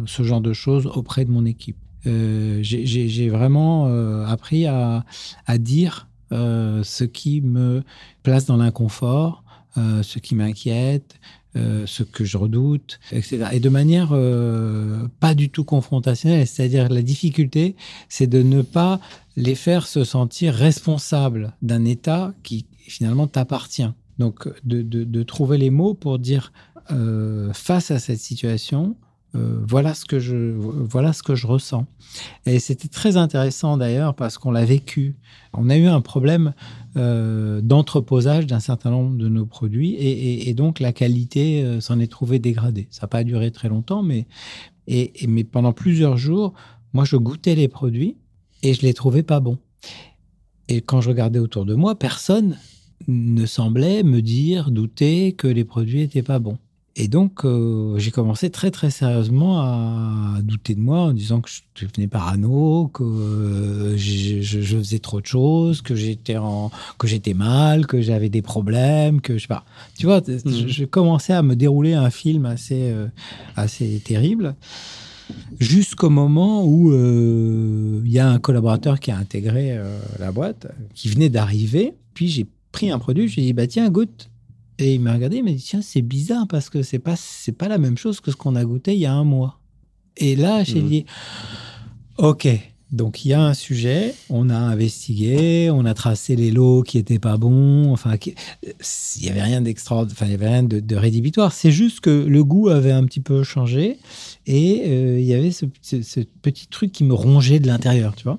ce 0.06 0.22
genre 0.22 0.40
de 0.40 0.52
choses 0.52 0.86
auprès 0.86 1.24
de 1.24 1.30
mon 1.30 1.46
équipe. 1.46 1.78
j'ai 2.04 3.28
vraiment 3.30 3.86
appris 4.26 4.66
à, 4.66 5.04
à 5.46 5.58
dire 5.58 6.07
euh, 6.32 6.82
ce 6.82 7.04
qui 7.04 7.40
me 7.40 7.82
place 8.22 8.46
dans 8.46 8.56
l'inconfort, 8.56 9.44
euh, 9.76 10.02
ce 10.02 10.18
qui 10.18 10.34
m'inquiète, 10.34 11.18
euh, 11.56 11.86
ce 11.86 12.02
que 12.02 12.24
je 12.24 12.36
redoute, 12.36 13.00
etc. 13.12 13.46
Et 13.52 13.60
de 13.60 13.68
manière 13.68 14.08
pas 15.20 15.34
du 15.34 15.48
tout 15.50 15.64
confrontationnelle, 15.64 16.46
c'est-à-dire 16.46 16.88
la 16.88 17.02
difficulté, 17.02 17.76
c'est 18.08 18.26
de 18.26 18.42
ne 18.42 18.62
pas 18.62 19.00
les 19.36 19.54
faire 19.54 19.86
se 19.86 20.04
sentir 20.04 20.54
responsables 20.54 21.54
d'un 21.62 21.84
état 21.84 22.34
qui 22.42 22.66
finalement 22.78 23.26
t'appartient. 23.26 23.88
Donc 24.18 24.48
de, 24.64 24.82
de, 24.82 25.22
trouver 25.22 25.58
les 25.58 25.70
mots 25.70 25.94
pour 25.94 26.18
dire 26.18 26.52
face 27.52 27.90
à 27.90 27.98
cette 27.98 28.18
situation, 28.18 28.96
euh, 29.34 29.60
voilà 29.66 29.92
ce 29.92 30.06
que 30.06 30.18
je 30.18 30.54
voilà 30.56 31.12
ce 31.12 31.22
que 31.22 31.34
je 31.34 31.46
ressens. 31.46 31.86
Et 32.46 32.58
c'était 32.58 32.88
très 32.88 33.16
intéressant 33.16 33.76
d'ailleurs 33.76 34.14
parce 34.14 34.38
qu'on 34.38 34.50
l'a 34.50 34.64
vécu. 34.64 35.16
On 35.52 35.68
a 35.68 35.76
eu 35.76 35.86
un 35.86 36.00
problème 36.00 36.54
euh, 36.96 37.60
d'entreposage 37.60 38.46
d'un 38.46 38.60
certain 38.60 38.90
nombre 38.90 39.16
de 39.16 39.28
nos 39.28 39.44
produits 39.44 39.94
et, 39.98 40.54
donc 40.54 40.80
la 40.80 40.92
qualité 40.92 41.62
euh, 41.62 41.80
s'en 41.80 42.00
est 42.00 42.10
trouvée 42.10 42.38
dégradée. 42.38 42.88
Ça 42.90 43.02
n'a 43.02 43.08
pas 43.08 43.24
duré 43.24 43.50
très 43.50 43.68
longtemps, 43.68 44.02
mais 44.02 44.26
et, 44.86 45.12
mais 45.28 45.44
pendant 45.44 45.74
plusieurs 45.74 46.16
jours, 46.16 46.54
moi 46.94 47.04
je 47.04 47.16
goûtais 47.16 47.54
les 47.54 47.68
produits 47.68 48.16
et 48.62 48.72
je 48.72 48.80
les 48.82 48.94
trouvais 48.94 49.22
pas 49.22 49.40
bons. 49.40 49.58
Et 50.68 50.80
quand 50.80 51.00
je 51.02 51.10
regardais 51.10 51.38
autour 51.38 51.66
de 51.66 51.74
moi, 51.74 51.98
personne 51.98 52.56
ne 53.06 53.46
semblait 53.46 54.02
me 54.02 54.20
dire, 54.20 54.70
douter 54.70 55.32
que 55.32 55.46
les 55.46 55.64
produits 55.64 56.00
étaient 56.00 56.22
pas 56.22 56.38
bons. 56.38 56.58
Et 57.00 57.06
donc, 57.06 57.44
euh, 57.44 57.96
j'ai 57.96 58.10
commencé 58.10 58.50
très, 58.50 58.72
très 58.72 58.90
sérieusement 58.90 59.60
à 59.60 60.38
douter 60.42 60.74
de 60.74 60.80
moi 60.80 60.98
en 60.98 61.12
disant 61.12 61.40
que 61.40 61.48
je 61.48 61.86
devenais 61.86 62.08
parano, 62.08 62.90
que 62.92 63.04
euh, 63.04 63.96
je, 63.96 64.58
faisais 64.58 64.98
trop 64.98 65.20
de 65.20 65.26
choses, 65.26 65.80
que 65.80 65.94
j'étais, 65.94 66.34
que 66.98 67.06
j'étais 67.06 67.34
mal, 67.34 67.86
que 67.86 68.02
j'avais 68.02 68.30
des 68.30 68.42
problèmes, 68.42 69.20
que 69.20 69.34
je 69.34 69.42
sais 69.42 69.46
pas. 69.46 69.64
Tu 69.96 70.06
vois, 70.06 70.20
mhm. 70.20 70.40
je, 70.44 70.84
commençais 70.86 71.32
à 71.32 71.42
me 71.42 71.54
dérouler 71.54 71.94
un 71.94 72.10
film 72.10 72.46
assez, 72.46 72.90
euh, 72.90 73.06
assez 73.54 74.02
terrible 74.04 74.56
jusqu'au 75.60 76.10
moment 76.10 76.64
où 76.64 76.92
il 76.92 78.10
y 78.10 78.18
a 78.18 78.28
un 78.28 78.38
collaborateur 78.40 78.98
qui 78.98 79.12
a 79.12 79.16
intégré 79.16 79.78
la 80.18 80.32
boîte, 80.32 80.66
qui 80.94 81.10
venait 81.10 81.28
d'arriver. 81.28 81.92
Puis 82.14 82.28
j'ai 82.28 82.46
pris 82.72 82.90
un 82.90 82.98
produit, 82.98 83.28
je 83.28 83.36
lui 83.36 83.42
ai 83.42 83.44
dit, 83.46 83.52
bah 83.52 83.66
tiens, 83.66 83.88
goûte. 83.90 84.30
Et 84.78 84.94
il 84.94 85.00
m'a 85.00 85.14
regardé, 85.14 85.38
il 85.38 85.44
m'a 85.44 85.50
dit 85.50 85.62
tiens, 85.62 85.82
c'est 85.82 86.02
bizarre 86.02 86.46
parce 86.48 86.70
que 86.70 86.82
c'est 86.82 86.98
pas 86.98 87.16
c'est 87.16 87.52
pas 87.52 87.68
la 87.68 87.78
même 87.78 87.98
chose 87.98 88.20
que 88.20 88.30
ce 88.30 88.36
qu'on 88.36 88.54
a 88.54 88.64
goûté 88.64 88.94
il 88.94 89.00
y 89.00 89.06
a 89.06 89.12
un 89.12 89.24
mois. 89.24 89.60
Et 90.16 90.36
là, 90.36 90.64
j'ai 90.64 90.82
mmh. 90.82 90.88
dit 90.88 91.04
ok. 92.18 92.48
Donc 92.90 93.26
il 93.26 93.28
y 93.28 93.32
a 93.34 93.42
un 93.42 93.52
sujet, 93.52 94.14
on 94.30 94.48
a 94.48 94.56
investigué, 94.56 95.68
on 95.70 95.84
a 95.84 95.92
tracé 95.92 96.36
les 96.36 96.50
lots 96.50 96.82
qui 96.82 96.96
étaient 96.96 97.18
pas 97.18 97.36
bons, 97.36 97.92
enfin 97.92 98.14
il 98.22 99.24
y 99.24 99.28
avait 99.28 99.42
rien 99.42 99.60
d'extraordinaire, 99.60 100.16
enfin 100.16 100.24
il 100.24 100.32
y 100.32 100.34
avait 100.34 100.48
rien 100.48 100.62
de, 100.62 100.96
rédhibitoire. 100.96 101.52
C'est 101.52 101.70
juste 101.70 102.00
que 102.00 102.08
le 102.08 102.44
goût 102.44 102.70
avait 102.70 102.92
un 102.92 103.04
petit 103.04 103.20
peu 103.20 103.42
changé 103.42 103.98
et 104.46 104.84
euh, 104.86 105.20
il 105.20 105.26
y 105.26 105.34
avait 105.34 105.50
ce, 105.50 105.66
ce, 105.82 106.20
petit 106.40 106.66
truc 106.68 106.90
qui 106.90 107.04
me 107.04 107.12
rongeait 107.12 107.60
de 107.60 107.66
l'intérieur, 107.66 108.14
tu 108.16 108.24
vois. 108.24 108.38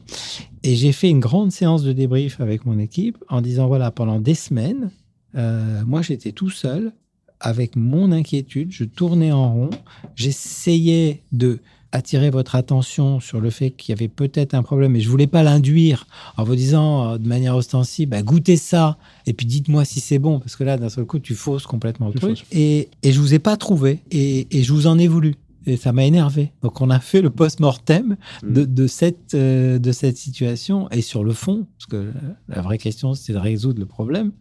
Et 0.64 0.76
j'ai 0.76 0.94
fait 0.94 1.10
une 1.10 1.20
grande 1.20 1.52
séance 1.52 1.84
de 1.84 1.94
débrief 1.94 2.42
avec 2.42 2.66
mon 2.66 2.80
équipe 2.80 3.24
en 3.30 3.42
disant 3.42 3.68
voilà 3.68 3.92
pendant 3.92 4.20
des 4.20 4.34
semaines 4.34 4.90
euh, 5.36 5.82
moi, 5.86 6.02
j'étais 6.02 6.32
tout 6.32 6.50
seul 6.50 6.92
avec 7.40 7.76
mon 7.76 8.12
inquiétude. 8.12 8.72
Je 8.72 8.84
tournais 8.84 9.32
en 9.32 9.54
rond. 9.54 9.70
J'essayais 10.16 11.24
de 11.32 11.60
attirer 11.92 12.30
votre 12.30 12.56
attention 12.56 13.20
sur 13.20 13.42
le 13.42 13.50
fait 13.50 13.72
qu'il 13.72 13.94
y 13.94 13.98
avait 13.98 14.08
peut-être 14.08 14.54
un 14.54 14.62
problème 14.62 14.96
et 14.96 15.02
je 15.02 15.10
voulais 15.10 15.26
pas 15.26 15.42
l'induire 15.42 16.06
en 16.38 16.44
vous 16.44 16.56
disant 16.56 17.14
euh, 17.14 17.18
de 17.18 17.28
manière 17.28 17.56
ostensible 17.56 18.12
bah, 18.12 18.22
goûtez 18.22 18.58
ça 18.58 19.00
et 19.26 19.34
puis 19.34 19.48
dites-moi 19.48 19.86
si 19.86 20.00
c'est 20.00 20.20
bon 20.20 20.40
parce 20.40 20.56
que 20.56 20.64
là 20.64 20.78
d'un 20.78 20.90
seul 20.90 21.06
coup 21.06 21.18
tu 21.18 21.34
fausses 21.34 21.66
complètement 21.66 22.10
le 22.10 22.14
truc 22.14 22.46
et, 22.52 22.90
et 23.02 23.12
je 23.12 23.20
vous 23.20 23.34
ai 23.34 23.40
pas 23.40 23.58
trouvé 23.58 24.02
et, 24.12 24.56
et 24.56 24.62
je 24.62 24.72
vous 24.72 24.86
en 24.86 25.00
ai 25.00 25.08
voulu 25.08 25.34
et 25.66 25.78
ça 25.78 25.92
m'a 25.92 26.06
énervé. 26.06 26.54
Donc 26.62 26.82
on 26.82 26.90
a 26.90 27.00
fait 27.00 27.22
le 27.22 27.30
post-mortem 27.30 28.18
de, 28.44 28.62
mm. 28.62 28.66
de, 28.66 28.88
cette, 28.88 29.34
euh, 29.34 29.80
de 29.80 29.92
cette 29.92 30.18
situation 30.18 30.90
et 30.90 31.02
sur 31.02 31.24
le 31.24 31.34
fond, 31.34 31.68
parce 31.78 31.88
que 31.88 32.12
la 32.48 32.62
vraie 32.62 32.78
question 32.78 33.14
c'est 33.14 33.34
de 33.34 33.38
résoudre 33.38 33.80
le 33.80 33.86
problème, 33.86 34.32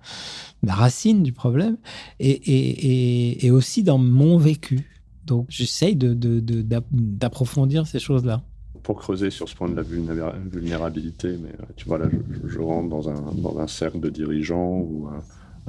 la 0.63 0.75
racine 0.75 1.23
du 1.23 1.33
problème, 1.33 1.77
et, 2.21 2.31
et, 2.31 3.47
et 3.47 3.51
aussi 3.51 3.83
dans 3.83 3.99
mon 3.99 4.39
vécu. 4.39 4.89
Donc 5.27 5.47
j'essaye 5.49 5.97
d'approfondir 5.97 7.83
de, 7.83 7.87
de, 7.87 7.91
ces 7.91 7.99
choses-là 7.99 8.43
pour 8.89 8.97
creuser 8.97 9.29
sur 9.29 9.49
ce 9.51 9.55
point 9.55 9.69
de 9.69 9.77
la 9.77 9.83
vulnérabilité, 9.83 11.37
mais 11.43 11.51
euh, 11.51 11.65
tu 11.77 11.87
vois, 11.87 11.99
là, 11.99 12.07
je, 12.47 12.59
rentre 12.59 12.89
dans 12.89 13.11
un, 13.11 13.33
dans 13.35 13.59
un 13.59 13.67
cercle 13.67 14.01
de 14.01 14.09
dirigeants 14.09 14.79
où 14.79 15.09
euh, 15.09 15.19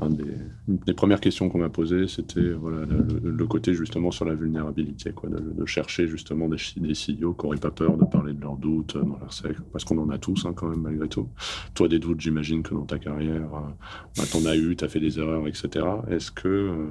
une 0.01 0.77
des 0.85 0.93
premières 0.93 1.19
questions 1.19 1.49
qu'on 1.49 1.59
m'a 1.59 1.69
posées, 1.69 2.07
c'était 2.07 2.41
le, 2.41 3.45
côté 3.47 3.73
justement 3.73 4.11
sur 4.11 4.25
la 4.25 4.35
vulnérabilité, 4.35 5.13
de, 5.23 5.65
chercher 5.65 6.07
justement 6.07 6.47
des, 6.47 6.57
des 6.77 6.93
qui 6.93 7.17
n'auraient 7.17 7.57
pas 7.57 7.71
peur 7.71 7.97
de 7.97 8.05
parler 8.05 8.33
de 8.33 8.41
leurs 8.41 8.57
doutes 8.57 8.97
dans 8.97 9.17
leur 9.19 9.33
secte, 9.33 9.61
parce 9.71 9.83
qu'on 9.83 9.97
en 9.97 10.09
a 10.09 10.17
tous 10.17 10.45
hein, 10.45 10.53
quand 10.55 10.67
même 10.67 10.81
malgré 10.81 11.07
tout. 11.07 11.27
Toi, 11.73 11.87
des 11.87 11.99
doutes, 11.99 12.21
j'imagine 12.21 12.63
que 12.63 12.73
dans 12.73 12.85
ta 12.85 12.99
carrière, 12.99 13.53
euh, 13.53 13.69
bah, 14.17 14.23
tu 14.29 14.37
en 14.37 14.45
as 14.45 14.55
eu, 14.55 14.75
tu 14.75 14.83
as 14.83 14.87
fait 14.87 14.99
des 14.99 15.19
erreurs, 15.19 15.47
etc. 15.47 15.85
Est-ce 16.09 16.31
que 16.31 16.47
euh, 16.47 16.87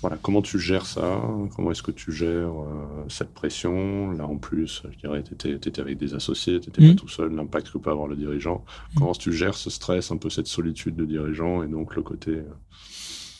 voilà, 0.00 0.16
comment 0.22 0.40
tu 0.40 0.58
gères 0.58 0.86
ça? 0.86 1.22
Comment 1.54 1.72
est-ce 1.72 1.82
que 1.82 1.90
tu 1.90 2.10
gères 2.10 2.28
euh, 2.48 3.04
cette 3.08 3.34
pression? 3.34 4.10
Là, 4.12 4.26
en 4.26 4.36
plus, 4.36 4.82
je 4.90 4.98
dirais, 4.98 5.22
tu 5.22 5.50
étais, 5.52 5.80
avec 5.80 5.98
des 5.98 6.14
associés, 6.14 6.58
tu 6.58 6.68
n'étais 6.68 6.80
pas 6.80 6.92
mmh. 6.92 6.96
tout 6.96 7.08
seul, 7.08 7.34
l'impact 7.34 7.70
que 7.70 7.78
peut 7.78 7.90
avoir 7.90 8.08
le 8.08 8.16
dirigeant. 8.16 8.64
Mmh. 8.64 8.98
Comment 8.98 9.12
tu 9.12 9.32
gères 9.32 9.54
ce 9.54 9.68
stress, 9.68 10.10
un 10.10 10.16
peu 10.16 10.30
cette 10.30 10.46
solitude 10.46 10.96
de 10.96 11.04
dirigeant 11.04 11.62
et 11.62 11.68
donc 11.68 11.96
le 11.96 12.02
côté. 12.02 12.30
Euh, 12.30 12.44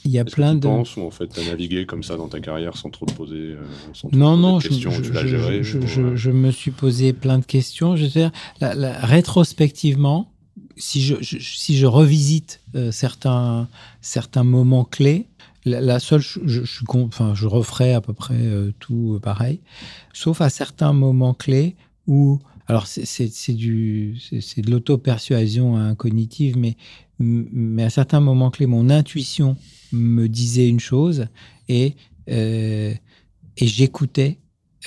il 0.04 0.10
y 0.10 0.18
a 0.18 0.24
plein 0.24 0.54
de. 0.54 0.60
Tu 0.60 0.66
penses 0.66 0.96
ou 0.96 1.02
en 1.02 1.10
fait 1.10 1.28
tu 1.28 1.40
as 1.40 1.44
navigué 1.44 1.84
comme 1.84 2.02
ça 2.02 2.16
dans 2.16 2.28
ta 2.28 2.40
carrière 2.40 2.76
sans 2.76 2.88
trop 2.88 3.04
te 3.04 3.12
poser, 3.12 3.54
euh, 3.54 3.62
non, 4.12 4.36
non, 4.36 4.58
de 4.58 4.62
questions, 4.62 4.90
je, 4.90 5.02
tu 5.02 5.12
l'as 5.12 5.26
Je, 5.26 6.16
je, 6.16 6.30
me 6.30 6.50
suis 6.50 6.70
posé 6.70 7.12
plein 7.12 7.38
de 7.38 7.44
questions. 7.44 7.96
Je 7.96 8.04
veux 8.04 8.08
dire, 8.08 8.32
la, 8.60 8.92
rétrospectivement, 8.98 10.32
si 10.76 11.02
je, 11.02 11.16
si 11.22 11.76
je 11.76 11.86
revisite 11.86 12.60
certains, 12.90 13.68
certains 14.00 14.44
moments 14.44 14.84
clés, 14.84 15.29
la, 15.64 16.00
seule, 16.00 16.20
je, 16.20 16.40
je, 16.46 16.62
je 16.64 17.46
referai 17.46 17.92
à 17.92 18.00
peu 18.00 18.12
près 18.12 18.38
tout 18.78 19.18
pareil, 19.22 19.60
sauf 20.12 20.40
à 20.40 20.50
certains 20.50 20.92
moments 20.92 21.34
clés 21.34 21.76
où 22.06 22.40
alors, 22.70 22.86
c'est 22.86 23.52
de 23.56 24.70
l'auto-persuasion 24.70 25.76
hein, 25.76 25.96
cognitive, 25.96 26.56
mais, 26.56 27.82
à 27.82 27.90
certains 27.90 28.20
moments 28.20 28.52
clés, 28.52 28.66
mon 28.66 28.90
intuition 28.90 29.56
me 29.90 30.28
disait 30.28 30.68
une 30.68 30.78
chose 30.78 31.26
et, 31.68 31.96
euh, 32.30 32.94
et 33.56 33.66
j'écoutais 33.66 34.38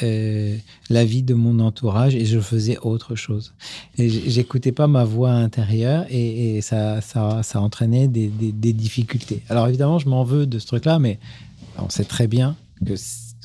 euh, 0.02 0.58
la 0.90 1.06
vie 1.06 1.22
de 1.22 1.36
mon 1.36 1.60
entourage 1.60 2.16
et 2.16 2.26
je 2.26 2.40
faisais 2.40 2.78
autre 2.80 3.16
chose. 3.16 3.54
J'écoutais 3.98 4.72
pas 4.72 4.88
ma 4.88 5.04
voix 5.04 5.32
intérieure 5.32 6.06
et, 6.10 6.62
ça, 6.62 7.02
ça, 7.02 7.44
ça, 7.44 7.62
entraînait 7.62 8.08
des, 8.08 8.28
des, 8.30 8.74
difficultés. 8.74 9.42
Alors 9.50 9.68
évidemment, 9.68 10.00
je 10.00 10.10
m'en 10.10 10.24
veux 10.24 10.48
de 10.48 10.58
ce 10.58 10.66
truc-là, 10.66 10.98
mais 10.98 11.20
on 11.78 11.90
sait 11.90 12.06
très 12.06 12.28
bien 12.28 12.56
que 12.84 12.96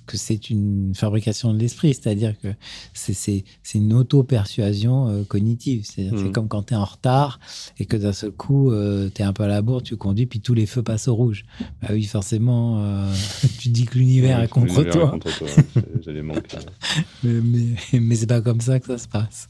que 0.08 0.16
c'est 0.16 0.50
une 0.50 0.94
fabrication 0.94 1.52
de 1.54 1.58
l'esprit, 1.58 1.94
c'est-à-dire 1.94 2.34
que 2.40 2.48
c'est 2.94 3.44
une 3.74 3.92
auto-persuasion 3.92 5.08
euh, 5.08 5.22
cognitive. 5.22 5.84
C'est 5.84 6.10
mmh. 6.10 6.32
comme 6.32 6.48
quand 6.48 6.64
tu 6.64 6.74
es 6.74 6.76
en 6.76 6.84
retard 6.84 7.38
et 7.78 7.84
que 7.84 7.96
d'un 7.96 8.12
seul 8.12 8.32
coup, 8.32 8.72
euh, 8.72 9.10
tu 9.14 9.22
es 9.22 9.24
un 9.24 9.32
peu 9.32 9.44
à 9.44 9.48
la 9.48 9.62
bourre, 9.62 9.82
tu 9.82 9.96
conduis, 9.96 10.26
puis 10.26 10.40
tous 10.40 10.54
les 10.54 10.66
feux 10.66 10.82
passent 10.82 11.08
au 11.08 11.14
rouge. 11.14 11.44
Bah 11.82 11.88
oui, 11.92 12.04
forcément, 12.04 12.82
euh, 12.82 13.14
tu 13.60 13.68
dis 13.68 13.84
que 13.84 13.98
l'univers 13.98 14.40
est 14.40 14.48
contre 14.48 14.82
toi. 14.84 15.16
mais 17.22 17.40
mais, 17.40 18.00
mais 18.00 18.14
c'est 18.16 18.26
pas 18.26 18.40
comme 18.40 18.60
ça 18.60 18.80
que 18.80 18.86
ça 18.86 18.98
se 18.98 19.06
passe. 19.06 19.48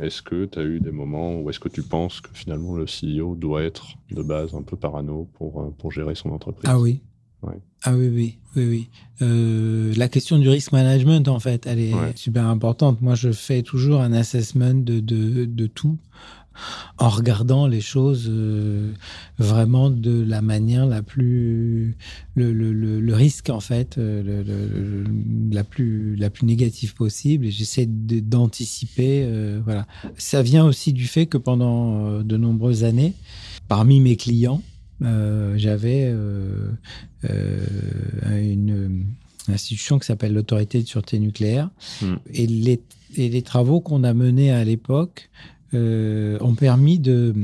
Est-ce 0.00 0.22
que 0.22 0.46
tu 0.46 0.58
as 0.58 0.62
eu 0.62 0.80
des 0.80 0.90
moments 0.90 1.38
où 1.38 1.48
est-ce 1.50 1.60
que 1.60 1.68
tu 1.68 1.82
penses 1.82 2.20
que 2.20 2.28
finalement 2.32 2.74
le 2.74 2.86
CEO 2.86 3.34
doit 3.34 3.62
être 3.62 3.86
de 4.10 4.22
base 4.22 4.54
un 4.54 4.62
peu 4.62 4.76
parano 4.76 5.28
pour, 5.34 5.72
pour 5.76 5.92
gérer 5.92 6.14
son 6.14 6.30
entreprise? 6.30 6.68
Ah 6.70 6.78
oui, 6.78 7.00
ah 7.86 7.94
oui, 7.94 8.08
oui, 8.08 8.38
oui, 8.56 8.64
oui. 8.66 8.88
Euh, 9.22 9.94
la 9.96 10.08
question 10.08 10.38
du 10.38 10.48
risk 10.48 10.72
management, 10.72 11.28
en 11.28 11.38
fait, 11.38 11.66
elle 11.66 11.78
est 11.78 12.16
super 12.16 12.46
importante. 12.46 13.00
Moi, 13.00 13.14
je 13.14 13.30
fais 13.30 13.62
toujours 13.62 14.00
un 14.00 14.12
assessment 14.12 14.74
de, 14.74 14.98
de, 14.98 15.66
tout 15.66 15.96
en 16.98 17.10
regardant 17.10 17.66
les 17.66 17.82
choses 17.82 18.28
euh, 18.30 18.92
vraiment 19.38 19.90
de 19.90 20.24
la 20.26 20.40
manière 20.40 20.86
la 20.86 21.02
plus 21.02 21.96
le, 22.34 22.52
le, 22.52 22.72
le, 22.72 23.14
risque 23.14 23.50
en 23.50 23.60
fait 23.60 23.98
euh, 23.98 25.04
la 25.52 25.64
plus 25.64 26.16
la 26.16 26.30
plus 26.30 26.46
négative 26.46 26.94
possible 26.94 27.44
et 27.44 27.50
j'essaie 27.50 27.84
d'anticiper 27.84 29.28
voilà 29.66 29.86
ça 30.16 30.40
vient 30.40 30.64
aussi 30.64 30.94
du 30.94 31.06
fait 31.06 31.26
que 31.26 31.36
pendant 31.36 32.22
de 32.22 32.36
nombreuses 32.38 32.84
années 32.84 33.12
parmi 33.68 34.00
mes 34.00 34.16
clients 34.16 34.62
j'avais 35.00 36.04
euh, 36.06 36.70
euh, 37.28 37.64
une 38.52 39.04
institution 39.48 39.98
qui 39.98 40.06
s'appelle 40.06 40.32
l'autorité 40.32 40.82
de 40.82 40.86
sûreté 40.86 41.18
nucléaire. 41.18 41.70
Hmm. 42.02 42.14
Et, 42.32 42.46
les, 42.46 42.80
et, 43.16 43.28
les, 43.28 43.42
travaux 43.42 43.80
qu'on 43.80 44.04
a 44.04 44.14
menés 44.14 44.50
à 44.50 44.64
l'époque 44.64 45.30
ont 45.72 46.54
permis 46.58 46.98
de, 46.98 47.34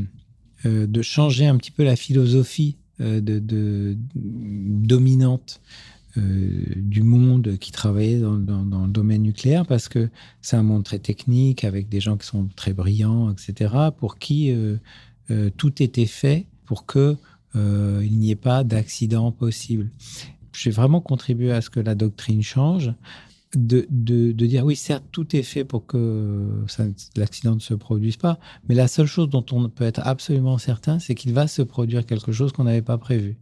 de 0.65 1.03
changer 1.03 1.47
un 1.47 1.57
petit 1.59 1.71
peu 1.71 1.85
la 1.85 1.97
philosophie 1.97 2.77
de, 2.99 3.21
de, 3.21 3.97
dominante 4.15 5.61
du 6.17 7.03
monde 7.03 7.59
qui 7.59 7.73
travaillait 7.73 8.21
dans, 8.21 8.39
dans, 8.39 8.87
le 8.87 8.91
domaine 8.91 9.23
nucléaire 9.23 9.67
parce 9.67 9.89
que 9.89 10.09
c'est 10.41 10.57
un 10.57 10.63
monde 10.63 10.85
très 10.85 10.99
technique 10.99 11.65
avec 11.65 11.91
des 11.91 12.01
gens 12.01 12.17
qui 12.17 12.27
sont 12.27 12.49
très 12.57 12.73
brillants, 12.73 13.31
etc., 13.31 13.75
pour 13.99 14.19
qui 14.19 14.55
tout 15.59 15.83
était 15.83 16.07
fait 16.07 16.47
pour 16.65 16.87
que 16.87 17.19
euh, 17.57 18.03
il 18.05 18.19
n'y 18.19 18.31
ait 18.31 18.37
pas 18.37 18.65
d'accident 18.65 19.33
possible. 19.33 19.91
J'ai 20.53 20.71
vraiment 20.71 21.01
contribué 21.01 21.53
à 21.53 21.61
ce 21.61 21.71
que 21.71 21.81
la 21.81 21.95
doctrine 21.95 22.43
change, 22.43 22.93
de, 23.55 23.87
de, 23.91 24.33
dire 24.47 24.65
oui, 24.65 24.77
certes, 24.77 25.05
tout 25.13 25.37
est 25.37 25.43
fait 25.43 25.65
pour 25.65 25.87
que 25.87 26.65
l'accident 27.17 27.55
ne 27.55 27.61
se 27.61 27.75
produise 27.75 28.17
pas, 28.17 28.39
mais 28.69 28.75
la 28.75 28.89
seule 28.89 29.07
chose 29.07 29.29
dont 29.29 29.45
on 29.53 29.69
peut 29.69 29.85
être 29.85 30.01
absolument 30.05 30.59
certain, 30.59 30.99
c'est 30.99 31.15
qu'il 31.15 31.33
va 31.35 31.47
se 31.47 31.63
produire 31.63 32.07
quelque 32.07 32.33
chose 32.33 32.53
qu'on 32.53 32.65
n'avait 32.65 32.83
pas 32.83 32.99
prévu. 32.99 33.37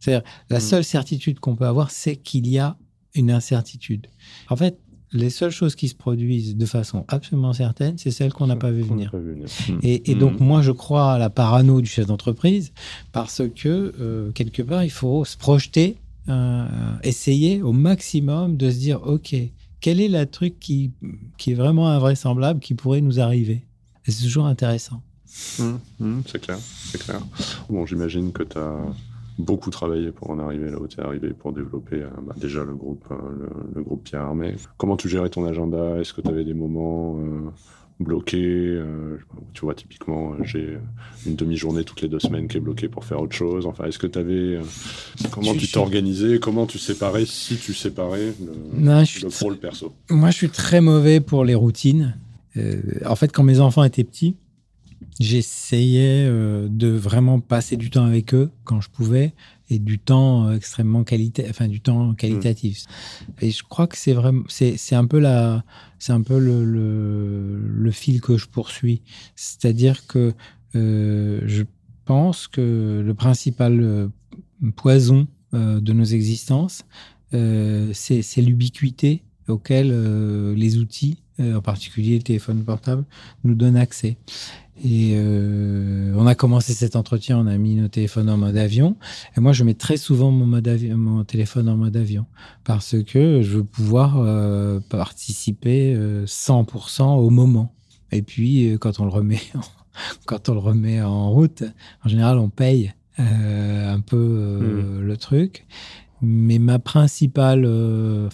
C'est-à-dire, 0.00 0.28
la 0.50 0.58
mmh. 0.58 0.60
seule 0.60 0.84
certitude 0.84 1.40
qu'on 1.40 1.56
peut 1.56 1.66
avoir, 1.66 1.90
c'est 1.90 2.16
qu'il 2.16 2.48
y 2.48 2.58
a 2.58 2.76
une 3.14 3.30
incertitude. 3.30 4.08
En 4.50 4.56
fait, 4.56 4.78
les 5.14 5.30
seules 5.30 5.52
choses 5.52 5.76
qui 5.76 5.88
se 5.88 5.94
produisent 5.94 6.56
de 6.56 6.66
façon 6.66 7.04
absolument 7.08 7.52
certaine, 7.52 7.96
c'est 7.96 8.10
celles 8.10 8.32
qu'on 8.32 8.48
n'a 8.48 8.56
pas 8.56 8.72
vu 8.72 8.82
venir. 8.82 9.12
Hmm. 9.14 9.78
Et, 9.82 10.14
donc, 10.16 10.40
hmm. 10.40 10.44
moi, 10.44 10.60
je 10.60 10.72
crois 10.72 11.12
à 11.12 11.18
la 11.18 11.30
parano 11.30 11.80
du 11.80 11.86
chef 11.86 12.06
d'entreprise 12.06 12.72
parce 13.12 13.42
que, 13.54 13.94
euh, 14.00 14.32
quelque 14.32 14.60
part, 14.60 14.82
il 14.82 14.90
faut 14.90 15.24
se 15.24 15.36
projeter, 15.36 15.96
euh, 16.28 16.66
essayer 17.04 17.62
au 17.62 17.72
maximum 17.72 18.56
de 18.56 18.70
se 18.70 18.76
dire, 18.76 19.00
OK, 19.06 19.34
quel 19.80 20.00
est 20.00 20.08
le 20.08 20.26
truc 20.26 20.58
qui, 20.58 20.90
qui 21.38 21.52
est 21.52 21.54
vraiment 21.54 21.88
invraisemblable 21.88 22.58
qui 22.58 22.74
pourrait 22.74 23.00
nous 23.00 23.20
arriver? 23.20 23.62
C'est 24.06 24.24
toujours 24.24 24.46
intéressant? 24.46 25.00
Hmm, 25.58 26.20
c'est 26.26 26.40
clair, 26.40 26.58
c'est 26.90 27.02
clair. 27.02 27.20
Bon, 27.68 27.86
j'imagine 27.86 28.32
que 28.32 28.42
tu 28.42 28.58
as 28.58 28.84
beaucoup 29.38 29.70
travaillé 29.70 30.12
pour 30.12 30.30
en 30.30 30.38
arriver 30.38 30.70
là 30.70 30.78
où 30.80 30.86
tu 30.86 31.00
es 31.00 31.02
arrivé, 31.02 31.30
pour 31.30 31.52
développer 31.52 32.02
euh, 32.02 32.08
bah, 32.26 32.34
déjà 32.36 32.64
le 32.64 32.74
groupe, 32.74 33.04
euh, 33.10 33.48
le, 33.74 33.82
groupe 33.82 34.04
Pierre 34.04 34.22
Armé. 34.22 34.54
Comment 34.76 34.96
tu 34.96 35.08
gérais 35.08 35.28
ton 35.28 35.44
agenda? 35.44 35.98
Est-ce 36.00 36.12
que 36.14 36.20
tu 36.20 36.28
avais 36.28 36.44
des 36.44 36.54
moments 36.54 37.18
euh, 37.18 37.50
bloqués 38.00 38.80
Tu 39.52 39.62
vois, 39.62 39.74
typiquement, 39.74 40.34
j'ai 40.42 40.78
une 41.26 41.36
demi-journée 41.36 41.84
toutes 41.84 42.02
les 42.02 42.08
deux 42.08 42.20
semaines 42.20 42.48
qui 42.48 42.56
est 42.56 42.60
bloquée 42.60 42.88
pour 42.88 43.04
faire 43.04 43.20
autre 43.20 43.34
chose. 43.34 43.66
Enfin, 43.66 43.84
est-ce 43.84 43.98
que 43.98 44.06
tu 44.06 44.18
avais. 44.18 44.58
comment 45.30 45.54
tu 45.54 45.68
t'organisais? 45.68 46.38
Comment 46.38 46.66
tu 46.66 46.78
séparais, 46.78 47.24
si 47.24 47.56
tu 47.56 47.72
séparais 47.72 48.34
le, 48.40 48.80
non, 48.80 49.04
je 49.04 49.24
le 49.24 49.30
pro, 49.30 49.50
le 49.50 49.56
perso? 49.56 49.92
Moi, 50.10 50.30
je 50.30 50.36
suis 50.36 50.50
très 50.50 50.80
mauvais 50.80 51.20
pour 51.20 51.44
les 51.44 51.54
routines. 51.54 52.16
en 53.06 53.16
fait, 53.16 53.32
quand 53.32 53.44
mes 53.44 53.60
enfants 53.60 53.84
étaient 53.84 54.04
petits, 54.04 54.34
J'essayais 55.20 56.26
euh, 56.26 56.66
de 56.68 56.88
vraiment 56.88 57.38
passer 57.38 57.76
du 57.76 57.88
temps 57.88 58.04
avec 58.04 58.34
eux 58.34 58.50
quand 58.64 58.80
je 58.80 58.90
pouvais 58.90 59.32
et 59.70 59.78
du 59.78 60.00
temps 60.00 60.48
euh, 60.48 60.56
extrêmement 60.56 61.04
qualité, 61.04 61.46
enfin 61.48 61.68
du 61.68 61.80
temps 61.80 62.14
qualitatif. 62.14 62.82
Et 63.40 63.52
je 63.52 63.62
crois 63.62 63.86
que 63.86 63.96
c'est 63.96 64.12
vraiment, 64.12 64.42
c'est, 64.48 64.94
un 64.94 65.06
peu 65.06 65.20
la, 65.20 65.64
c'est 66.00 66.12
un 66.12 66.22
peu 66.22 66.38
le, 66.38 66.64
le, 66.64 67.90
fil 67.92 68.20
que 68.20 68.36
je 68.36 68.46
poursuis. 68.46 69.02
C'est-à-dire 69.36 70.06
que 70.08 70.34
euh, 70.74 71.40
je 71.46 71.62
pense 72.04 72.48
que 72.48 73.00
le 73.04 73.14
principal 73.14 74.10
poison 74.74 75.28
de 75.52 75.92
nos 75.92 76.04
existences, 76.04 76.84
c'est, 77.30 78.22
c'est 78.22 78.42
l'ubiquité 78.42 79.22
auquel 79.48 80.54
les 80.54 80.78
outils, 80.78 81.22
en 81.38 81.62
particulier 81.62 82.16
le 82.16 82.22
téléphone 82.22 82.62
portable, 82.62 83.04
nous 83.44 83.54
donnent 83.54 83.76
accès. 83.76 84.18
Et 84.82 85.14
euh, 85.14 86.12
on 86.16 86.26
a 86.26 86.34
commencé 86.34 86.72
cet 86.72 86.96
entretien, 86.96 87.38
on 87.38 87.46
a 87.46 87.56
mis 87.56 87.76
nos 87.76 87.88
téléphones 87.88 88.28
en 88.28 88.36
mode 88.36 88.56
avion. 88.56 88.96
Et 89.36 89.40
moi, 89.40 89.52
je 89.52 89.62
mets 89.62 89.74
très 89.74 89.96
souvent 89.96 90.32
mon, 90.32 90.46
mode 90.46 90.68
mon 90.96 91.24
téléphone 91.24 91.68
en 91.68 91.76
mode 91.76 91.96
avion 91.96 92.26
parce 92.64 92.96
que 93.02 93.40
je 93.42 93.58
veux 93.58 93.64
pouvoir 93.64 94.16
euh, 94.18 94.80
participer 94.88 95.94
100% 95.94 97.02
euh, 97.02 97.04
au 97.04 97.30
moment. 97.30 97.72
Et 98.10 98.22
puis, 98.22 98.76
quand 98.80 98.98
on 98.98 99.04
le 99.04 99.10
remet, 99.10 99.40
quand 100.26 100.48
on 100.48 100.54
le 100.54 100.60
remet 100.60 101.00
en 101.02 101.30
route, 101.30 101.62
en 102.04 102.08
général, 102.08 102.38
on 102.38 102.48
paye 102.48 102.92
un 103.16 104.00
peu 104.00 104.16
hmm. 104.16 105.00
le 105.02 105.16
truc. 105.16 105.66
Mais 106.20 106.58
ma 106.58 106.80
principale, 106.80 107.68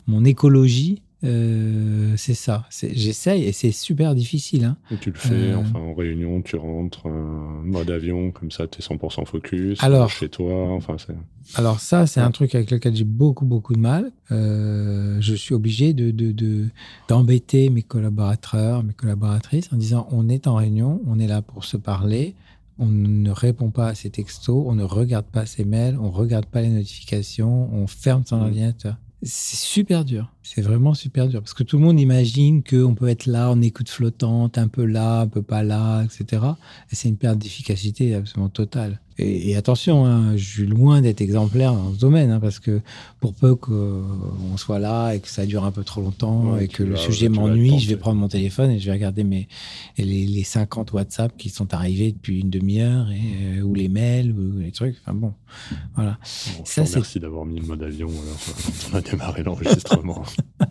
mon 0.06 0.24
écologie, 0.24 1.02
euh, 1.22 2.14
c'est 2.16 2.34
ça. 2.34 2.66
J'essaye 2.70 3.44
et 3.44 3.52
c'est 3.52 3.72
super 3.72 4.14
difficile. 4.14 4.64
Hein. 4.64 4.76
Et 4.90 4.96
tu 4.96 5.10
le 5.10 5.18
fais 5.18 5.34
euh, 5.34 5.58
enfin, 5.58 5.78
en 5.78 5.94
réunion, 5.94 6.40
tu 6.40 6.56
rentres 6.56 7.04
en 7.06 7.62
mode 7.62 7.90
avion, 7.90 8.30
comme 8.30 8.50
ça 8.50 8.66
tu 8.66 8.80
es 8.80 8.82
100% 8.82 9.26
focus 9.26 9.82
alors, 9.82 10.08
chez 10.08 10.28
toi. 10.28 10.72
Enfin, 10.72 10.96
alors 11.56 11.80
ça, 11.80 12.06
c'est 12.06 12.20
un 12.20 12.30
truc 12.30 12.54
avec 12.54 12.70
lequel 12.70 12.96
j'ai 12.96 13.04
beaucoup, 13.04 13.44
beaucoup 13.44 13.74
de 13.74 13.80
mal. 13.80 14.12
Euh, 14.30 15.18
je 15.20 15.34
suis 15.34 15.54
obligé 15.54 15.92
de, 15.92 16.68
d'embêter 17.08 17.68
mes 17.68 17.82
collaborateurs, 17.82 18.82
mes 18.82 18.94
collaboratrices 18.94 19.70
en 19.72 19.76
disant 19.76 20.08
on 20.10 20.28
est 20.28 20.46
en 20.46 20.54
réunion, 20.54 21.02
on 21.06 21.18
est 21.18 21.26
là 21.26 21.42
pour 21.42 21.64
se 21.64 21.76
parler. 21.76 22.34
On 22.78 22.86
ne 22.86 23.30
répond 23.30 23.68
pas 23.68 23.88
à 23.88 23.94
ces 23.94 24.08
textos, 24.08 24.64
on 24.66 24.74
ne 24.74 24.84
regarde 24.84 25.26
pas 25.26 25.44
ses 25.44 25.66
mails, 25.66 25.98
on 26.00 26.06
ne 26.06 26.14
regarde 26.14 26.46
pas 26.46 26.62
les 26.62 26.70
notifications, 26.70 27.68
on 27.74 27.86
ferme 27.86 28.22
son 28.24 28.38
mmh. 28.38 28.42
ordinateur. 28.42 28.96
C'est 29.22 29.58
super 29.58 30.06
dur 30.06 30.32
C'est 30.42 30.62
vraiment 30.62 30.94
super 30.94 31.28
dur 31.28 31.40
parce 31.40 31.54
que 31.54 31.62
tout 31.62 31.76
le 31.76 31.84
monde 31.84 32.00
imagine 32.00 32.62
qu'on 32.62 32.94
peut 32.94 33.08
être 33.08 33.26
là 33.26 33.50
en 33.50 33.60
écoute 33.60 33.90
flottante, 33.90 34.56
un 34.56 34.68
peu 34.68 34.84
là, 34.84 35.20
un 35.20 35.26
peu 35.28 35.42
pas 35.42 35.62
là, 35.62 36.02
etc. 36.02 36.42
Et 36.90 36.96
c'est 36.96 37.08
une 37.08 37.18
perte 37.18 37.38
d'efficacité 37.38 38.14
absolument 38.14 38.48
totale. 38.48 39.00
Et, 39.22 39.54
attention, 39.56 40.06
hein, 40.06 40.36
je 40.36 40.44
suis 40.44 40.66
loin 40.66 41.02
d'être 41.02 41.20
exemplaire 41.20 41.74
dans 41.74 41.92
ce 41.92 41.98
domaine 41.98 42.30
hein, 42.30 42.40
parce 42.40 42.58
que 42.58 42.80
pour 43.18 43.34
peu 43.34 43.54
qu'on 43.54 44.56
soit 44.56 44.78
là 44.78 45.12
et 45.12 45.20
que 45.20 45.28
ça 45.28 45.44
dure 45.44 45.64
un 45.64 45.72
peu 45.72 45.84
trop 45.84 46.00
longtemps 46.00 46.56
et 46.56 46.68
que 46.68 46.82
le 46.82 46.96
sujet 46.96 47.28
m'ennuie, 47.28 47.78
je 47.78 47.88
vais 47.88 47.96
prendre 47.96 48.18
mon 48.18 48.28
téléphone 48.28 48.70
et 48.70 48.78
je 48.78 48.86
vais 48.86 48.92
regarder 48.92 49.24
mes, 49.24 49.46
les, 49.98 50.26
les 50.26 50.44
50 50.44 50.92
WhatsApp 50.92 51.36
qui 51.36 51.50
sont 51.50 51.74
arrivés 51.74 52.12
depuis 52.12 52.40
une 52.40 52.50
demi-heure 52.50 53.08
euh, 53.10 53.60
ou 53.60 53.74
les 53.74 53.88
mails 53.88 54.32
ou 54.32 54.60
les 54.60 54.70
trucs. 54.70 54.96
Enfin 55.02 55.14
bon, 55.14 55.34
voilà. 55.94 56.18
ça, 56.22 56.84
merci 56.94 57.20
d'avoir 57.20 57.44
mis 57.44 57.60
le 57.60 57.66
mode 57.66 57.82
avion 57.82 58.08
quand 58.08 58.90
on 58.92 58.96
a 58.96 59.00
démarré 59.02 59.42
l'enregistrement. 59.42 60.22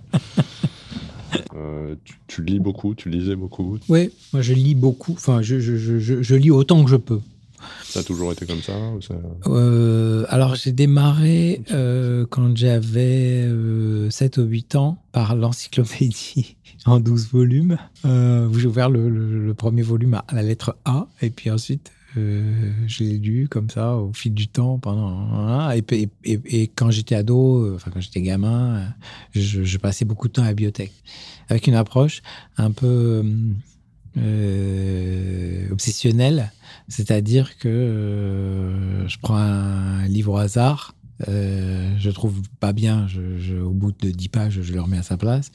Euh, 1.55 1.95
tu, 2.27 2.43
lis 2.43 2.59
beaucoup, 2.59 2.95
tu 2.95 3.09
lisais 3.09 3.35
beaucoup 3.35 3.77
Oui, 3.89 4.11
moi 4.33 4.41
je 4.41 4.53
lis 4.53 4.75
beaucoup. 4.75 5.13
Enfin, 5.13 5.41
je, 5.41 5.59
je, 5.59 5.75
je, 5.75 6.21
je, 6.21 6.35
lis 6.35 6.51
autant 6.51 6.83
que 6.83 6.89
je 6.89 6.95
peux. 6.95 7.19
Ça 7.83 7.99
a 7.99 8.03
toujours 8.03 8.31
été 8.31 8.45
comme 8.45 8.61
ça, 8.61 8.73
euh, 9.47 10.25
Alors 10.29 10.55
j'ai 10.55 10.71
démarré 10.71 11.61
euh, 11.71 12.25
quand 12.29 12.55
j'avais 12.55 13.47
7 14.09 14.37
ou 14.37 14.43
8 14.43 14.75
ans 14.75 15.01
par 15.11 15.35
l'encyclopédie 15.35 16.55
en 16.85 16.99
12 16.99 17.29
volumes. 17.31 17.77
j'ai 18.03 18.67
ouvert 18.67 18.89
le, 18.89 19.09
le, 19.09 19.53
premier 19.53 19.81
volume 19.81 20.13
à 20.13 20.25
la 20.33 20.41
lettre 20.41 20.77
A 20.85 21.07
et 21.21 21.29
puis 21.29 21.51
ensuite 21.51 21.91
euh, 22.17 22.71
je 22.87 23.03
l'ai 23.03 23.17
lu 23.17 23.47
comme 23.47 23.69
ça 23.69 23.95
au 23.95 24.11
fil 24.13 24.33
du 24.33 24.47
temps 24.47 24.79
pendant 24.79 25.69
et, 25.71 26.09
et, 26.23 26.67
quand 26.67 26.89
j'étais 26.89 27.13
ado, 27.13 27.63
euh, 27.63 27.75
enfin 27.75 27.91
quand 27.93 28.01
j'étais 28.01 28.21
gamin, 28.21 28.77
euh, 28.77 28.85
je, 29.33 29.77
passais 29.77 30.05
beaucoup 30.05 30.27
de 30.27 30.33
temps 30.33 30.41
à 30.41 30.45
la 30.45 30.53
bibliothèque 30.53 30.93
avec 31.49 31.67
une 31.67 31.75
approche 31.75 32.21
un 32.57 32.71
peu 32.71 33.23
obsessionnelle, 35.71 36.51
c'est-à-dire 36.87 37.57
que 37.57 39.05
je 39.07 39.17
prends 39.21 39.37
un 39.37 40.05
livre 40.07 40.33
au 40.33 40.37
hasard. 40.37 40.95
je 41.27 42.09
trouve 42.09 42.41
pas 42.59 42.73
bien, 42.73 43.07
au 43.63 43.71
bout 43.71 43.91
de 43.91 44.09
10 44.09 44.29
pages, 44.29 44.61
je 44.61 44.73
le 44.73 44.81
remets 44.81 44.97
à 44.97 45.03
sa 45.03 45.15
place. 45.15 45.51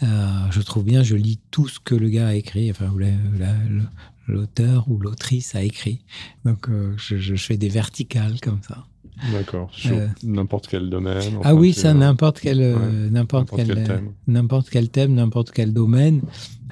je 0.00 0.60
trouve 0.60 0.84
bien, 0.84 1.02
je 1.02 1.16
lis 1.16 1.40
tout 1.50 1.68
ce 1.68 1.80
que 1.80 1.94
le 1.94 2.08
gars 2.08 2.28
a 2.28 2.34
écrit, 2.34 2.70
enfin, 2.70 2.90
l'auteur 4.28 4.88
ou 4.88 4.98
l'autrice 4.98 5.54
a 5.54 5.62
écrit. 5.62 6.00
Donc, 6.44 6.68
euh, 6.68 6.94
je, 6.96 7.34
fais 7.36 7.56
des 7.56 7.68
verticales 7.68 8.40
comme 8.40 8.60
ça. 8.62 8.86
D'accord. 9.32 9.68
Sur 9.72 9.96
euh, 9.96 10.06
n'importe 10.22 10.68
quel 10.68 10.90
domaine. 10.90 11.40
Ah 11.42 11.54
oui, 11.54 11.72
ça, 11.72 11.92
n'importe 11.94 12.38
quel, 12.38 12.60
euh, 12.60 13.10
n'importe 13.10 13.50
quel, 13.54 13.66
thème. 13.84 14.12
n'importe 14.26 14.70
quel 14.70 14.90
thème, 14.90 15.14
n'importe 15.14 15.50
quel 15.50 15.72
domaine. 15.72 16.22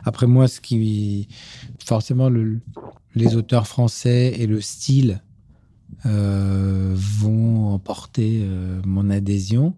Après 0.04 0.28
moi, 0.28 0.46
ce 0.46 0.60
qui, 0.60 1.26
forcément, 1.84 2.28
le, 2.28 2.60
les 3.16 3.34
auteurs 3.34 3.66
français 3.66 4.34
et 4.38 4.46
le 4.46 4.60
style 4.60 5.20
vont 6.04 7.72
emporter 7.72 8.46
mon 8.84 9.10
adhésion. 9.10 9.74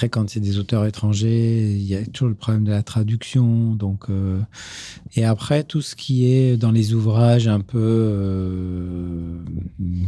Après, 0.00 0.08
quand 0.08 0.30
c'est 0.30 0.40
des 0.40 0.58
auteurs 0.58 0.86
étrangers, 0.86 1.72
il 1.72 1.82
y 1.82 1.94
a 1.94 2.02
toujours 2.06 2.30
le 2.30 2.34
problème 2.34 2.64
de 2.64 2.70
la 2.70 2.82
traduction. 2.82 3.74
Donc, 3.74 4.08
euh, 4.08 4.40
et 5.14 5.26
après, 5.26 5.62
tout 5.62 5.82
ce 5.82 5.94
qui 5.94 6.24
est 6.24 6.56
dans 6.56 6.70
les 6.70 6.94
ouvrages 6.94 7.48
un 7.48 7.60
peu 7.60 7.76
euh, 7.78 9.36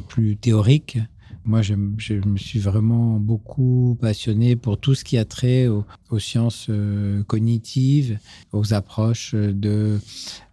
plus 0.09 0.39
théoriques, 0.39 0.97
moi, 1.45 1.63
je, 1.63 1.75
me 1.75 2.37
suis 2.37 2.59
vraiment 2.59 3.19
beaucoup 3.19 3.97
passionné 4.01 4.57
pour 4.57 4.79
tout 4.79 4.95
ce 4.95 5.05
qui 5.05 5.19
a 5.19 5.25
trait 5.25 5.67
aux, 5.67 5.85
sciences 6.19 6.67
euh, 6.69 7.23
cognitives, 7.25 8.19
aux 8.53 8.75
approches 8.75 9.35
de, 9.35 9.99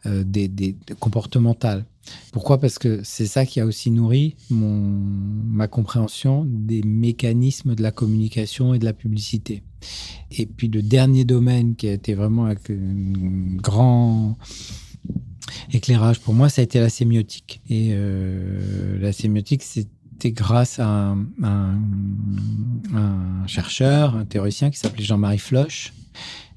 des, 0.06 0.76
comportementales. 1.00 1.86
Pourquoi? 2.32 2.60
Parce 2.60 2.80
que 2.80 3.02
c'est 3.04 3.28
ça 3.28 3.46
qui 3.46 3.60
a 3.60 3.66
aussi 3.66 3.92
nourri 3.92 4.36
mon, 4.50 4.80
ma 4.80 5.68
compréhension 5.68 6.46
des 6.48 6.82
mécanismes 6.82 7.76
de 7.76 7.84
la 7.84 7.92
communication 7.92 8.74
et 8.74 8.80
de 8.80 8.86
la 8.86 8.94
publicité. 8.94 9.64
Et 10.32 10.46
puis 10.46 10.68
le 10.68 10.82
dernier 10.82 11.24
domaine 11.24 11.76
qui 11.76 11.88
a 11.88 11.94
été 11.94 12.14
vraiment 12.14 12.48
un 12.48 12.56
grand 13.62 14.38
éclairage 15.72 16.20
pour 16.20 16.34
moi, 16.34 16.50
ça 16.50 16.62
a 16.62 16.64
été 16.64 16.80
la 16.80 16.90
sémiotique. 16.90 17.62
Et 17.70 17.90
euh, 17.92 19.00
la 19.00 19.12
sémiotique, 19.12 19.64
c'était 20.22 20.34
grâce 20.34 20.80
à 20.80 21.16
un, 21.44 21.80
chercheur, 23.48 24.18
un 24.18 24.26
théoricien 24.26 24.70
qui 24.70 24.78
s'appelait 24.78 25.06
Jean-Marie 25.06 25.38
Floch. 25.38 25.94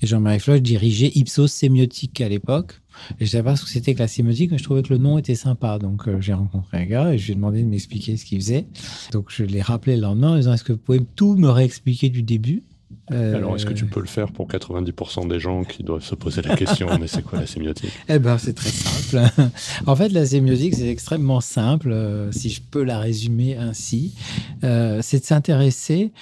Et 0.00 0.06
Jean-Marie 0.08 0.40
Floch 0.40 0.60
dirigeait 0.60 1.12
Ipsos 1.14 1.46
Sémiotique 1.46 2.20
à 2.20 2.28
l'époque. 2.28 2.80
Je 3.20 3.24
ne 3.24 3.28
savais 3.28 3.44
pas 3.44 3.54
ce 3.54 3.62
que 3.62 3.70
c'était 3.70 3.94
que 3.94 4.00
la 4.00 4.08
sémiotique, 4.08 4.50
mais 4.50 4.58
je 4.58 4.64
trouvais 4.64 4.82
que 4.82 4.92
le 4.92 4.98
nom 4.98 5.16
était 5.16 5.36
sympa. 5.36 5.78
Donc, 5.78 6.08
euh, 6.08 6.20
j'ai 6.20 6.32
rencontré 6.32 6.78
un 6.78 6.86
gars 6.86 7.14
et 7.14 7.18
je 7.18 7.26
lui 7.26 7.32
ai 7.32 7.36
demandé 7.36 7.62
de 7.62 7.68
m'expliquer 7.68 8.16
ce 8.16 8.24
qu'il 8.24 8.40
faisait. 8.40 8.66
Donc, 9.12 9.26
je 9.28 9.44
l'ai 9.44 9.62
rappelé 9.62 9.94
le 9.94 10.02
lendemain 10.02 10.32
en 10.32 10.36
disant 10.36 10.54
Est-ce 10.54 10.64
que 10.64 10.72
vous 10.72 10.80
pouvez 10.80 11.00
tout 11.14 11.36
me 11.36 11.48
réexpliquer 11.48 12.10
du 12.10 12.24
début? 12.24 12.64
Euh, 13.10 13.36
Alors, 13.36 13.56
est-ce 13.56 13.66
que 13.66 13.72
tu 13.72 13.86
peux 13.86 14.00
le 14.00 14.06
faire 14.06 14.32
pour 14.32 14.48
90% 14.48 15.28
des 15.28 15.40
gens 15.40 15.64
qui 15.64 15.82
doivent 15.82 16.04
se 16.04 16.14
poser 16.14 16.42
la 16.42 16.56
question 16.56 16.88
Mais 16.98 17.06
c'est 17.06 17.22
quoi 17.22 17.40
la 17.40 17.46
sémiotique? 17.46 17.92
Eh 18.08 18.18
ben, 18.18 18.38
c'est 18.38 18.54
très 18.54 18.70
simple. 18.70 19.24
en 19.86 19.96
fait, 19.96 20.08
la 20.10 20.26
sémiotique, 20.26 20.74
c'est 20.74 20.88
extrêmement 20.88 21.40
simple, 21.40 21.90
euh, 21.90 22.32
si 22.32 22.50
je 22.50 22.60
peux 22.62 22.82
la 22.82 22.98
résumer 22.98 23.56
ainsi. 23.56 24.14
c'est 24.62 25.20
de 25.20 25.24
s'intéresser 25.24 26.12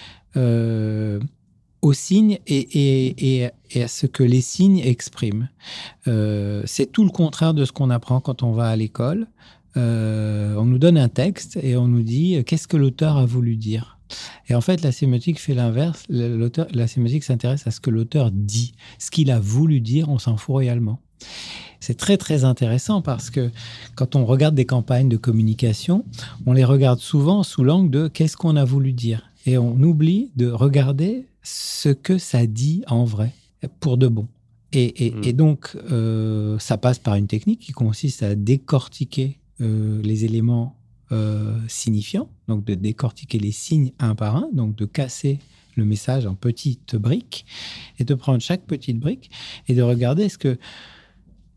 aux 1.82 1.92
signes 1.92 2.38
et, 2.46 3.50
à 3.74 3.88
ce 3.88 4.06
que 4.06 4.22
les 4.22 4.40
signes 4.40 4.80
expriment. 4.80 5.48
Euh, 6.08 6.62
c'est 6.66 6.90
tout 6.90 7.04
le 7.04 7.10
contraire 7.10 7.54
de 7.54 7.64
ce 7.64 7.72
qu'on 7.72 7.90
apprend 7.90 8.20
quand 8.20 8.42
on 8.42 8.52
va 8.52 8.68
à 8.68 8.76
l'école. 8.76 9.26
Euh, 9.76 10.56
on 10.56 10.64
nous 10.64 10.78
donne 10.78 10.98
un 10.98 11.08
texte 11.08 11.58
et 11.62 11.76
on 11.76 11.86
nous 11.86 12.02
dit 12.02 12.36
euh, 12.36 12.42
qu'est-ce 12.42 12.66
que 12.66 12.76
l'auteur 12.76 13.16
a 13.16 13.24
voulu 13.24 13.56
dire? 13.56 13.98
Et 14.48 14.54
en 14.54 14.60
fait, 14.60 14.82
la 14.82 14.92
sémiotique 14.92 15.40
fait 15.40 15.54
l'inverse. 15.54 16.04
La 16.08 16.86
sémiotique 16.86 17.24
s'intéresse 17.24 17.66
à 17.66 17.70
ce 17.70 17.80
que 17.80 17.90
l'auteur 17.90 18.30
dit. 18.32 18.72
Ce 18.98 19.10
qu'il 19.10 19.30
a 19.30 19.40
voulu 19.40 19.80
dire, 19.80 20.08
on 20.08 20.18
s'en 20.18 20.36
fout 20.36 20.52
royalement. 20.54 21.00
C'est 21.80 21.96
très 21.96 22.18
très 22.18 22.44
intéressant 22.44 23.00
parce 23.00 23.30
que 23.30 23.50
quand 23.94 24.14
on 24.14 24.26
regarde 24.26 24.54
des 24.54 24.66
campagnes 24.66 25.08
de 25.08 25.16
communication, 25.16 26.04
on 26.46 26.52
les 26.52 26.64
regarde 26.64 27.00
souvent 27.00 27.42
sous 27.42 27.64
l'angle 27.64 27.90
de 27.90 28.08
qu'est-ce 28.08 28.36
qu'on 28.36 28.56
a 28.56 28.64
voulu 28.64 28.92
dire. 28.92 29.30
Et 29.46 29.56
on 29.56 29.80
oublie 29.82 30.30
de 30.36 30.50
regarder 30.50 31.26
ce 31.42 31.88
que 31.88 32.18
ça 32.18 32.46
dit 32.46 32.82
en 32.86 33.04
vrai, 33.04 33.32
pour 33.80 33.96
de 33.96 34.08
bon. 34.08 34.28
Et, 34.72 35.10
hmm. 35.10 35.32
donc, 35.32 35.76
euh, 35.90 36.58
ça 36.58 36.76
passe 36.76 36.98
par 36.98 37.16
une 37.16 37.26
technique 37.26 37.60
qui 37.60 37.72
consiste 37.72 38.22
à 38.22 38.34
décortiquer 38.34 39.38
euh, 39.60 40.00
les 40.02 40.24
éléments 40.24 40.76
euh, 41.12 41.58
signifiants, 41.68 42.28
donc 42.48 42.64
de 42.64 42.74
décortiquer 42.74 43.38
les 43.38 43.52
signes 43.52 43.92
un 43.98 44.14
par 44.14 44.36
un, 44.36 44.48
donc 44.52 44.76
de 44.76 44.86
casser 44.86 45.38
le 45.76 45.84
message 45.84 46.26
en 46.26 46.34
petites 46.34 46.96
briques 46.96 47.46
et 47.98 48.04
de 48.04 48.14
prendre 48.14 48.40
chaque 48.40 48.64
petite 48.66 48.98
brique 48.98 49.30
et 49.68 49.74
de 49.74 49.82
regarder 49.82 50.28
ce 50.28 50.38
que 50.38 50.58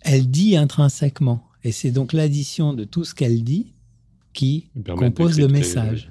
elle 0.01 0.29
dit 0.29 0.57
intrinsèquement. 0.57 1.43
Et 1.63 1.71
c'est 1.71 1.91
donc 1.91 2.13
l'addition 2.13 2.73
de 2.73 2.83
tout 2.83 3.05
ce 3.05 3.15
qu'elle 3.15 3.43
dit 3.43 3.73
qui 4.33 4.69
compose 4.97 5.39
le 5.39 5.47
message. 5.47 6.09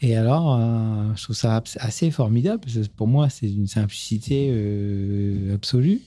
Et 0.00 0.16
alors, 0.16 0.54
euh, 0.54 1.14
je 1.16 1.22
trouve 1.24 1.36
ça 1.36 1.62
assez 1.78 2.10
formidable, 2.10 2.60
parce 2.60 2.74
que 2.74 2.86
pour 2.88 3.08
moi, 3.08 3.30
c'est 3.30 3.50
une 3.50 3.66
simplicité 3.66 4.50
euh, 4.50 5.54
absolue, 5.54 6.02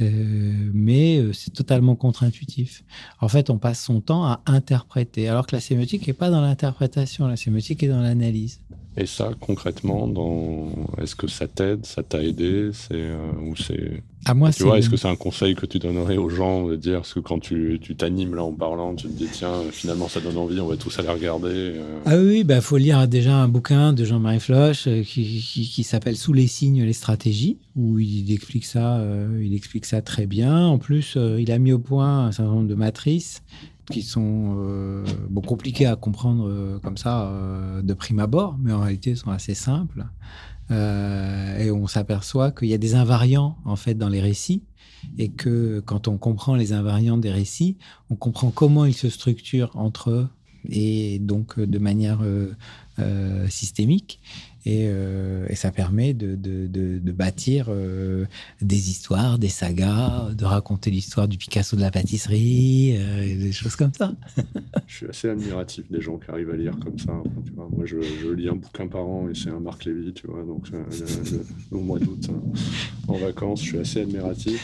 euh, 0.00 0.70
mais 0.74 1.22
c'est 1.32 1.52
totalement 1.52 1.94
contre-intuitif. 1.94 2.82
En 3.20 3.28
fait, 3.28 3.50
on 3.50 3.58
passe 3.58 3.82
son 3.82 4.00
temps 4.00 4.24
à 4.24 4.40
interpréter, 4.46 5.28
alors 5.28 5.46
que 5.46 5.54
la 5.54 5.60
sémiotique 5.60 6.06
n'est 6.06 6.12
pas 6.12 6.30
dans 6.30 6.40
l'interprétation, 6.40 7.28
la 7.28 7.36
sémiotique 7.36 7.82
est 7.82 7.88
dans 7.88 8.02
l'analyse. 8.02 8.60
Et 8.98 9.06
ça, 9.06 9.30
concrètement, 9.40 10.08
dans... 10.08 10.68
est-ce 11.00 11.14
que 11.14 11.26
ça 11.26 11.46
t'aide, 11.46 11.84
ça 11.84 12.02
t'a 12.02 12.22
aidé, 12.22 12.70
c'est 12.72 12.94
euh, 12.94 13.30
ou 13.42 13.54
c'est 13.54 14.02
à 14.24 14.34
moi, 14.34 14.50
tu 14.50 14.64
vois, 14.64 14.78
est-ce 14.78 14.90
que 14.90 14.96
c'est 14.96 15.06
un 15.06 15.14
conseil 15.14 15.54
que 15.54 15.66
tu 15.66 15.78
donnerais 15.78 16.16
aux 16.16 16.30
gens 16.30 16.66
de 16.66 16.74
dire, 16.74 16.96
parce 16.96 17.14
que 17.14 17.20
quand 17.20 17.38
tu 17.38 17.78
t'animes 17.96 18.34
là 18.34 18.42
en 18.42 18.52
parlant, 18.52 18.94
tu 18.94 19.06
te 19.06 19.12
dis 19.12 19.28
tiens, 19.30 19.52
finalement 19.70 20.08
ça 20.08 20.20
donne 20.20 20.36
envie, 20.36 20.58
on 20.58 20.66
va 20.66 20.76
tous 20.76 20.98
aller 20.98 21.10
regarder. 21.10 21.74
Euh. 21.76 22.00
Ah 22.06 22.16
oui, 22.16 22.38
il 22.40 22.44
bah, 22.44 22.60
faut 22.60 22.76
lire 22.76 23.06
déjà 23.06 23.36
un 23.36 23.46
bouquin 23.46 23.92
de 23.92 24.04
Jean-Marie 24.04 24.40
Floch 24.40 24.88
euh, 24.88 25.04
qui, 25.04 25.70
qui, 25.72 25.84
s'appelle 25.84 26.16
Sous 26.16 26.32
les 26.32 26.48
signes, 26.48 26.82
les 26.82 26.92
stratégies, 26.92 27.58
où 27.76 28.00
il 28.00 28.32
explique 28.32 28.64
ça, 28.64 29.00
il 29.40 29.54
explique 29.54 29.84
ça 29.84 30.00
très 30.00 30.26
bien. 30.26 30.66
En 30.66 30.78
plus, 30.78 31.16
il 31.38 31.52
a 31.52 31.58
mis 31.58 31.72
au 31.72 31.78
point 31.78 32.26
un 32.26 32.32
certain 32.32 32.50
nombre 32.50 32.68
de 32.68 32.74
matrices 32.74 33.42
qui 33.90 34.02
sont 34.02 34.56
euh, 34.58 35.04
bon, 35.30 35.40
compliqués 35.40 35.86
à 35.86 35.96
comprendre 35.96 36.48
euh, 36.48 36.78
comme 36.80 36.96
ça 36.96 37.28
euh, 37.28 37.82
de 37.82 37.94
prime 37.94 38.18
abord, 38.18 38.56
mais 38.60 38.72
en 38.72 38.80
réalité 38.80 39.14
sont 39.14 39.30
assez 39.30 39.54
simples. 39.54 40.06
et 40.70 41.70
on 41.70 41.86
s'aperçoit 41.86 42.50
qu'il 42.50 42.68
y 42.68 42.74
a 42.74 42.78
des 42.78 42.96
invariants 42.96 43.56
en 43.64 43.76
fait 43.76 43.94
dans 43.94 44.08
les 44.08 44.20
récits 44.20 44.64
et 45.16 45.28
que 45.28 45.80
quand 45.86 46.08
on 46.08 46.18
comprend 46.18 46.56
les 46.56 46.72
invariants 46.72 47.18
des 47.18 47.30
récits, 47.30 47.76
on 48.10 48.16
comprend 48.16 48.50
comment 48.50 48.84
ils 48.84 48.96
se 48.96 49.08
structurent 49.08 49.70
entre 49.74 50.10
eux 50.10 50.28
et 50.68 51.20
donc 51.20 51.60
de 51.60 51.78
manière 51.78 52.18
systémique. 53.48 54.18
Et, 54.68 54.90
et 55.48 55.54
ça 55.54 55.70
permet 55.70 56.12
de, 56.12 56.34
de, 56.34 56.66
de, 56.66 57.12
bâtir 57.12 57.70
des 58.60 58.90
histoires, 58.90 59.38
des 59.38 59.48
sagas, 59.48 60.30
de 60.36 60.44
raconter 60.44 60.90
l'histoire 60.90 61.28
du 61.28 61.38
Picasso 61.38 61.76
de 61.76 61.80
la 61.80 61.92
pâtisserie, 61.92 62.90
et 62.90 63.36
des 63.36 63.52
choses 63.52 63.76
comme 63.76 63.92
ça. 63.94 64.12
je 64.88 64.94
suis 64.96 65.06
assez 65.06 65.28
admiratif 65.28 65.88
des 65.88 66.00
gens 66.00 66.18
qui 66.18 66.30
arrivent 66.32 66.50
à 66.50 66.56
lire 66.56 66.76
comme 66.82 66.98
ça. 66.98 67.12
vois, 67.54 67.68
moi, 67.70 67.86
je, 67.86 68.02
je, 68.02 68.28
lis 68.28 68.48
un 68.48 68.56
bouquin 68.56 68.88
par 68.88 69.06
an 69.06 69.28
et 69.28 69.34
c'est 69.36 69.50
un 69.50 69.60
Marc 69.60 69.84
Lévy, 69.84 70.12
tu 70.12 70.26
vois. 70.26 70.42
Donc, 70.42 70.66
au 71.70 71.80
mois 71.80 72.00
d'août, 72.00 72.28
hein, 72.28 72.42
en 73.06 73.18
vacances, 73.18 73.62
je 73.62 73.66
suis 73.66 73.78
assez 73.78 74.00
admiratif 74.00 74.60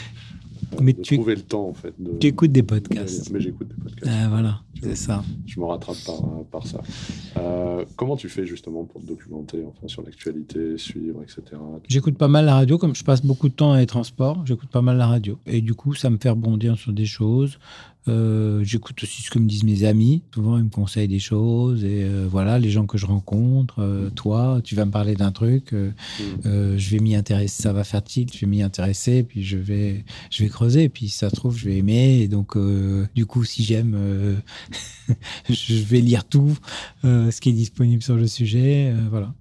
mais 0.81 0.93
tu 0.93 1.15
trouver 1.15 1.35
le 1.35 1.41
temps 1.41 1.67
en 1.67 1.73
fait. 1.73 1.93
tu 2.19 2.27
écoutes 2.27 2.51
des 2.51 2.63
podcasts. 2.63 3.31
Mais 3.31 3.39
j'écoute 3.39 3.67
des 3.67 3.81
podcasts. 3.81 4.11
Ah, 4.13 4.29
voilà, 4.29 4.61
c'est 4.81 4.95
ça. 4.95 5.23
Je 5.45 5.59
me 5.59 5.65
rattrape 5.65 5.97
par, 6.05 6.21
par 6.51 6.67
ça. 6.67 6.81
Euh, 7.37 7.85
comment 7.95 8.15
tu 8.15 8.29
fais 8.29 8.45
justement 8.45 8.83
pour 8.83 9.01
te 9.01 9.07
documenter 9.07 9.63
enfin, 9.65 9.87
sur 9.87 10.03
l'actualité, 10.03 10.77
suivre, 10.77 11.21
etc. 11.23 11.41
J'écoute 11.87 12.17
pas 12.17 12.27
mal 12.27 12.45
la 12.45 12.55
radio, 12.55 12.77
comme 12.77 12.95
je 12.95 13.03
passe 13.03 13.23
beaucoup 13.23 13.49
de 13.49 13.53
temps 13.53 13.69
dans 13.69 13.77
les 13.77 13.85
transports, 13.85 14.45
j'écoute 14.45 14.69
pas 14.69 14.81
mal 14.81 14.97
la 14.97 15.07
radio. 15.07 15.37
Et 15.45 15.61
du 15.61 15.73
coup, 15.73 15.93
ça 15.93 16.09
me 16.09 16.17
fait 16.17 16.29
rebondir 16.29 16.77
sur 16.77 16.93
des 16.93 17.05
choses. 17.05 17.59
Euh, 18.09 18.63
j'écoute 18.63 19.01
aussi 19.01 19.21
ce 19.21 19.31
que 19.31 19.39
me 19.39 19.47
disent 19.47 19.63
mes 19.63 19.83
amis. 19.85 20.23
Souvent, 20.33 20.57
ils 20.57 20.63
me 20.63 20.69
conseillent 20.69 21.07
des 21.07 21.19
choses. 21.19 21.83
Et 21.83 22.03
euh, 22.03 22.27
voilà, 22.29 22.59
les 22.59 22.69
gens 22.69 22.85
que 22.85 22.97
je 22.97 23.05
rencontre. 23.05 23.79
Euh, 23.79 24.09
toi, 24.09 24.59
tu 24.63 24.75
vas 24.75 24.85
me 24.85 24.91
parler 24.91 25.15
d'un 25.15 25.31
truc. 25.31 25.71
Mm. 25.73 26.77
je 26.77 26.89
vais 26.89 26.99
m'y 26.99 27.15
intéresser. 27.15 27.61
Ça 27.61 27.73
va 27.73 27.83
faire 27.83 28.03
tilt. 28.03 28.33
Je 28.33 28.41
vais 28.41 28.47
m'y 28.47 28.61
intéresser. 28.61 29.23
Puis 29.23 29.43
je 29.43 29.57
vais, 29.57 30.03
je 30.29 30.43
vais 30.43 30.49
creuser. 30.49 30.89
Puis 30.89 31.09
si 31.09 31.17
ça 31.17 31.29
se 31.29 31.35
trouve, 31.35 31.57
je 31.57 31.65
vais 31.65 31.77
aimer. 31.77 32.19
Et 32.21 32.27
donc, 32.27 32.57
du 33.15 33.25
coup, 33.25 33.43
si 33.43 33.63
j'aime, 33.63 34.41
je 35.49 35.83
vais 35.83 36.01
lire 36.01 36.25
tout 36.25 36.57
ce 37.03 37.39
qui 37.39 37.49
est 37.49 37.53
disponible 37.53 38.03
sur 38.03 38.15
le 38.15 38.27
sujet. 38.27 38.93
voilà. 39.09 39.33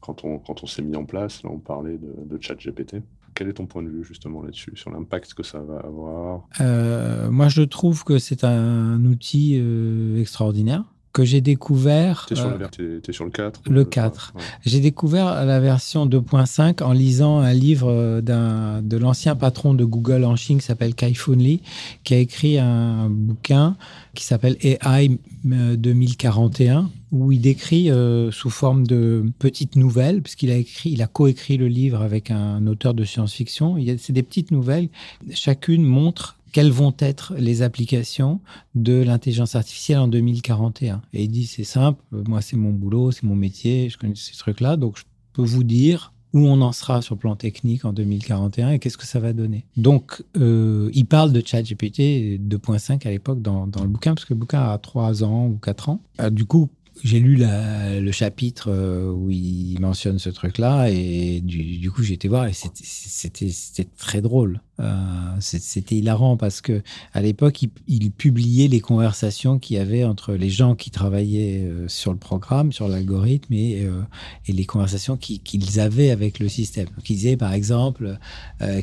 Quand 0.00 0.24
on, 0.24 0.38
quand 0.38 0.64
on 0.64 0.66
s'est 0.66 0.82
mis 0.82 0.96
en 0.96 1.04
place, 1.04 1.44
là, 1.44 1.50
on 1.52 1.58
parlait 1.58 1.96
de, 1.96 2.34
de 2.34 2.42
chat 2.42 2.56
GPT. 2.56 2.96
Quel 3.34 3.48
est 3.48 3.54
ton 3.54 3.66
point 3.66 3.82
de 3.82 3.88
vue 3.88 4.04
justement 4.04 4.42
là-dessus, 4.42 4.72
sur 4.74 4.90
l'impact 4.90 5.34
que 5.34 5.42
ça 5.42 5.60
va 5.60 5.78
avoir? 5.78 6.48
Euh, 6.60 7.30
Moi, 7.30 7.48
je 7.48 7.62
trouve 7.62 8.04
que 8.04 8.18
c'est 8.18 8.44
un 8.44 9.04
outil 9.04 9.58
euh, 9.58 10.20
extraordinaire 10.20 10.84
que 11.12 11.24
j'ai 11.24 11.40
découvert. 11.40 12.26
Tu 12.26 12.34
es, 12.34 12.36
es, 12.36 13.12
sur 13.12 13.24
le 13.24 13.30
4 13.30 13.60
Le 13.68 13.84
4. 13.84 14.34
J'ai 14.64 14.80
découvert 14.80 15.44
la 15.44 15.60
version 15.60 16.06
2.5 16.06 16.82
en 16.82 16.92
lisant 16.92 17.38
un 17.38 17.52
livre 17.52 17.90
euh, 17.90 18.80
de 18.82 18.96
l'ancien 18.96 19.36
patron 19.36 19.74
de 19.74 19.84
Google 19.84 20.24
en 20.24 20.36
Chine 20.36 20.58
qui 20.58 20.64
s'appelle 20.64 20.94
Kai 20.94 21.14
Fu 21.14 21.34
Lee, 21.34 21.60
qui 22.04 22.14
a 22.14 22.18
écrit 22.18 22.58
un 22.58 23.08
bouquin 23.10 23.76
qui 24.14 24.24
s'appelle 24.24 24.56
AI 24.62 25.18
2041 25.44 26.90
où 27.12 27.30
il 27.30 27.40
décrit 27.40 27.90
euh, 27.90 28.30
sous 28.32 28.50
forme 28.50 28.86
de 28.86 29.24
petites 29.38 29.76
nouvelles, 29.76 30.22
puisqu'il 30.22 30.50
a 30.50 30.56
écrit, 30.56 30.90
il 30.90 31.02
a 31.02 31.06
coécrit 31.06 31.58
le 31.58 31.68
livre 31.68 32.00
avec 32.00 32.30
un 32.30 32.66
auteur 32.66 32.94
de 32.94 33.04
science-fiction. 33.04 33.76
C'est 33.98 34.12
des 34.12 34.22
petites 34.22 34.50
nouvelles. 34.50 34.88
Chacune 35.30 35.84
montre 35.84 36.38
quelles 36.52 36.70
vont 36.70 36.94
être 36.98 37.34
les 37.38 37.62
applications 37.62 38.40
de 38.74 39.02
l'intelligence 39.02 39.54
artificielle 39.54 39.98
en 39.98 40.08
2041. 40.08 41.02
Et 41.12 41.24
il 41.24 41.28
dit, 41.28 41.46
c'est 41.46 41.64
simple, 41.64 42.02
moi 42.10 42.40
c'est 42.40 42.56
mon 42.56 42.70
boulot, 42.70 43.10
c'est 43.10 43.24
mon 43.24 43.36
métier, 43.36 43.88
je 43.88 43.98
connais 43.98 44.14
ces 44.14 44.36
trucs-là, 44.36 44.76
donc 44.76 44.98
je 44.98 45.04
peux 45.32 45.42
vous 45.42 45.64
dire 45.64 46.12
où 46.34 46.40
on 46.40 46.60
en 46.62 46.72
sera 46.72 47.02
sur 47.02 47.14
le 47.14 47.18
plan 47.18 47.36
technique 47.36 47.84
en 47.84 47.92
2041 47.92 48.70
et 48.70 48.78
qu'est-ce 48.78 48.96
que 48.96 49.06
ça 49.06 49.20
va 49.20 49.32
donner. 49.34 49.66
Donc, 49.76 50.22
euh, 50.38 50.90
il 50.94 51.04
parle 51.04 51.32
de 51.32 51.42
ChatGPT 51.44 52.38
2.5 52.40 53.06
à 53.06 53.10
l'époque 53.10 53.42
dans, 53.42 53.66
le 53.66 53.88
bouquin, 53.88 54.14
parce 54.14 54.24
que 54.24 54.32
le 54.32 54.38
bouquin 54.40 54.62
a 54.62 54.78
3 54.78 55.24
ans 55.24 55.46
ou 55.46 55.58
4 55.58 55.90
ans. 55.90 56.00
Euh, 56.20 56.30
du 56.30 56.46
coup, 56.46 56.70
j'ai 57.04 57.20
lu 57.20 57.36
le 57.38 58.12
chapitre 58.12 58.70
euh, 58.70 59.10
où 59.10 59.30
il 59.30 59.78
mentionne 59.80 60.18
ce 60.18 60.30
truc-là 60.30 60.88
et 60.88 61.40
du, 61.40 61.78
du 61.78 61.90
coup 61.90 62.02
j'ai 62.02 62.14
été 62.14 62.28
voir 62.28 62.46
et 62.46 62.52
c'était 62.52 63.88
très 63.96 64.20
drôle. 64.20 64.60
Euh, 64.82 65.36
c'était 65.40 65.96
hilarant 65.96 66.36
parce 66.36 66.60
que 66.60 66.82
à 67.12 67.22
l'époque, 67.22 67.64
il, 67.88 68.10
publiait 68.10 68.68
les 68.68 68.80
conversations 68.80 69.58
qu'il 69.58 69.76
y 69.76 69.78
avait 69.78 70.04
entre 70.04 70.34
les 70.34 70.50
gens 70.50 70.74
qui 70.74 70.90
travaillaient 70.90 71.62
euh, 71.62 71.88
sur 71.88 72.12
le 72.12 72.18
programme, 72.18 72.72
sur 72.72 72.88
l'algorithme 72.88 73.52
et, 73.54 73.82
euh, 73.84 74.02
et, 74.46 74.52
les 74.52 74.64
conversations 74.64 75.16
qu'ils 75.16 75.80
avaient 75.80 76.10
avec 76.10 76.38
le 76.38 76.48
système. 76.48 76.86
Donc, 76.86 77.08
il 77.08 77.14
disait 77.14 77.36
par 77.36 77.52
exemple 77.52 78.18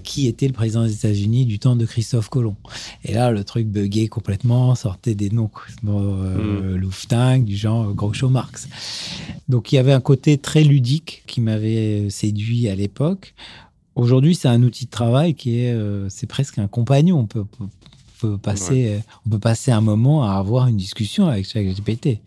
qui 0.04 0.28
était 0.28 0.48
le 0.48 0.54
président 0.54 0.84
des 0.84 0.94
États-Unis 0.94 1.46
du 1.46 1.60
temps 1.60 1.76
de 1.76 1.86
Christophe 1.86 2.30
Colomb? 2.30 2.56
Et 3.04 3.14
là, 3.14 3.32
le 3.32 3.44
truc 3.44 3.68
buguait 3.68 4.08
complètement, 4.08 4.76
sortait 4.76 5.16
des 5.16 5.30
noms, 5.30 5.50
mmh. 5.84 7.44
du 7.44 7.56
genre 7.56 7.94
Groucho 7.94 8.30
Marx. 8.30 8.68
Donc 9.48 9.72
il 9.72 9.76
y 9.76 9.78
avait 9.78 9.94
un 9.94 10.02
côté 10.02 10.38
très 10.38 10.64
ludique 10.64 11.24
qui 11.28 11.42
m'avait 11.42 12.10
séduit 12.10 12.68
à 12.68 12.76
l'époque 12.76 13.34
Aujourd'hui, 14.00 14.36
c'est 14.36 14.48
un 14.48 14.64
outil 14.64 14.86
de 14.86 14.90
travail 14.90 15.34
qui 15.34 15.60
est, 15.60 15.74
euh, 15.74 16.08
c'est 16.10 16.28
presque 16.28 16.58
un 16.58 16.68
compagnon. 16.68 17.20
On 17.20 17.26
peut, 17.26 17.46
peut 18.20 18.38
passer, 18.38 19.02
on 19.26 19.30
peut 19.30 19.40
passer 19.40 19.72
un 19.72 19.82
moment 19.82 20.24
à 20.24 20.34
avoir 20.34 20.68
une 20.68 20.78
discussion 20.78 21.28
avec 21.28 21.46
ChatGPT. 21.46 22.20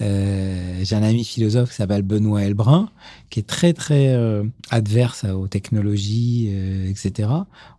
Euh, 0.00 0.80
j'ai 0.82 0.94
un 0.94 1.02
ami 1.02 1.24
philosophe 1.24 1.70
qui 1.70 1.76
s'appelle 1.76 2.02
Benoît 2.02 2.42
Elbrun, 2.42 2.90
qui 3.30 3.40
est 3.40 3.46
très 3.46 3.72
très 3.72 4.08
euh, 4.08 4.44
adverse 4.70 5.24
aux 5.24 5.48
technologies, 5.48 6.50
euh, 6.52 6.88
etc. 6.88 7.28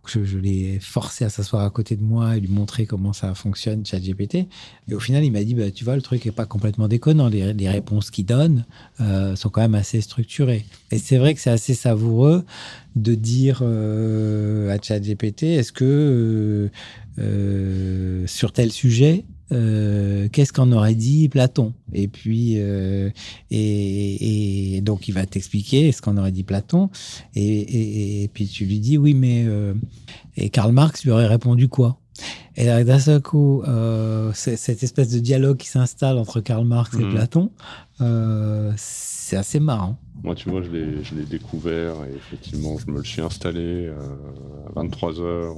Je, 0.06 0.38
l'ai 0.38 0.80
forcé 0.80 1.24
à 1.24 1.28
s'asseoir 1.28 1.64
à 1.64 1.70
côté 1.70 1.94
de 1.94 2.02
moi 2.02 2.36
et 2.36 2.40
lui 2.40 2.48
montrer 2.48 2.84
comment 2.84 3.12
ça 3.12 3.34
fonctionne, 3.34 3.86
ChatGPT. 3.86 4.48
Et 4.88 4.94
au 4.94 5.00
final, 5.00 5.24
il 5.24 5.30
m'a 5.30 5.44
dit, 5.44 5.54
bah, 5.54 5.70
tu 5.70 5.84
vois, 5.84 5.94
le 5.94 6.02
truc 6.02 6.26
est 6.26 6.32
pas 6.32 6.46
complètement 6.46 6.88
déconnant. 6.88 7.28
Les, 7.28 7.52
les 7.52 7.68
réponses 7.68 8.10
qu'il 8.10 8.26
donne 8.26 8.64
sont 8.98 9.50
quand 9.50 9.60
même 9.60 9.76
assez 9.76 10.00
structurées. 10.00 10.64
Et 10.90 10.98
c'est 10.98 11.16
vrai 11.16 11.34
que 11.34 11.40
c'est 11.40 11.50
assez 11.50 11.74
savoureux 11.74 12.44
de 12.96 13.14
dire 13.14 13.62
à 13.62 14.82
ChatGPT, 14.82 15.44
est-ce 15.44 15.72
que 15.72 16.68
sur 18.26 18.52
tel 18.52 18.72
sujet, 18.72 19.24
euh, 19.52 20.28
qu'est-ce 20.30 20.52
qu'en 20.52 20.70
aurait 20.72 20.94
dit 20.94 21.28
Platon? 21.28 21.74
Et 21.92 22.08
puis, 22.08 22.54
euh, 22.56 23.10
et, 23.50 24.80
donc 24.82 25.08
il 25.08 25.12
va 25.12 25.26
t'expliquer 25.26 25.92
ce 25.92 26.00
qu'en 26.00 26.16
aurait 26.16 26.32
dit 26.32 26.44
Platon. 26.44 26.90
Et, 27.34 28.30
puis 28.32 28.46
tu 28.46 28.64
lui 28.64 28.78
dis 28.78 28.98
oui, 28.98 29.14
mais 29.14 29.44
euh, 29.46 29.74
et 30.36 30.50
Karl 30.50 30.72
Marx 30.72 31.04
lui 31.04 31.10
aurait 31.10 31.26
répondu 31.26 31.68
quoi? 31.68 31.98
Et 32.56 32.66
d'un 32.66 32.98
seul 32.98 33.22
coup, 33.22 33.62
cette 34.34 34.82
espèce 34.82 35.08
de 35.10 35.18
dialogue 35.18 35.56
qui 35.56 35.68
s'installe 35.68 36.18
entre 36.18 36.40
Karl 36.40 36.66
Marx 36.66 36.94
et 36.94 37.04
mmh. 37.04 37.10
Platon, 37.10 37.50
c'est 38.76 39.36
assez 39.36 39.60
marrant. 39.60 39.98
Moi, 40.22 40.34
tu 40.34 40.50
vois, 40.50 40.62
je 40.62 40.70
l'ai 40.70 41.24
découvert 41.24 41.94
et 42.04 42.14
effectivement, 42.14 42.76
je 42.78 42.90
me 42.90 42.98
le 42.98 43.04
suis 43.04 43.22
installé 43.22 43.86
euh, 43.86 43.94
à 44.68 44.82
23h 44.82 45.20
euh, 45.20 45.52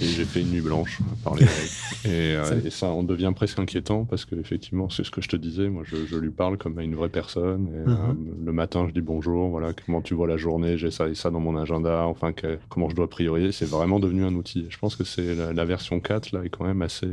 et 0.00 0.06
j'ai 0.06 0.24
fait 0.24 0.40
une 0.40 0.50
nuit 0.50 0.60
blanche 0.62 0.98
parler 1.22 1.44
avec. 1.44 1.70
Et, 2.04 2.34
euh, 2.34 2.60
et, 2.64 2.70
ça 2.70 2.88
en 2.88 3.04
devient 3.04 3.32
presque 3.34 3.60
inquiétant 3.60 4.04
parce 4.04 4.24
que, 4.24 4.34
effectivement, 4.34 4.90
c'est 4.90 5.04
ce 5.04 5.12
que 5.12 5.20
je 5.20 5.28
te 5.28 5.36
disais. 5.36 5.68
Moi, 5.68 5.84
je, 5.86 6.04
je, 6.04 6.16
lui 6.16 6.30
parle 6.30 6.58
comme 6.58 6.76
à 6.78 6.82
une 6.82 6.96
vraie 6.96 7.08
personne. 7.08 7.68
Et, 7.68 7.88
uh-huh. 7.88 8.44
le 8.44 8.52
matin, 8.52 8.86
je 8.88 8.92
dis 8.92 9.00
bonjour, 9.00 9.50
voilà, 9.50 9.72
comment 9.72 10.02
tu 10.02 10.14
vois 10.14 10.26
la 10.26 10.36
journée, 10.36 10.76
j'ai 10.78 10.90
ça 10.90 11.08
et 11.08 11.14
ça 11.14 11.30
dans 11.30 11.38
mon 11.38 11.56
agenda, 11.56 12.04
enfin, 12.08 12.32
comment 12.68 12.88
je 12.88 12.96
dois 12.96 13.08
prioriser. 13.08 13.52
C'est 13.52 13.68
vraiment 13.68 14.00
devenu 14.00 14.24
un 14.24 14.34
outil. 14.34 14.66
Je 14.68 14.78
pense 14.78 14.96
que 14.96 15.04
c'est 15.04 15.36
la, 15.36 15.64
version 15.64 16.00
4 16.00 16.32
là 16.32 16.44
est 16.44 16.48
quand 16.48 16.64
même 16.64 16.82
assez, 16.82 17.06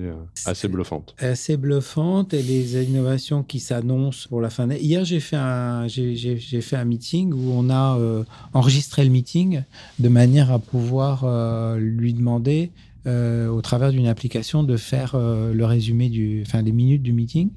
assez 0.46 0.68
bluffante. 0.68 1.14
Assez 1.20 1.56
bluffante 1.56 2.34
et 2.34 2.42
les 2.42 2.84
innovations 2.84 3.44
qui 3.44 3.60
s'annoncent 3.60 4.28
pour 4.28 4.42
la 4.42 4.50
fin 4.50 4.66
d'année. 4.66 4.82
Hier, 4.82 5.06
j'ai 5.06 5.20
fait 5.20 5.36
un 5.36 5.88
j'ai 5.90 6.62
fait 6.62 6.76
un 6.76 6.86
meeting 6.86 7.34
où 7.34 7.52
on 7.52 7.70
a 7.70 7.98
euh, 7.98 8.24
enregistré 8.54 9.04
le 9.04 9.10
meeting 9.10 9.64
de 10.00 10.10
manière 10.10 10.52
à 10.52 10.60
pouvoir 10.60 11.24
euh, 11.24 11.78
lui 11.78 12.14
demander, 12.14 12.72
euh, 13.08 13.48
au 13.48 13.62
travers 13.62 13.92
d'une 13.92 14.08
application, 14.08 14.64
de 14.64 14.78
faire 14.78 15.18
le 15.18 15.66
résumé 15.66 16.10
du, 16.10 16.44
enfin, 16.46 16.62
les 16.62 16.72
minutes 16.72 17.04
du 17.04 17.14
meeting. 17.14 17.50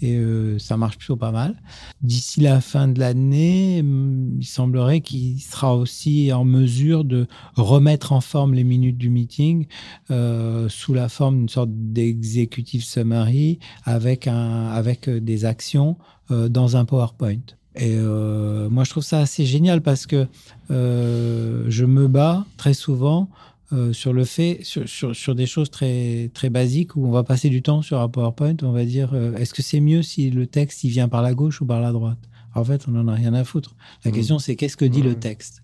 Et 0.00 0.16
ça 0.58 0.76
marche 0.76 0.96
plutôt 0.96 1.16
pas 1.16 1.32
mal. 1.32 1.60
D'ici 2.02 2.40
la 2.40 2.60
fin 2.60 2.86
de 2.86 3.00
l'année, 3.00 3.80
hum, 3.80 4.36
il 4.38 4.46
semblerait 4.46 5.00
qu'il 5.00 5.40
sera 5.40 5.76
aussi 5.76 6.32
en 6.32 6.44
mesure 6.44 7.04
de 7.04 7.26
remettre 7.56 8.12
en 8.12 8.20
forme 8.20 8.54
les 8.54 8.62
minutes 8.62 8.96
du 8.96 9.10
meeting 9.10 9.66
sous 10.08 10.94
la 10.94 11.08
forme 11.08 11.38
d'une 11.38 11.48
sorte 11.48 11.70
d'exécutif 11.72 12.84
summary 12.84 13.58
avec, 13.84 14.28
un, 14.28 14.68
avec 14.68 15.10
des 15.10 15.44
actions 15.44 15.96
dans 16.30 16.76
un 16.76 16.84
PowerPoint. 16.84 17.57
Et 17.78 17.94
euh, 17.94 18.68
moi, 18.68 18.84
je 18.84 18.90
trouve 18.90 19.04
ça 19.04 19.20
assez 19.20 19.46
génial 19.46 19.80
parce 19.80 20.06
que 20.06 20.26
euh, 20.70 21.64
je 21.68 21.84
me 21.84 22.08
bats 22.08 22.44
très 22.56 22.74
souvent 22.74 23.28
euh, 23.72 23.92
sur 23.92 24.12
le 24.12 24.24
fait, 24.24 24.60
sur, 24.62 24.88
sur, 25.14 25.34
des 25.34 25.46
choses 25.46 25.70
très, 25.70 26.30
très 26.34 26.50
basiques 26.50 26.96
où 26.96 27.06
on 27.06 27.12
va 27.12 27.22
passer 27.22 27.48
du 27.50 27.62
temps 27.62 27.82
sur 27.82 28.00
un 28.00 28.08
PowerPoint, 28.08 28.56
on 28.62 28.72
va 28.72 28.84
dire 28.84 29.14
est-ce 29.36 29.54
que 29.54 29.62
c'est 29.62 29.80
mieux 29.80 30.02
si 30.02 30.30
le 30.30 30.46
texte 30.46 30.82
il 30.84 30.90
vient 30.90 31.08
par 31.08 31.22
la 31.22 31.34
gauche 31.34 31.60
ou 31.60 31.66
par 31.66 31.80
la 31.80 31.92
droite? 31.92 32.18
En 32.54 32.64
fait, 32.64 32.86
on 32.88 32.92
n'en 32.92 33.06
a 33.06 33.14
rien 33.14 33.34
à 33.34 33.44
foutre. 33.44 33.76
La 34.04 34.10
mmh. 34.10 34.14
question, 34.14 34.38
c'est 34.40 34.56
qu'est-ce 34.56 34.76
que 34.76 34.84
dit 34.84 35.02
le 35.02 35.14
texte? 35.14 35.62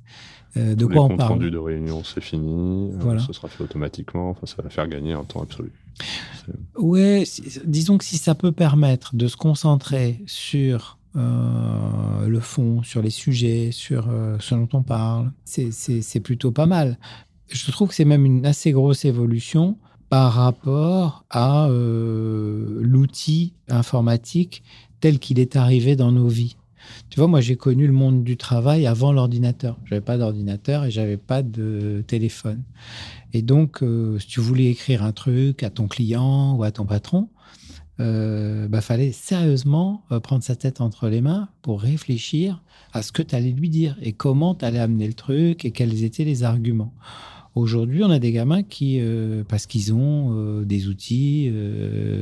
De 0.55 0.87
quoi 0.87 1.03
on 1.03 1.17
parle? 1.17 1.33
rendu 1.33 1.51
de 1.51 1.59
réunion, 1.59 2.05
c'est 2.05 2.21
fini. 2.21 2.93
Voilà. 3.01 3.21
ce 3.21 3.33
sera 3.33 3.49
fait 3.49 3.65
automatiquement. 3.65 4.31
Enfin, 4.31 4.47
ça 4.47 4.63
va 4.63 4.71
faire 4.71 4.87
gagner 4.87 5.13
un 5.13 5.25
temps 5.25 5.43
absolu. 5.43 5.73
Ouais, 6.77 7.25
disons 7.65 7.99
que 7.99 8.05
si 8.05 8.19
ça 8.19 8.37
peut 8.37 8.53
permettre 8.53 9.17
de 9.17 9.27
se 9.27 9.37
concentrer 9.37 10.23
sur 10.27 10.99
euh, 11.17 12.27
le 12.27 12.41
fond, 12.41 12.83
sur 12.83 13.01
les 13.01 13.11
sujets, 13.11 13.71
sur 13.71 14.09
euh, 14.09 14.37
ce 14.41 14.55
dont 14.55 14.69
on 14.73 14.83
parle. 14.83 15.31
C'est 15.45 16.21
plutôt 16.21 16.51
pas 16.51 16.67
mal. 16.67 16.99
Je 17.49 17.71
trouve 17.71 17.89
que 17.89 17.95
c'est 17.95 18.05
même 18.05 18.25
une 18.25 18.45
assez 18.47 18.73
grosse 18.73 19.05
évolution 19.05 19.79
par 20.09 20.33
rapport 20.33 21.25
à 21.31 21.69
euh, 21.69 22.81
l'outil 22.81 23.55
informatique 23.69 24.63
tel 25.01 25.19
qu'il 25.19 25.39
est 25.39 25.57
arrivé 25.57 25.95
dans 25.95 26.11
nos 26.11 26.29
vies. 26.29 26.57
Tu 27.11 27.21
vois, 27.21 27.29
moi, 27.29 27.41
j'ai 27.41 27.57
connu 27.57 27.87
le 27.87 27.93
monde 27.93 28.25
du 28.25 28.37
travail 28.37 28.87
avant 28.87 29.13
l'ordinateur. 29.13 29.79
J'avais 29.85 30.01
pas 30.01 30.19
d'ordinateur 30.19 30.85
et 30.85 30.91
j'avais 30.91 31.17
pas 31.17 31.43
de 31.43 32.03
téléphone. 32.07 32.63
Et 33.33 33.41
donc, 33.41 33.83
si 34.19 34.27
tu 34.27 34.41
voulais 34.41 34.67
écrire 34.67 35.03
un 35.03 35.13
truc 35.13 35.63
à 35.63 35.71
ton 35.71 35.89
client 35.89 36.55
ou 36.57 36.63
à 36.63 36.71
ton 36.71 36.85
patron, 36.85 37.29
euh, 38.01 38.67
bah, 38.69 38.81
fallait 38.81 39.13
sérieusement 39.13 40.03
euh, 40.11 40.19
prendre 40.19 40.43
sa 40.43 40.57
tête 40.57 40.81
entre 40.81 41.09
les 41.09 41.21
mains 41.21 41.49
pour 41.63 41.81
réfléchir 41.81 42.63
à 42.93 43.03
ce 43.03 43.13
que 43.13 43.23
tu 43.23 43.35
allais 43.35 43.53
lui 43.53 43.69
dire 43.69 43.97
et 44.03 44.13
comment 44.13 44.55
tu 44.55 44.65
allais 44.65 44.81
amener 44.81 45.07
le 45.07 45.15
truc 45.15 45.65
et 45.65 45.71
quels 45.71 46.03
étaient 46.03 46.25
les 46.25 46.43
arguments. 46.43 46.93
Aujourd'hui, 47.55 48.03
on 48.03 48.11
a 48.11 48.19
des 48.19 48.33
gamins 48.33 48.65
qui, 48.65 48.99
euh, 49.01 49.45
parce 49.47 49.67
qu'ils 49.67 49.95
ont 49.95 50.33
euh, 50.33 50.65
des 50.65 50.89
outils, 50.89 51.53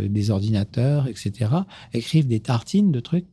des 0.08 0.30
ordinateurs, 0.30 1.08
etc., 1.08 1.50
écrivent 1.94 2.26
des 2.26 2.40
tartines 2.40 2.92
de 2.92 3.00
trucs 3.00 3.26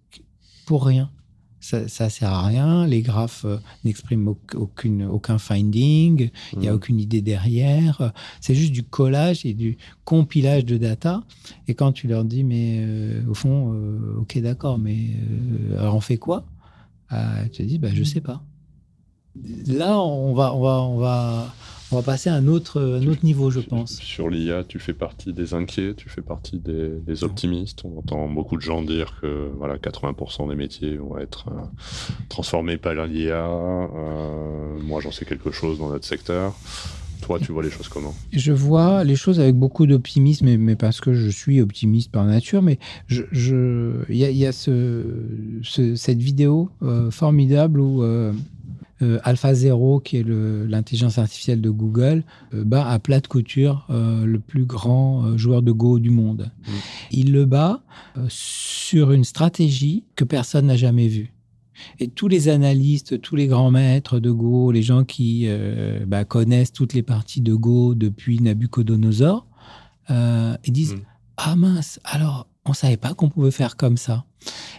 pour 0.65 0.85
rien 0.85 1.11
ça, 1.59 1.87
ça 1.87 2.09
sert 2.09 2.31
à 2.31 2.45
rien. 2.45 2.87
Les 2.87 3.01
graphes 3.01 3.45
euh, 3.45 3.57
n'expriment 3.83 4.35
aucune, 4.55 5.05
aucun 5.05 5.37
finding. 5.37 6.29
Il 6.53 6.59
n'y 6.59 6.67
a 6.67 6.71
mmh. 6.71 6.75
aucune 6.75 6.99
idée 6.99 7.21
derrière. 7.21 8.13
C'est 8.41 8.55
juste 8.55 8.71
du 8.71 8.83
collage 8.83 9.45
et 9.45 9.53
du 9.53 9.77
compilage 10.05 10.65
de 10.65 10.77
data. 10.77 11.23
Et 11.67 11.75
quand 11.75 11.91
tu 11.91 12.07
leur 12.07 12.23
dis, 12.23 12.43
mais 12.43 12.77
euh, 12.79 13.21
au 13.27 13.33
fond, 13.33 13.73
euh, 13.73 14.19
ok, 14.19 14.39
d'accord, 14.39 14.77
mais 14.77 15.09
alors 15.77 15.95
on 15.95 16.01
fait 16.01 16.17
quoi? 16.17 16.45
Ah, 17.09 17.43
Tu 17.51 17.63
te 17.63 17.63
dis, 17.63 17.79
bah, 17.79 17.89
je 17.93 18.01
mmh. 18.01 18.05
sais 18.05 18.21
pas. 18.21 18.43
Là, 19.67 19.99
on 19.99 20.33
va, 20.33 20.53
on 20.53 20.61
va, 20.61 20.81
on 20.81 20.97
va 20.97 21.53
on 21.91 21.95
va 21.95 22.01
passer 22.03 22.29
à 22.29 22.35
un 22.35 22.47
autre, 22.47 22.79
un 22.81 23.07
autre 23.07 23.23
niveau, 23.23 23.49
je 23.49 23.59
pense. 23.61 23.97
Sur 23.97 24.29
l'IA, 24.29 24.63
tu 24.63 24.77
fais 24.79 24.93
partie 24.93 25.33
des 25.33 25.53
inquiets, 25.53 25.95
tu 25.95 26.09
fais 26.09 26.21
partie 26.21 26.59
des, 26.59 27.23
optimistes. 27.23 27.83
On 27.83 27.99
entend 27.99 28.29
beaucoup 28.29 28.55
de 28.55 28.61
gens 28.61 28.81
dire 28.81 29.17
que 29.21 29.49
voilà, 29.57 29.77
80% 29.77 30.47
des 30.47 30.55
métiers 30.55 30.95
vont 30.95 31.17
être 31.17 31.49
euh, 31.49 31.61
transformés 32.29 32.77
par 32.77 32.93
l'IA. 32.93 33.45
Euh, 33.45 34.79
moi, 34.81 35.01
j'en 35.01 35.11
sais 35.11 35.25
quelque 35.25 35.51
chose 35.51 35.79
dans 35.79 35.89
notre 35.89 36.05
secteur. 36.05 36.53
Toi, 37.21 37.39
tu 37.39 37.51
vois 37.51 37.63
les 37.63 37.71
choses 37.71 37.89
comment? 37.89 38.13
Je 38.31 38.53
vois 38.53 39.03
les 39.03 39.15
choses 39.15 39.39
avec 39.39 39.55
beaucoup 39.55 39.85
d'optimisme, 39.85 40.55
mais, 40.57 40.75
parce 40.75 41.01
que 41.01 41.13
je 41.13 41.29
suis 41.29 41.59
optimiste 41.59 42.11
par 42.11 42.25
nature. 42.25 42.61
Mais 42.61 42.77
il 43.09 43.25
je, 43.31 44.03
y, 44.09 44.23
a, 44.23 44.29
y 44.29 44.45
a 44.45 44.51
ce, 44.51 45.03
cette 45.95 46.19
vidéo 46.19 46.69
euh, 46.83 47.11
formidable 47.11 47.81
où 47.81 48.03
euh, 49.01 49.19
AlphaZero, 49.23 50.01
qui 50.01 50.17
est 50.17 50.25
l'intelligence 50.27 51.17
artificielle 51.17 51.61
de 51.61 51.69
Google, 51.69 52.23
euh, 52.53 52.63
bat 52.65 52.89
à 52.89 52.99
plat 52.99 53.21
de 53.21 53.27
couture 53.27 53.85
euh, 53.89 54.25
le 54.25 54.39
plus 54.39 54.65
grand 54.65 55.37
joueur 55.37 55.61
de 55.61 55.71
Go 55.71 55.99
du 55.99 56.09
monde. 56.09 56.51
Mm. 56.59 56.71
Il 57.11 57.31
le 57.31 57.45
bat 57.45 57.81
sur 58.27 59.11
une 59.11 59.23
stratégie 59.23 60.03
que 60.15 60.23
personne 60.23 60.67
n'a 60.67 60.75
jamais 60.75 61.07
vue. 61.07 61.33
Et 61.99 62.09
tous 62.09 62.27
les 62.27 62.49
analystes, 62.49 63.21
tous 63.21 63.37
les 63.37 63.47
grands 63.47 63.71
maîtres 63.71 64.19
de 64.19 64.31
Go, 64.31 64.71
les 64.71 64.81
gens 64.81 65.05
qui 65.05 65.47
bah, 66.05 66.25
connaissent 66.25 66.73
toutes 66.73 66.93
les 66.93 67.03
parties 67.03 67.39
de 67.39 67.53
Go 67.53 67.95
depuis 67.95 68.41
Nabucodonosor, 68.41 69.47
ils 70.09 70.73
disent 70.73 70.95
mm. 70.95 71.01
Ah 71.37 71.55
mince, 71.55 72.01
alors 72.03 72.47
on 72.65 72.71
ne 72.71 72.75
savait 72.75 72.97
pas 72.97 73.13
qu'on 73.13 73.29
pouvait 73.29 73.51
faire 73.51 73.77
comme 73.77 73.95
ça. 73.95 74.25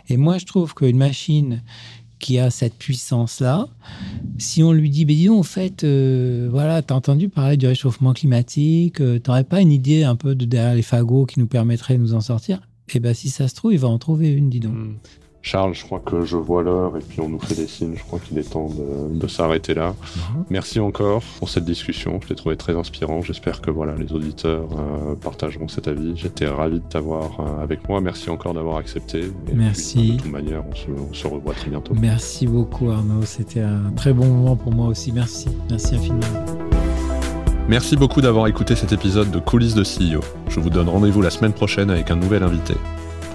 Et 0.09 0.17
moi, 0.17 0.37
je 0.37 0.45
trouve 0.45 0.75
qu'une 0.75 0.99
machine 0.99 1.63
qui 2.21 2.39
a 2.39 2.51
cette 2.51 2.75
puissance-là, 2.75 3.67
si 4.39 4.63
on 4.63 4.73
lui 4.73 4.91
dit, 4.91 5.05
mais 5.07 5.15
dis 5.15 5.27
donc, 5.27 5.41
en 5.41 5.43
fait, 5.43 5.83
euh, 5.83 6.49
voilà, 6.51 6.83
tu 6.83 6.93
as 6.93 6.97
entendu 6.97 7.29
parler 7.29 7.57
du 7.57 7.67
réchauffement 7.67 8.13
climatique, 8.13 9.01
euh, 9.01 9.19
tu 9.19 9.29
n'aurais 9.29 9.45
pas 9.45 9.61
une 9.61 9.73
idée 9.73 10.05
un 10.05 10.15
peu 10.15 10.37
de 10.37 10.45
derrière 10.45 10.75
les 10.75 10.83
fagots 10.83 11.27
qui 11.27 11.41
nous 11.41 11.47
permettrait 11.47 11.97
de 11.97 12.03
nous 12.03 12.15
en 12.15 12.21
sortir? 12.21 12.61
Eh 12.95 13.01
bien, 13.01 13.15
si 13.15 13.31
ça 13.31 13.49
se 13.49 13.55
trouve, 13.55 13.73
il 13.73 13.79
va 13.79 13.89
en 13.89 13.99
trouver 13.99 14.31
une, 14.31 14.51
dis 14.51 14.61
donc. 14.61 14.75
Hmm. 14.75 14.95
Charles, 15.43 15.75
je 15.75 15.85
crois 15.85 16.01
que 16.01 16.25
je 16.25 16.37
vois 16.37 16.63
l'heure 16.63 16.97
et 16.97 17.01
puis 17.01 17.21
on 17.21 17.29
nous 17.29 17.39
fait 17.39 17.55
des 17.55 17.67
signes. 17.67 17.95
Je 17.97 18.03
crois 18.03 18.19
qu'il 18.19 18.39
est 18.39 18.51
temps 18.51 18.69
de, 18.69 19.27
s'arrêter 19.27 19.75
là. 19.75 19.95
Mhm. 20.17 20.45
Merci 20.51 20.81
encore 20.81 21.23
pour 21.39 21.49
cette 21.49 21.65
discussion. 21.65 22.21
Je 22.23 22.29
l'ai 22.29 22.35
trouvé 22.35 22.57
très 22.57 22.77
inspirant. 22.77 23.23
J'espère 23.23 23.61
que 23.61 23.71
voilà, 23.71 23.95
les 23.97 24.13
auditeurs 24.13 24.69
euh, 24.73 25.15
partageront 25.15 25.69
cet 25.69 25.89
avis. 25.89 26.13
J'étais 26.17 26.47
ravi 26.47 26.81
de 26.81 26.85
t'avoir 26.85 27.41
euh, 27.41 27.63
avec 27.63 27.89
moi. 27.89 28.01
Merci 28.01 28.29
encore 28.29 28.53
d'avoir 28.53 28.77
accepté. 28.77 29.31
Merci. 29.55 30.13
de 30.13 30.23
toute 30.23 30.31
manière, 30.31 30.63
on 30.71 31.15
se, 31.15 31.27
revoit 31.27 31.55
très 31.55 31.71
bientôt. 31.71 31.95
Merci 31.95 32.47
beaucoup 32.47 32.91
Arnaud. 32.91 33.23
C'était 33.25 33.61
un 33.61 33.91
très 33.97 34.13
bon 34.13 34.27
moment 34.27 34.57
pour 34.57 34.73
moi 34.73 34.89
aussi. 34.89 35.11
Merci. 35.13 35.49
Merci 35.71 35.95
infiniment. 35.95 36.21
Merci 37.69 37.97
beaucoup 37.97 38.21
d'avoir 38.21 38.49
écouté 38.49 38.75
cet 38.75 38.93
épisode 38.93 39.31
de 39.31 39.39
Coulisses 39.39 39.75
de 39.75 39.85
CEO. 39.85 40.21
Je 40.49 40.61
vous 40.61 40.71
donne 40.71 40.89
rendez-vous 40.89 41.23
la 41.23 41.31
semaine 41.31 41.53
prochaine 41.53 41.89
avec 41.89 42.11
un 42.11 42.17
nouvel 42.17 42.43
invité. 42.43 42.75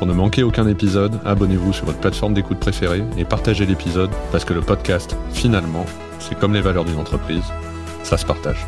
Pour 0.06 0.14
ne 0.14 0.20
manquer 0.20 0.44
aucun 0.44 0.68
épisode, 0.68 1.20
abonnez-vous 1.26 1.74
sur 1.74 1.88
votre 1.88 1.98
plateforme 1.98 2.36
d'écoute 2.36 2.60
préférée 2.60 3.04
et 3.18 3.26
partagez 3.26 3.66
l'épisode 3.66 4.12
parce 4.32 4.46
que 4.46 4.54
le 4.54 4.62
podcast, 4.62 5.18
finalement, 5.32 5.84
c'est 6.20 6.38
comme 6.38 6.54
les 6.54 6.62
valeurs 6.62 6.86
d'une 6.86 7.00
entreprise, 7.00 7.42
ça 8.04 8.16
se 8.16 8.24
partage. 8.24 8.68